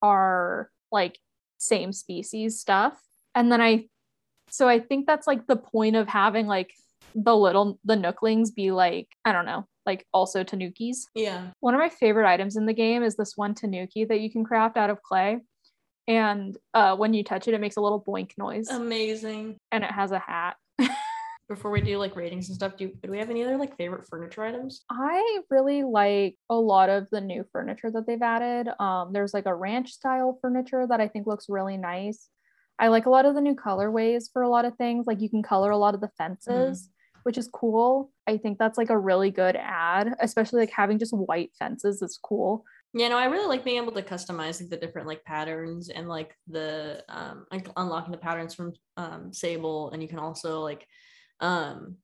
[0.00, 1.18] are like
[1.58, 2.98] same species stuff.
[3.34, 3.88] And then I
[4.50, 6.72] so I think that's like the point of having like
[7.14, 10.98] the little the nooklings be like, I don't know, like also tanukis.
[11.14, 11.48] Yeah.
[11.60, 14.44] One of my favorite items in the game is this one tanuki that you can
[14.44, 15.40] craft out of clay.
[16.08, 19.58] And uh, when you touch it, it makes a little boink noise Amazing.
[19.70, 20.56] and it has a hat.
[21.48, 24.06] Before we do like ratings and stuff, do, do we have any other like favorite
[24.08, 24.84] furniture items?
[24.90, 28.68] I really like a lot of the new furniture that they've added.
[28.80, 32.28] Um, there's like a ranch style furniture that I think looks really nice.
[32.78, 35.06] I like a lot of the new colorways for a lot of things.
[35.06, 36.88] Like you can color a lot of the fences,
[37.22, 38.12] which is cool.
[38.26, 42.18] I think that's like a really good ad, especially like having just white fences is
[42.22, 42.64] cool.
[42.94, 46.08] Yeah, no, I really like being able to customize like the different like patterns and
[46.08, 50.86] like the um like unlocking the patterns from um Sable, and you can also like
[51.40, 51.96] um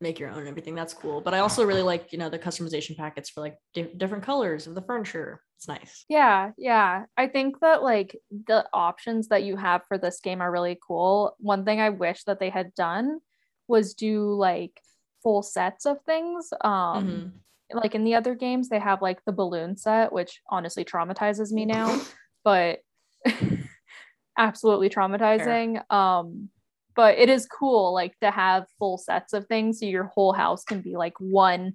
[0.00, 0.74] make your own and everything.
[0.74, 1.20] That's cool.
[1.20, 4.66] But I also really like you know the customization packets for like di- different colors
[4.66, 5.40] of the furniture.
[5.56, 6.04] It's nice.
[6.08, 7.04] Yeah, yeah.
[7.16, 11.36] I think that like the options that you have for this game are really cool.
[11.38, 13.20] One thing I wish that they had done
[13.68, 14.80] was do like
[15.22, 16.52] full sets of things.
[16.62, 17.30] Um Mhm.
[17.74, 21.64] Like in the other games they have like the balloon set which honestly traumatizes me
[21.64, 22.00] now
[22.44, 22.80] but
[24.38, 25.90] absolutely traumatizing.
[25.90, 26.48] Um
[26.94, 30.64] but it is cool like to have full sets of things so your whole house
[30.64, 31.74] can be like one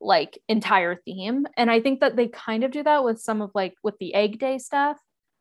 [0.00, 1.46] like entire theme.
[1.56, 4.14] And i think that they kind of do that with some of like with the
[4.14, 4.98] egg day stuff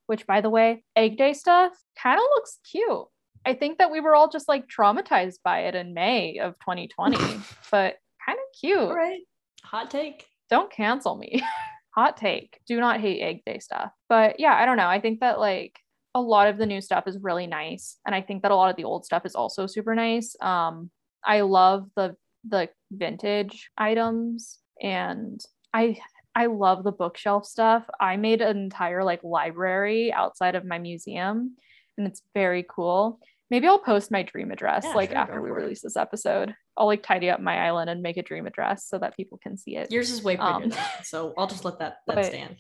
[0.08, 3.08] which by the way egg day stuff kind of looks cute.
[3.46, 7.18] I think that we were all just like traumatized by it in may of 2020
[7.72, 7.96] but
[8.26, 8.78] kind of cute.
[8.78, 9.22] All right.
[9.64, 10.28] Hot take.
[10.50, 11.44] don't cancel me.
[11.96, 12.60] Hot take.
[12.68, 13.92] Do not hate egg day stuff.
[14.08, 14.88] But yeah, I don't know.
[14.88, 15.78] I think that like
[16.16, 17.98] a lot of the new stuff is really nice.
[18.06, 20.36] And I think that a lot of the old stuff is also super nice.
[20.42, 20.90] Um,
[21.24, 22.16] I love the
[22.48, 25.40] the vintage items and
[25.74, 26.00] I
[26.34, 27.86] I love the bookshelf stuff.
[28.00, 31.56] I made an entire like library outside of my museum
[31.98, 33.20] and it's very cool.
[33.52, 35.54] Maybe I'll post my dream address Yeah, like sure, after we it.
[35.54, 36.56] release this episode.
[36.78, 39.58] I'll like tidy up my island and make a dream address so that people can
[39.58, 39.92] see it.
[39.92, 42.56] Yours is way bigger, Um, that, so I'll just let that that but- stand.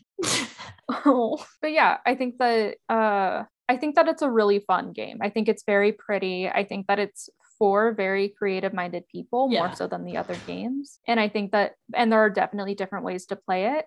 [0.89, 5.19] Oh, but yeah, I think that uh I think that it's a really fun game.
[5.21, 6.49] I think it's very pretty.
[6.49, 9.59] I think that it's for very creative minded people Yeah.
[9.67, 10.99] more so than the other games.
[11.07, 13.85] And I think that and there are definitely different ways to play it.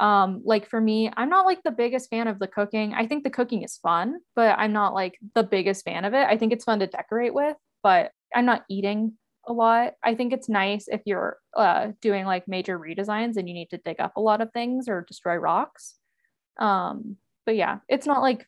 [0.00, 2.94] Um like for me, I'm not like the biggest fan of the cooking.
[2.94, 6.26] I think the cooking is fun, but I'm not like the biggest fan of it.
[6.26, 9.14] I think it's fun to decorate with, but I'm not eating
[9.46, 9.94] a lot.
[10.04, 13.78] I think it's nice if you're uh, doing like major redesigns and you need to
[13.78, 15.94] dig up a lot of things or destroy rocks.
[16.60, 17.16] Um,
[17.46, 18.46] but yeah, it's not like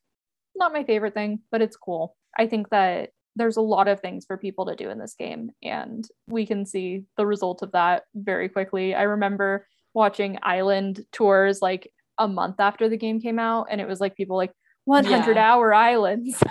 [0.54, 2.16] not my favorite thing, but it's cool.
[2.38, 5.50] I think that there's a lot of things for people to do in this game,
[5.62, 8.94] and we can see the result of that very quickly.
[8.94, 13.88] I remember watching island tours like a month after the game came out, and it
[13.88, 14.52] was like people like
[14.84, 15.52] 100 Yeah.
[15.52, 16.42] hour islands.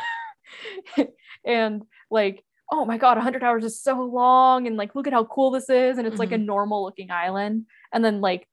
[1.45, 5.23] and like oh my god 100 hours is so long and like look at how
[5.25, 6.45] cool this is and it's like a mm-hmm.
[6.45, 8.47] normal looking island and then like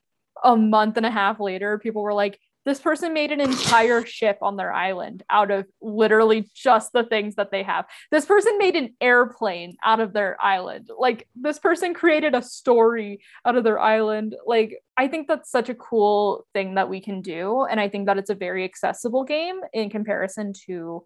[0.45, 4.39] a month and a half later people were like this person made an entire ship
[4.43, 8.77] on their island out of literally just the things that they have this person made
[8.77, 13.79] an airplane out of their island like this person created a story out of their
[13.79, 17.89] island like i think that's such a cool thing that we can do and i
[17.89, 21.03] think that it's a very accessible game in comparison to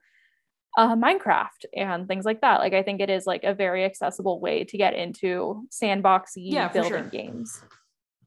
[0.79, 2.61] uh, Minecraft and things like that.
[2.61, 6.69] Like I think it is like a very accessible way to get into sandboxy Yeah,
[6.69, 7.11] building sure.
[7.11, 7.65] games.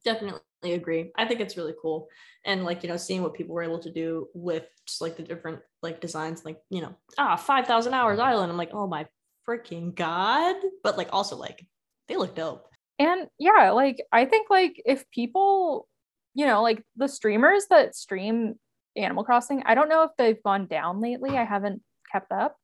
[0.03, 0.41] Definitely
[0.71, 1.11] agree.
[1.17, 2.07] I think it's really cool.
[2.45, 5.23] And like, you know, seeing what people were able to do with just like the
[5.23, 8.49] different like designs, like, you know, ah, 5,000 hours island.
[8.49, 9.05] I'm like, oh my
[9.47, 10.55] freaking God.
[10.81, 11.65] But like, also like,
[12.07, 12.67] they look dope.
[12.99, 15.87] And yeah, like I think like if people,
[16.33, 18.55] you know, like the streamers that stream
[18.95, 21.31] Animal Crossing, I don't know if they've gone down lately.
[21.31, 21.81] I haven't
[22.11, 22.55] kept up,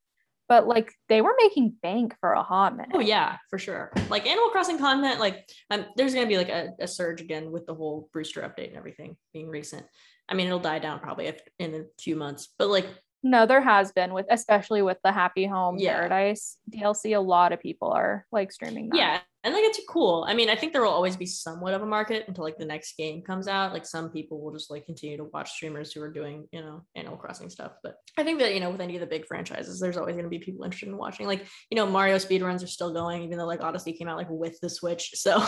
[0.49, 2.91] but like they were making bank for a hot minute.
[2.95, 3.91] Oh yeah, for sure.
[4.09, 7.65] Like Animal Crossing content, like um, there's gonna be like a, a surge again with
[7.67, 9.85] the whole Brewster update and everything being recent.
[10.27, 12.87] I mean, it'll die down probably if, in a few months, but like,
[13.23, 15.93] No, there has been with especially with the Happy Home Yeah.
[15.95, 17.15] Paradise DLC.
[17.15, 18.97] A lot of people are like streaming that.
[18.97, 20.25] yeah, and like it's cool.
[20.27, 22.65] I mean, I think there will always be somewhat of a market until like the
[22.65, 23.71] next game comes out.
[23.71, 26.83] Like some people will just like continue to watch streamers who are doing, you know,
[26.95, 27.71] Animal Crossing stuff.
[27.81, 30.25] But I think that, you know, with any of the big franchises, there's always going
[30.25, 31.25] to be people interested in watching.
[31.25, 34.29] Like, you know, Mario speedruns are still going, even though like Odyssey came out like
[34.29, 35.11] with the Switch.
[35.19, 35.43] So,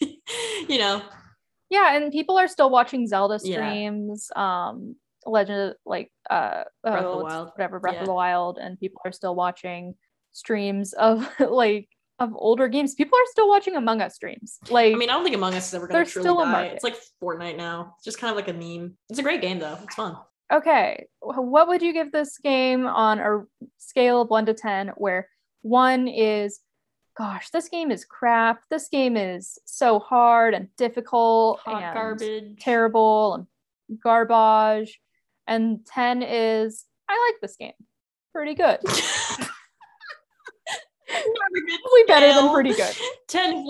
[0.00, 1.00] you know.
[1.70, 4.28] Yeah, and people are still watching Zelda streams.
[4.34, 4.68] Yeah.
[4.68, 7.50] Um Legend like uh Breath oh, of the Wild.
[7.54, 8.00] whatever Breath yeah.
[8.00, 9.94] of the Wild and people are still watching
[10.32, 11.88] streams of like
[12.22, 12.94] of older games.
[12.94, 14.58] People are still watching Among Us streams.
[14.70, 16.66] Like, I mean, I don't think Among Us is ever going to truly still die.
[16.66, 17.94] It's like Fortnite now.
[17.96, 18.96] It's just kind of like a meme.
[19.10, 19.78] It's a great game though.
[19.82, 20.16] It's fun.
[20.52, 23.44] Okay, what would you give this game on a
[23.78, 25.28] scale of one to ten, where
[25.62, 26.60] one is,
[27.16, 28.62] gosh, this game is crap.
[28.68, 33.46] This game is so hard and difficult, Hot and garbage, terrible,
[33.88, 35.00] and garbage,
[35.46, 37.72] and ten is, I like this game,
[38.34, 38.78] pretty good.
[42.06, 42.96] Probably better than pretty good.
[43.28, 43.66] 10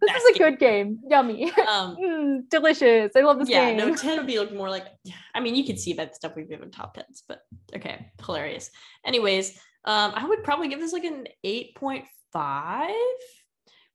[0.00, 1.00] this is a good game.
[1.08, 1.52] Yummy.
[1.68, 3.12] Um, mm, delicious.
[3.14, 3.78] I love this yeah, game.
[3.78, 4.86] Yeah, no, 10 would be like more like,
[5.34, 7.40] I mean, you can see by the stuff we've given top 10s, but
[7.74, 8.70] okay, hilarious.
[9.04, 12.90] Anyways, um, I would probably give this like an 8.5,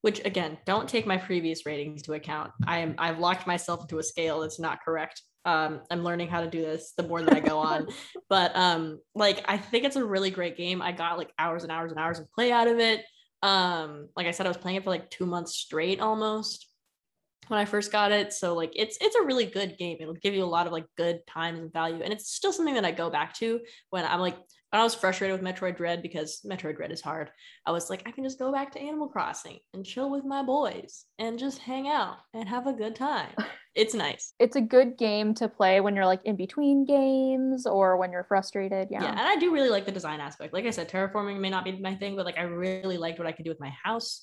[0.02, 2.52] which again, don't take my previous ratings to account.
[2.68, 6.40] I am I've locked myself into a scale that's not correct um i'm learning how
[6.40, 7.86] to do this the more that i go on
[8.30, 11.72] but um like i think it's a really great game i got like hours and
[11.72, 13.04] hours and hours of play out of it
[13.44, 16.68] um like i said i was playing it for like two months straight almost
[17.50, 18.34] when i first got it.
[18.34, 19.98] So like it's it's a really good game.
[20.00, 22.02] It'll give you a lot of like good times and value.
[22.02, 23.60] And it's still something that i go back to
[23.90, 24.38] when i'm like
[24.74, 27.30] when I was frustrated with Metroid Dread because Metroid Dread is hard,
[27.64, 30.42] I was like, I can just go back to Animal Crossing and chill with my
[30.42, 33.30] boys and just hang out and have a good time.
[33.76, 34.34] It's nice.
[34.40, 38.24] It's a good game to play when you're like in between games or when you're
[38.24, 38.90] frustrated.
[38.92, 39.02] Yeah.
[39.02, 39.12] Yeah.
[39.12, 40.54] And I do really like the design aspect.
[40.54, 43.28] Like I said, terraforming may not be my thing, but like I really liked what
[43.28, 44.22] I could do with my house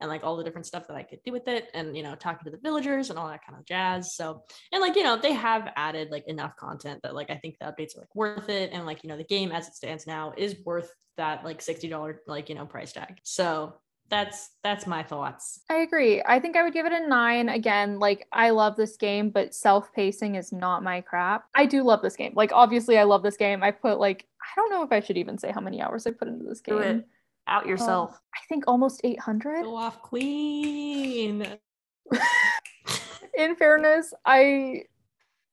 [0.00, 2.14] and like all the different stuff that I could do with it and you know
[2.14, 4.42] talking to the villagers and all that kind of jazz so
[4.72, 7.66] and like you know they have added like enough content that like I think the
[7.66, 10.32] updates are like worth it and like you know the game as it stands now
[10.36, 13.74] is worth that like $60 like you know price tag so
[14.10, 15.60] that's that's my thoughts.
[15.70, 16.22] I agree.
[16.24, 17.98] I think I would give it a 9 again.
[17.98, 21.46] Like I love this game, but self-pacing is not my crap.
[21.54, 22.32] I do love this game.
[22.36, 23.62] Like obviously I love this game.
[23.62, 26.10] I put like I don't know if I should even say how many hours I
[26.10, 27.06] put into this game Do it.
[27.46, 28.10] out yourself.
[28.12, 29.62] Uh, I think almost 800.
[29.64, 31.46] Go off, queen.
[33.36, 34.82] In fairness, I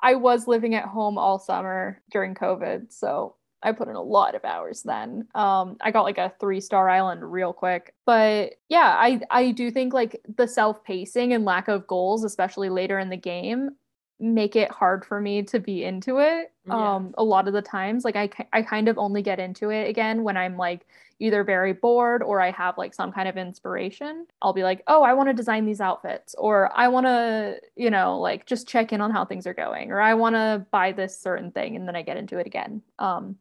[0.02, 4.36] I was living at home all summer during COVID, so I put in a lot
[4.36, 5.28] of hours then.
[5.36, 7.94] Um, I got like a three star island real quick.
[8.06, 12.70] But yeah, I I do think like the self pacing and lack of goals, especially
[12.70, 13.72] later in the game,
[14.20, 16.52] make it hard for me to be into it.
[16.68, 16.96] Yeah.
[16.96, 19.90] Um, a lot of the times, like I I kind of only get into it
[19.90, 20.86] again when I'm like
[21.20, 24.26] either very bored or I have like some kind of inspiration.
[24.42, 27.92] I'll be like, oh, I want to design these outfits, or I want to, you
[27.92, 30.92] know, like just check in on how things are going, or I want to buy
[30.92, 32.82] this certain thing, and then I get into it again.
[32.98, 33.36] Um,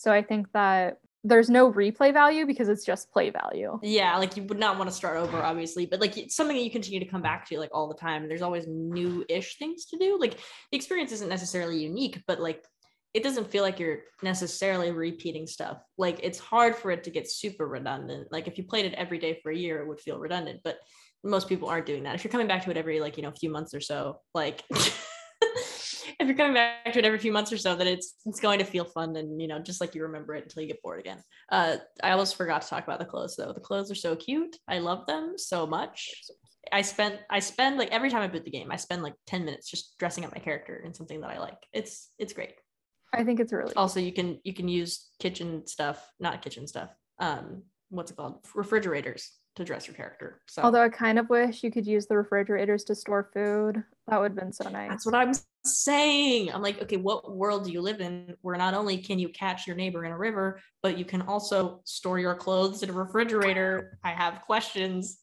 [0.00, 3.78] so I think that there's no replay value because it's just play value.
[3.82, 6.62] Yeah, like you would not want to start over, obviously, but like it's something that
[6.62, 8.26] you continue to come back to like all the time.
[8.26, 10.16] There's always new ish things to do.
[10.18, 10.38] Like
[10.72, 12.64] the experience isn't necessarily unique, but like
[13.12, 15.76] it doesn't feel like you're necessarily repeating stuff.
[15.98, 18.28] Like it's hard for it to get super redundant.
[18.32, 20.78] Like if you played it every day for a year, it would feel redundant, but
[21.22, 22.14] most people aren't doing that.
[22.14, 24.20] If you're coming back to it every like, you know, a few months or so,
[24.32, 24.64] like
[26.18, 28.58] if you're coming back to it every few months or so, then it's it's going
[28.58, 31.00] to feel fun and you know, just like you remember it until you get bored
[31.00, 31.22] again.
[31.50, 33.52] Uh I almost forgot to talk about the clothes though.
[33.52, 34.56] The clothes are so cute.
[34.68, 36.12] I love them so much.
[36.72, 39.44] I spent I spend like every time I boot the game, I spend like 10
[39.44, 41.58] minutes just dressing up my character in something that I like.
[41.72, 42.54] It's it's great.
[43.12, 46.90] I think it's really also you can you can use kitchen stuff, not kitchen stuff.
[47.18, 48.38] Um, what's it called?
[48.54, 50.40] Refrigerators to dress your character.
[50.48, 54.20] So although I kind of wish you could use the refrigerators to store food, that
[54.20, 54.90] would have been so nice.
[54.90, 55.32] That's what I'm
[55.64, 56.52] saying.
[56.52, 59.66] I'm like, okay, what world do you live in where not only can you catch
[59.66, 63.98] your neighbor in a river, but you can also store your clothes in a refrigerator?
[64.04, 65.18] I have questions.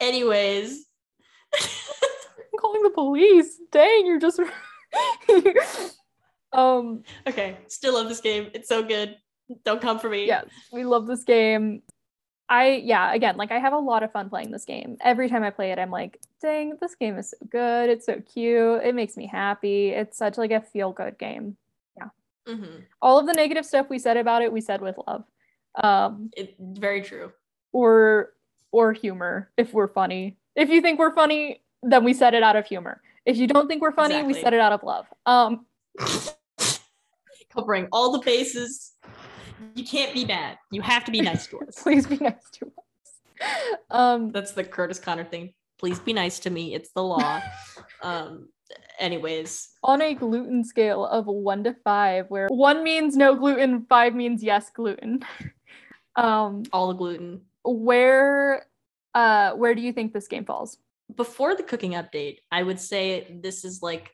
[0.00, 0.86] Anyways.
[1.54, 1.60] I'm
[2.60, 3.58] calling the police.
[3.72, 4.40] Dang, you're just
[6.52, 8.50] Um okay, still love this game.
[8.54, 9.16] It's so good.
[9.64, 10.26] Don't come for me.
[10.26, 11.82] Yes, we love this game.
[12.48, 14.96] I yeah, again, like I have a lot of fun playing this game.
[15.02, 17.90] Every time I play it, I'm like, dang, this game is so good.
[17.90, 18.82] It's so cute.
[18.82, 19.90] It makes me happy.
[19.90, 21.56] It's such like a feel good game.
[21.96, 22.08] Yeah.
[22.48, 22.80] Mm-hmm.
[23.02, 25.24] All of the negative stuff we said about it, we said with love.
[25.74, 27.32] Um, it, very true.
[27.72, 28.32] Or
[28.72, 30.38] or humor if we're funny.
[30.56, 33.02] If you think we're funny, then we said it out of humor.
[33.26, 34.34] If you don't think we're funny, exactly.
[34.34, 35.06] we said it out of love.
[35.26, 35.66] Um
[37.52, 38.92] covering all the bases.
[39.74, 40.58] You can't be bad.
[40.70, 41.74] You have to be nice to us.
[41.82, 43.46] Please be nice to us.
[43.90, 45.52] um, That's the Curtis Connor thing.
[45.78, 46.74] Please be nice to me.
[46.74, 47.40] It's the law.
[48.02, 48.48] um,
[48.98, 54.14] anyways, on a gluten scale of one to five, where one means no gluten, five
[54.14, 55.20] means yes gluten.
[56.16, 57.42] um, all the gluten.
[57.64, 58.66] where
[59.14, 60.78] uh where do you think this game falls?
[61.16, 64.10] Before the cooking update, I would say this is like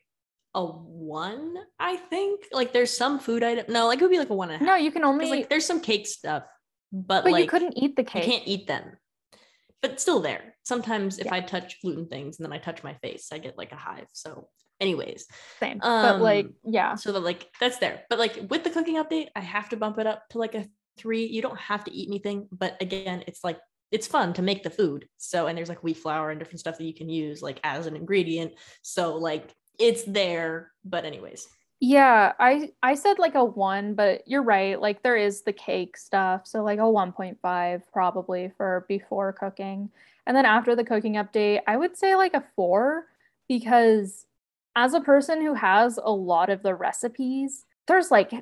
[0.54, 2.46] a one, I think.
[2.52, 3.66] Like there's some food item.
[3.68, 4.66] No, like it would be like a one and a half.
[4.66, 6.44] No, you can only like there's some cake stuff,
[6.92, 8.24] but, but like you couldn't eat the cake.
[8.26, 8.96] you can't eat them.
[9.82, 10.54] But still there.
[10.64, 11.34] Sometimes if Yeah.
[11.34, 14.06] I touch gluten things and then I touch my face, I get like a hive.
[14.12, 14.48] So,
[14.80, 15.26] anyways,
[15.60, 15.78] Same.
[15.78, 16.94] but like Um, yeah.
[16.94, 18.04] so that like that's there.
[18.08, 20.66] But like with the cooking update, I have to bump it up to like a
[20.96, 21.26] three.
[21.26, 23.58] You don't have to eat anything, but again, it's like
[23.90, 25.06] it's fun to make the food.
[25.18, 27.86] So and there's like wheat flour and different stuff that you can use like as
[27.86, 28.52] an ingredient.
[28.82, 30.72] So like it's there.
[30.84, 31.48] But anyways,
[31.80, 34.80] Yeah, I I said like a one, but you're right.
[34.80, 39.90] Like there is the cake stuff, so like a 1.5 probably for before cooking.
[40.26, 43.04] And then after the cooking update, I would say like a four
[43.48, 44.26] because
[44.76, 48.32] as a person who has a lot of the recipes, there's like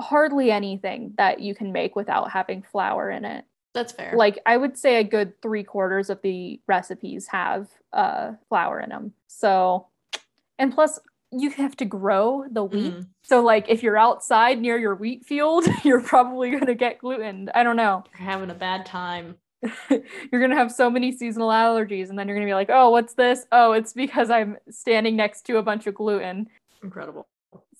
[0.00, 3.44] hardly anything that you can make without having flour in it.
[3.74, 4.14] that's fair.
[4.16, 8.90] Like I would say a good three quarters of the recipes have uh flour in
[8.90, 9.12] them.
[9.28, 9.86] So
[10.58, 10.98] and plus
[11.30, 12.94] you have to grow the wheat.
[12.94, 13.06] Mhm.
[13.22, 17.50] So like if you're outside near your wheat field, you're probably gonna get gluten.
[17.54, 18.04] I don't know.
[18.18, 19.36] You're having a bad time.
[19.90, 23.14] you're gonna have so many seasonal allergies, and then you're gonna be like, oh, what's
[23.14, 23.46] this?
[23.52, 26.48] Oh, it's because I'm standing next to a bunch of gluten.
[26.82, 27.26] Incredible.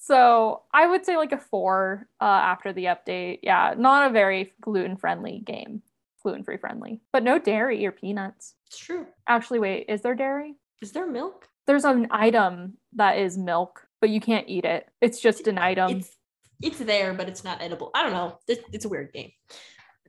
[0.01, 3.41] So I would say like a four uh, after the update.
[3.43, 5.83] Yeah, not a very gluten friendly game,
[6.23, 8.55] gluten free friendly, but no dairy or peanuts.
[8.67, 9.07] It's true.
[9.27, 10.55] Actually, wait, is there dairy?
[10.83, 11.48] Is there milk?
[11.69, 14.89] There's an item that is milk, but you can't eat it.
[15.03, 15.99] It's just an item.
[15.99, 16.17] It's
[16.63, 17.91] it's there, but it's not edible.
[17.95, 18.39] I don't know.
[18.49, 19.33] It's, it's a weird game.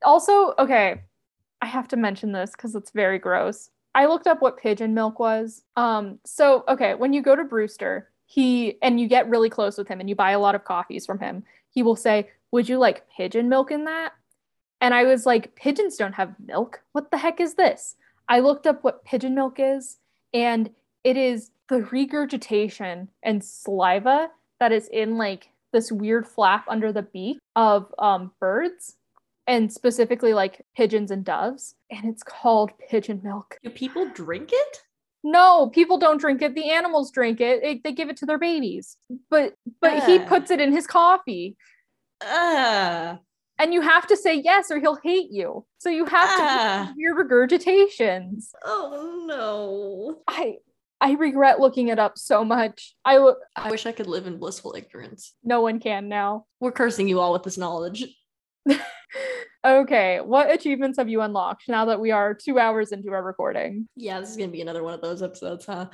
[0.04, 1.02] also, okay,
[1.62, 3.72] I have to mention this because it's very gross.
[3.94, 5.62] I looked up what pigeon milk was.
[5.76, 9.90] Um, so okay, when you go to Brewster, he and you get really close with
[9.90, 12.78] him and you buy a lot of coffees from him, he will say, Would you
[12.78, 14.14] like pigeon milk in that?
[14.80, 16.82] And I was like, Pigeons don't have milk.
[16.94, 17.98] What the heck is this?
[18.30, 19.98] I looked up what pigeon milk is,
[20.34, 20.70] and
[21.04, 27.04] it is the regurgitation and saliva that is in like this weird flap under the
[27.04, 28.96] beak of um, birds
[29.48, 34.78] and specifically like pigeons and doves and it's called pigeon milk Do people drink it?
[35.24, 38.38] no people don't drink it the animals drink it They- they give it to their
[38.40, 38.98] babies
[39.30, 40.26] but but he Ah.
[40.28, 41.56] puts it in his coffee
[42.22, 43.16] Uh,
[43.58, 46.94] and you have to say yes or he'll hate you so you have to Ah.
[46.98, 50.22] your regurgitations oh no.
[50.28, 50.56] i
[51.02, 53.16] i regret looking it up so much i
[53.56, 55.34] I wish I could live in blissful ignorance.
[55.44, 58.06] no one can now We're cursing you all with this knowledge.
[59.66, 63.88] okay what achievements have you unlocked now that we are two hours into our recording
[63.96, 65.88] Yeah, this is gonna be another one of those episodes, huh?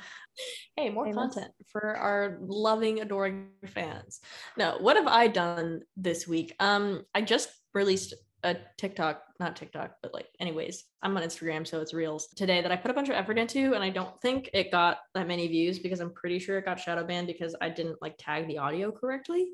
[0.76, 1.34] Hey, more Famous.
[1.34, 4.20] content for our loving, adoring fans.
[4.56, 6.54] No, what have I done this week?
[6.60, 8.14] Um, I just released
[8.46, 12.72] a TikTok, not TikTok, but like, anyways, I'm on Instagram, so it's reels today that
[12.72, 15.46] I put a bunch of effort into, and I don't think it got that many
[15.48, 18.58] views because I'm pretty sure it got shadow banned because I didn't like tag the
[18.58, 19.48] audio correctly.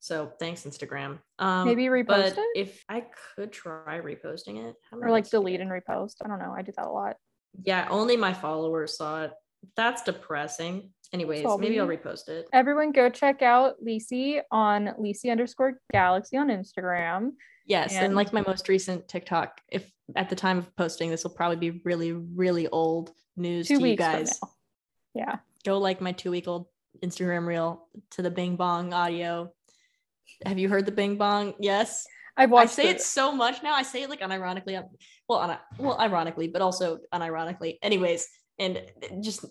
[0.00, 1.18] So thanks, Instagram.
[1.38, 3.04] Um, maybe repost but it if I
[3.34, 6.62] could try reposting it, or like did it delete and repost i don't know i
[6.62, 7.16] do that a lot
[7.64, 9.32] Yeah, only my followers saw it.
[9.76, 10.90] That's depressing.
[11.12, 12.48] Anyways, maybe I'll repost it.
[12.52, 17.30] everyone go check out Lisi on Lisi underscore galaxy on Instagram.
[17.68, 21.22] Yes, and, and- like my most recent TikTok, if at the time of posting, this
[21.22, 24.40] will probably be really, really old news to you guys.
[25.14, 25.36] Yeah.
[25.64, 26.66] Go like my two week old
[27.04, 29.52] Instagram reel to the Bing Bong audio.
[30.46, 31.54] Have you heard the Bing Bong?
[31.60, 32.06] Yes.
[32.38, 32.96] I've watched I say it.
[32.96, 33.74] it so much now.
[33.74, 34.78] I say it like unironically.
[34.78, 34.84] um,
[35.28, 37.78] Well, un- well, ironically, but also unironically.
[37.82, 38.28] Anyways,
[38.58, 38.80] and
[39.20, 39.44] just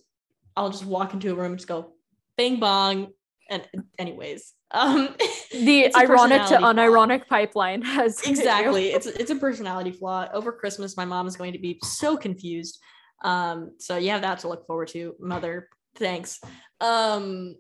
[0.56, 1.94] I'll just walk into a room, and just go
[2.38, 3.10] bing bong,
[3.50, 3.68] and
[4.00, 5.16] anyways, um,
[5.52, 6.74] The ironic to personality flaw.
[6.74, 8.92] unironic pipeline has exactly.
[8.94, 10.28] It's it's a personality flaw.
[10.34, 12.80] Over Christmas, my mom is going to be so confused.
[13.24, 15.70] Um, so you have that to look forward to, mother.
[15.96, 16.40] Thanks.
[16.82, 17.56] Um,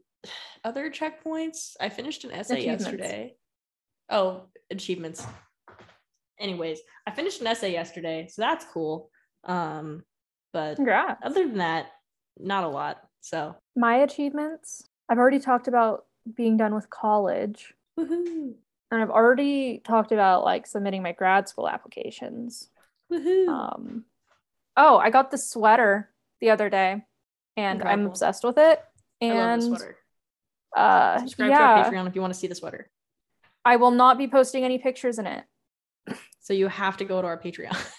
[0.63, 1.73] other checkpoints.
[1.79, 3.35] I finished an essay yesterday.
[4.09, 5.25] Oh, achievements.
[6.39, 9.09] Anyways, I finished an essay yesterday, so that's cool.
[9.45, 10.03] Um,
[10.53, 11.19] but Congrats.
[11.23, 11.88] other than that,
[12.38, 12.97] not a lot.
[13.21, 14.88] So My achievements.
[15.09, 16.05] I've already talked about
[16.35, 18.53] being done with college, woohoo,
[18.91, 22.69] and I've already talked about like submitting my grad school applications.
[23.11, 23.47] woohoo.
[23.47, 24.05] Um,
[24.75, 26.09] oh, I got the sweater
[26.41, 27.03] the other day,
[27.55, 28.83] and I'm obsessed with it.
[29.29, 29.97] I love And the sweater.
[30.75, 32.89] uh, Subscribe yeah, to our Patreon if you want to see the sweater.
[33.65, 35.43] I will not be posting any pictures in it.
[36.39, 37.75] So you have to go to our Patreon.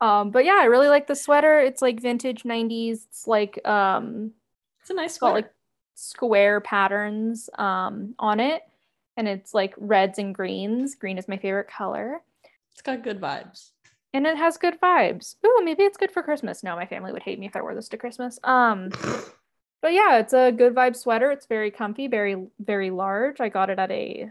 [0.00, 1.58] Um, but yeah, I really like the sweater.
[1.58, 3.06] It's like vintage 90s.
[3.08, 4.32] It's like um
[4.82, 5.34] It's a nice it's got sweater.
[5.34, 5.50] like
[5.98, 8.62] square patterns um on it.
[9.16, 10.94] And it's like reds and greens.
[10.94, 12.20] Green is my favorite color.
[12.72, 13.70] it's got good vibes.
[14.14, 15.34] And it has good vibes.
[15.44, 16.62] Ooh, maybe it's good for Christmas.
[16.62, 18.38] No, my family would hate me if I wore this to Christmas.
[18.44, 18.90] Um
[19.82, 21.30] but yeah, it's a good vibe sweater.
[21.32, 23.40] It's very comfy, very, very large.
[23.40, 24.30] I got it at a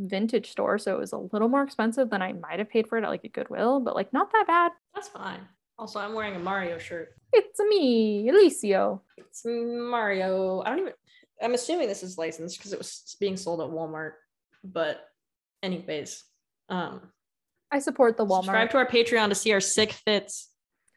[0.00, 2.98] vintage store, so it was a little more expensive than I might have paid for
[2.98, 4.72] it at like a Goodwill, but like not that bad.
[4.94, 5.40] That's fine.
[5.78, 7.14] Also, I'm wearing a Mario shirt.
[7.32, 9.00] It's me, Alicio.
[9.16, 10.62] It's Mario.
[10.64, 10.92] I don't even.
[11.42, 14.12] I'm assuming this is licensed because it was being sold at Walmart.
[14.62, 15.00] But,
[15.62, 16.22] anyways,
[16.68, 17.00] um,
[17.72, 18.44] I support the Walmart.
[18.44, 20.48] subscribe to our Patreon to see our sick fits.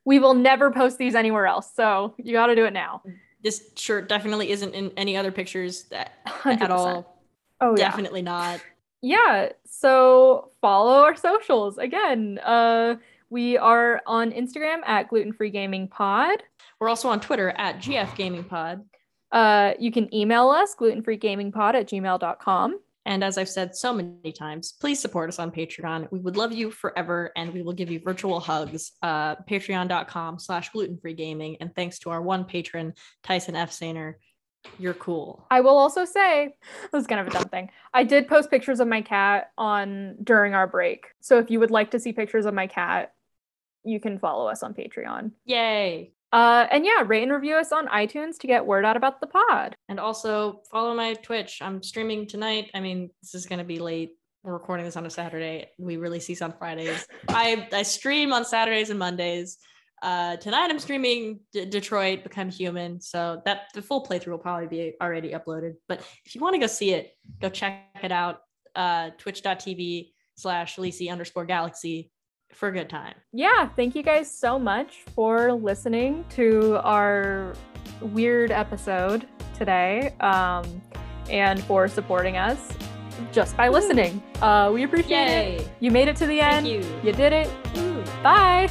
[0.05, 3.01] we will never post these anywhere else, so you got to do it now.
[3.43, 6.61] This shirt definitely isn't in any other pictures that, 100%.
[6.61, 7.23] at all.
[7.59, 7.89] Oh yeah.
[7.89, 8.61] Definitely not.
[9.01, 12.95] yeah so follow our socials again uh
[13.29, 16.43] we are on instagram at gluten free gaming pod
[16.79, 18.85] We're also on Twitter at GF Gaming Pod.
[19.31, 23.73] uh you can email us gluten free gaming pod at gmail.com And as I've said
[23.73, 26.11] so many times, please support us on Patreon.
[26.11, 28.91] We would love you forever and we will give you virtual hugs.
[29.01, 31.55] Uh, Patreon.com slash gluten free gaming.
[31.61, 32.93] And thanks to our one patron,
[33.23, 33.71] Tyson F.
[33.71, 34.19] Saner.
[34.77, 35.47] You're cool.
[35.49, 36.55] i will also say
[36.91, 40.17] this is kind of a dumb thing i did post pictures of my cat on
[40.21, 43.13] during our break so if you would like to see pictures of my cat
[43.87, 46.11] you can follow us on patreon Yay.
[46.33, 49.27] uh and yeah rate and review us on itunes to get word out about the
[49.27, 51.61] pod And also follow my Twitch.
[51.61, 52.69] I'm streaming tonight.
[52.73, 54.11] I mean, this is going to be late.
[54.43, 55.69] We're recording this on a Saturday.
[55.79, 57.05] We release these on Fridays.
[57.29, 59.57] I, I stream on Saturdays and Mondays.
[60.01, 62.99] Uh, tonight I'm streaming D- Detroit Become Human.
[63.01, 65.73] So that the full playthrough will probably be already uploaded.
[65.87, 68.41] But if you want to go see it, go check it out.
[68.75, 72.11] Uh, twitch.tv slash Lisi underscore galaxy
[72.51, 73.13] for a good time.
[73.33, 77.53] yeah, thank you guys so much for listening to our
[78.01, 80.81] weird episode today um,
[81.29, 82.71] and for supporting us
[83.31, 83.75] just by Woo.
[83.75, 84.21] listening.
[84.41, 85.69] Uh, we appreciate it.
[85.79, 86.67] You made it to the end.
[86.67, 87.01] Thank you.
[87.03, 87.49] You did it.
[87.75, 88.03] Woo.
[88.23, 88.69] Bye.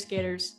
[0.00, 0.56] Skaters.